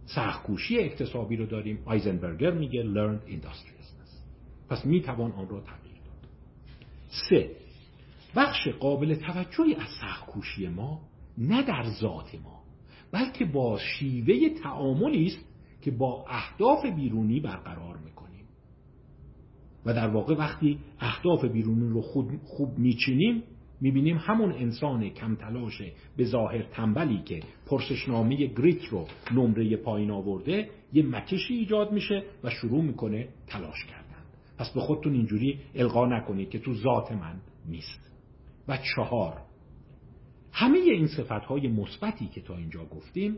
[0.07, 1.83] سخکوشی اکتسابی رو داریم.
[1.85, 4.11] آیزنبرگر میگه learned industriousness.
[4.69, 6.29] پس می‌توان آن را تغییر داد.
[7.31, 7.51] سه.
[8.37, 11.01] بخش قابل توجهی از سخکوشی ما
[11.39, 12.54] نه در ذات ما.
[13.15, 15.45] بلکه با شیوه تعاملی است
[15.83, 18.45] که با اهداف بیرونی برقرار می‌کنیم.
[19.87, 23.43] و در واقع وقتی اهداف بیرونی رو خود خوب میچینیم
[23.81, 25.83] می‌بینیم همون انسان کم تلاش
[26.17, 32.51] به ظاهر تنبلی که پرسشنامه گریت رو نمره پایین آورده یه مکشی ایجاد میشه و
[32.51, 34.25] شروع می‌کنه تلاش کردن.
[34.59, 38.11] پس به خودتون اینجوری القا نکنید که تو ذات من نیست.
[38.69, 39.44] و چهار
[40.57, 43.37] همه این صفت های مثبتی که تا اینجا گفتیم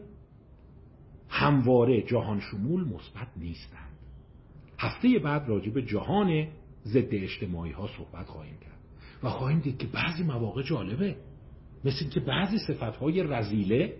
[1.28, 3.98] همواره جهان شمول مثبت نیستند.
[4.78, 6.48] هفته بعد راجع به جهان
[6.84, 8.78] ضد اجتماعی ها صحبت خواهیم کرد.
[9.22, 11.16] و خواهیم دید که بعضی مواقع جالبه.
[11.84, 13.96] مثل که بعضی صفت های رزیله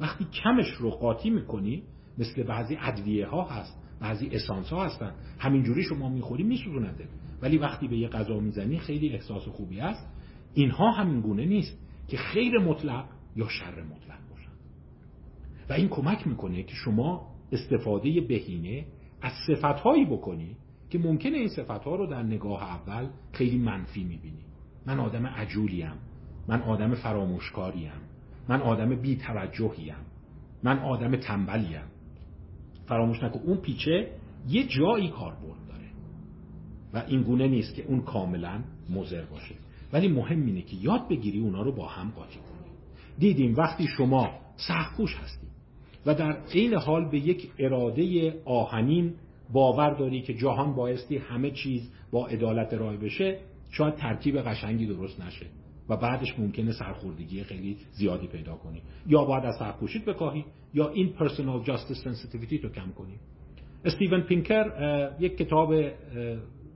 [0.00, 1.82] وقتی کمش رو قاطی می‌کنی
[2.18, 5.14] مثل بعضی ادویه ها هست بعضی اسانس ها هستن.
[5.38, 7.08] همینجوری شما می‌خوری میسوزونده.
[7.42, 10.06] ولی وقتی به یه غذا می‌زنی خیلی احساس خوبی است
[10.54, 11.85] اینها همین گونه نیست.
[12.08, 13.04] که خیر مطلق
[13.36, 14.50] یا شر مطلق باشن
[15.68, 18.86] و این کمک می‌کنه که شما استفاده بهینه
[19.22, 20.56] از صفتهایی بکنی
[20.90, 24.44] که ممکنه این صفتها رو در نگاه اول خیلی منفی می‌بینی.
[24.86, 25.92] من آدم عجولیم.
[26.48, 27.92] من آدم فراموشکاریم.
[28.48, 29.94] من آدم بی توجهیم
[30.62, 31.82] من آدم تنبلیم.
[32.86, 33.40] فراموش نکن.
[33.40, 34.10] اون پیچه
[34.48, 35.90] یه جایی کاربرد داره.
[36.94, 38.60] و این گونه نیست که اون کاملا
[38.90, 39.54] مضر باشه.
[39.92, 42.70] ولی مهم اینه که یاد بگیری اونا رو با هم قاطی کنی.
[43.18, 45.46] دیدیم وقتی شما سخکوش هستی
[46.06, 49.14] و در عین حال به یک اراده آهنین
[49.52, 53.38] باور داری که جهان بایستی همه چیز با عدالت رای بشه
[53.70, 55.46] شاید ترکیب قشنگی درست نشه
[55.88, 58.82] و بعدش ممکنه سرخوردگی خیلی زیادی پیدا کنی.
[59.06, 60.44] یا باید از سرخوشیت بکاهی
[60.74, 63.14] یا این personal justice sensitivity رو کم کنی.
[63.84, 64.64] استیون پینکر
[65.20, 65.74] یک کتاب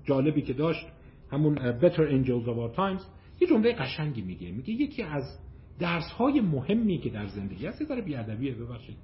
[0.05, 0.87] جالبی که داشت
[1.31, 3.03] همون Better Angels of Our Times
[3.41, 4.53] یه جمله قشنگی میگه.
[4.53, 5.39] میگه یکی از
[5.79, 8.97] درس های مهمی که در زندگی هست داره بی‌ادبیه ببخشید.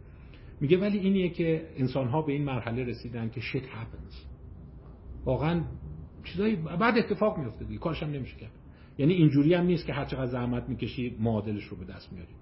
[0.60, 4.26] میگه ولی اینیه که انسان ها به این مرحله رسیدن که shit happens.
[5.24, 5.64] واقعا
[6.24, 8.50] چیزایی بعد اتفاق میفته دیگه کارش هم نمیشه کرد.
[8.98, 12.32] یعنی اینجوری هم نیست که هر چقدر زحمت می‌کشی معادلش رو به دست میاری.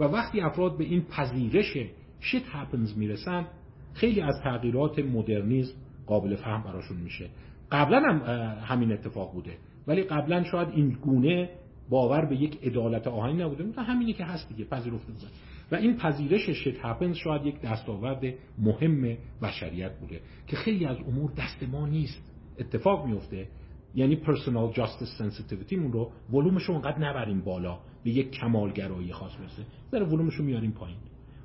[0.00, 1.76] و وقتی افراد به این پذیرش
[2.20, 3.46] shit happens می‌رسن
[3.92, 5.74] خیلی از تغییرات مدرنیزم
[6.06, 7.30] قابل فهم براشون میشه.
[7.72, 8.20] قبلا هم
[8.64, 9.56] همین اتفاق بوده.
[9.86, 11.50] ولی قبلا شاید این گونه
[11.90, 13.64] باور به یک عدالت آهنی نبوده.
[13.64, 15.26] مثلا همینی که هست دیگه پذیرفته بوده.
[15.72, 21.30] و این پذیرش شت هپنز شاید یک دستاورد مهم بشریت بوده که خیلی از امور
[21.30, 22.32] دست ما نیست.
[22.58, 23.48] اتفاق میفته
[23.94, 27.78] یعنی personal justice sensitivity مون رو ولومش اونقدر نبریم بالا.
[28.04, 29.62] به یک کمالگرایی خاص برسه.
[29.92, 30.98] ذره ولومش رو میاریم پایین.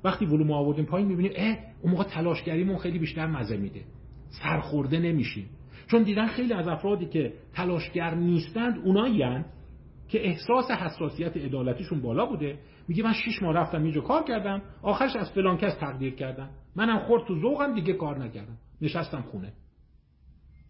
[0.04, 3.80] وقتی ولوم آوردیم پایین می‌بینیم اه اون موقع تلاشگریمون خیلی بیشتر مزه میده.
[4.42, 5.48] سرخورده نمیشیم.
[5.90, 9.44] چون دیدن خیلی از افرادی که تلاشگر نیستند اونایی
[10.08, 12.58] که احساس حساسیت عدالتیشون بالا بوده.
[12.88, 16.50] میگه من شش ماه رفتم اینجا کار کردم آخرش از فلان کس تقدیر کردم.
[16.76, 18.58] منم خورد تو ذوقم دیگه کار نکردم.
[18.82, 19.52] نشستم خونه.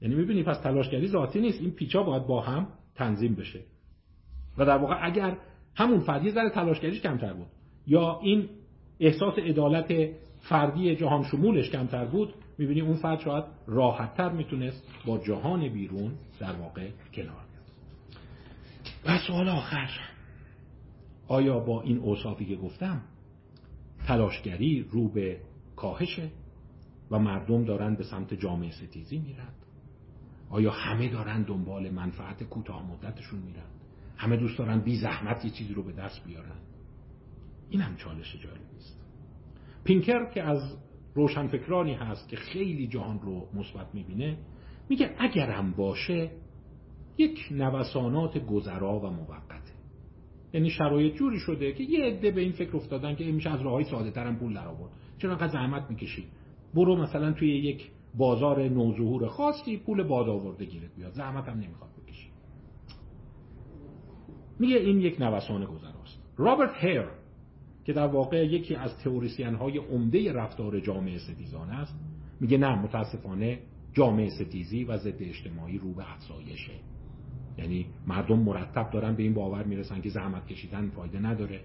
[0.03, 1.61] یعنی می‌بینی پس تلاشگری ذاتی نیست.
[1.61, 3.61] این پیچا باید با هم تنظیم بشه.
[4.59, 5.37] و در واقع اگر
[5.77, 7.47] همون فردی ذره تلاشگریش کمتر بود
[7.87, 8.49] یا این
[9.01, 9.93] احساس عدالت
[10.39, 16.53] فردی جهان شمولش کمتر بود می‌بینی اون فرد شاید راحتتر می‌تونست با جهان بیرون در
[16.53, 17.67] واقع کنار بیاد.
[19.05, 19.91] و سوال آخر.
[21.29, 23.03] آیا با این اوصافی که گفتم
[24.07, 25.41] تلاشگری رو به
[25.77, 26.31] کاهشه
[27.11, 29.53] و مردم دارن به سمت جامعه ستیزی میرن؟
[30.51, 33.67] آیا همه دارن دنبال منفعت کوتاه مدتشون میرن؟
[34.17, 36.61] همه دوست دارن بی زحمت یه چیزی رو به دست بیارن؟
[37.71, 39.01] این هم چالش جالبی است
[39.85, 40.77] پینکر که از
[41.15, 44.39] روشنفکرانی هست که خیلی جهان رو مثبت می‌بینه.
[44.89, 46.31] میگه اگرم باشه
[47.19, 49.73] یک نوسانات گذرا و موقته.
[50.53, 53.85] یعنی شرایط جوری شده که یه عده به این فکر افتادن که میشه از راههای
[53.85, 54.93] ساده ترم پول در آورد.
[55.19, 56.25] چرا انقدر زحمت می‌کشی
[56.75, 61.13] برو مثلا توی یک بازار نوظهور خاصی پول باد آورده گیرت بیاد.
[61.13, 62.31] زحمت هم نمی‌خواد بکشی.
[64.59, 66.23] میگه این یک نوسان گذراست.
[66.37, 67.20] رابرت هیر
[67.85, 72.01] که در واقع یکی از تئوریسین های عمده رفتار جامعه ستیزانه است.
[72.41, 73.59] میگه نه متاسفانه
[73.93, 76.73] جامعه ستیزی و ضد اجتماعی رو به افزایشه.
[77.59, 81.61] یعنی مردم مرتب دارن به این باور می‌رسن که زحمت کشیدن فایده نداره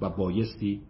[0.00, 0.80] و بایستی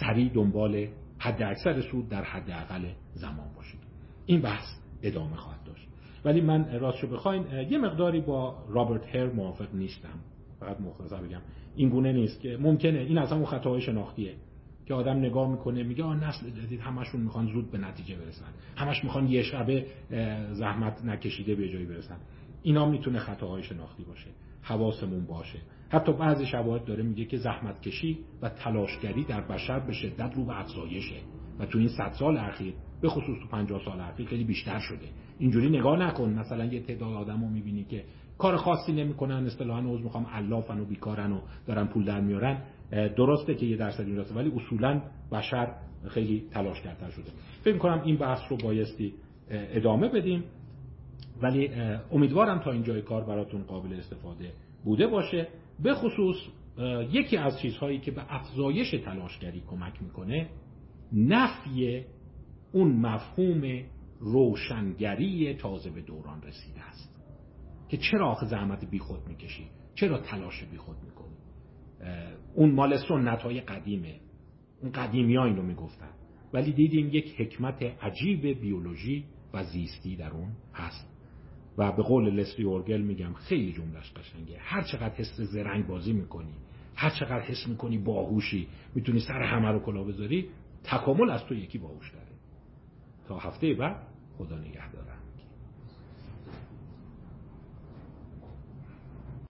[0.00, 0.88] سریع دنبال
[1.18, 2.84] حد اکثر سود در حد اقل
[3.14, 3.80] زمان باشید
[4.26, 4.66] این بحث
[5.02, 5.88] ادامه خواهد داشت.
[6.24, 10.20] ولی من راستشو بخواین یه مقداری با رابرت هر موافق نیستم.
[10.60, 11.40] فقط مختصر بگم
[11.76, 12.98] این گونه نیست که ممکنه.
[12.98, 14.34] این اصلا اون خطاهای شناختیه
[14.86, 18.46] که آدم نگاه می‌کنه میگه آ نسل جدید همشون می‌خوان زود به نتیجه برسن.
[18.76, 19.86] همش می‌خوان یه شبه
[20.52, 22.16] زحمت نکشیده به جایی برسن.
[22.62, 24.28] اینا می‌تونه خطاهای شناختی باشه
[24.62, 25.58] حواسمون باشه.
[25.88, 30.44] حتی بعضی شواهد داره میگه که زحمت کشی و تلاشگری در بشر به شدت رو
[30.44, 31.16] به افزایشه.
[31.58, 35.06] و تو این صد سال اخیر به خصوص تو 50 سال اخیر خیلی بیشتر شده.
[35.38, 36.30] اینجوری نگاه نکن.
[36.30, 38.04] مثلا یه تعداد آدمو می‌بینی که
[38.40, 42.62] کار خاصی نمی‌کنن اصطلاحا عذر می‌خوام علافن و بیکارن و دارن پول در میارن.
[42.90, 45.02] درسته که یه درصد این راسته ولی اصولا
[45.32, 45.74] بشر
[46.08, 47.30] خیلی تلاش کرده شده.
[47.64, 49.14] فکر کنم این بحث رو بایستی
[49.50, 50.44] ادامه بدیم.
[51.42, 51.70] ولی
[52.12, 54.52] امیدوارم تا اینجای کار براتون قابل استفاده
[54.84, 55.48] بوده باشه.
[55.82, 56.36] به خصوص
[57.12, 60.48] یکی از چیزهایی که به افزایش تلاشگری کمک می‌کنه
[61.12, 62.04] نفی
[62.72, 63.82] اون مفهوم
[64.20, 67.09] روشنگری تازه به دوران رسیده است.
[67.90, 71.36] که چرا آخه زحمت بیخود می‌کشی؟ چرا تلاش بیخود می‌کنی؟
[72.54, 74.20] اون مال سنت های قدیمه.
[74.82, 76.10] اون قدیمی ها اینو می‌گفتن.
[76.52, 81.10] ولی دیدیم یک حکمت عجیب بیولوژی و زیستی در اون هست.
[81.78, 84.58] و به قول لسلی اورگل میگم خیلی جملش قشنگه.
[84.58, 86.54] هر چقدر حس زرنگ بازی می‌کنی
[86.94, 90.48] هر چقدر حس می‌کنی باهوشی می‌تونی سر همه رو کلا بذاری
[90.84, 92.26] تکامل از تو یکی باهوش داره
[93.28, 94.06] تا هفته بعد
[94.38, 95.09] خدا نگهدارم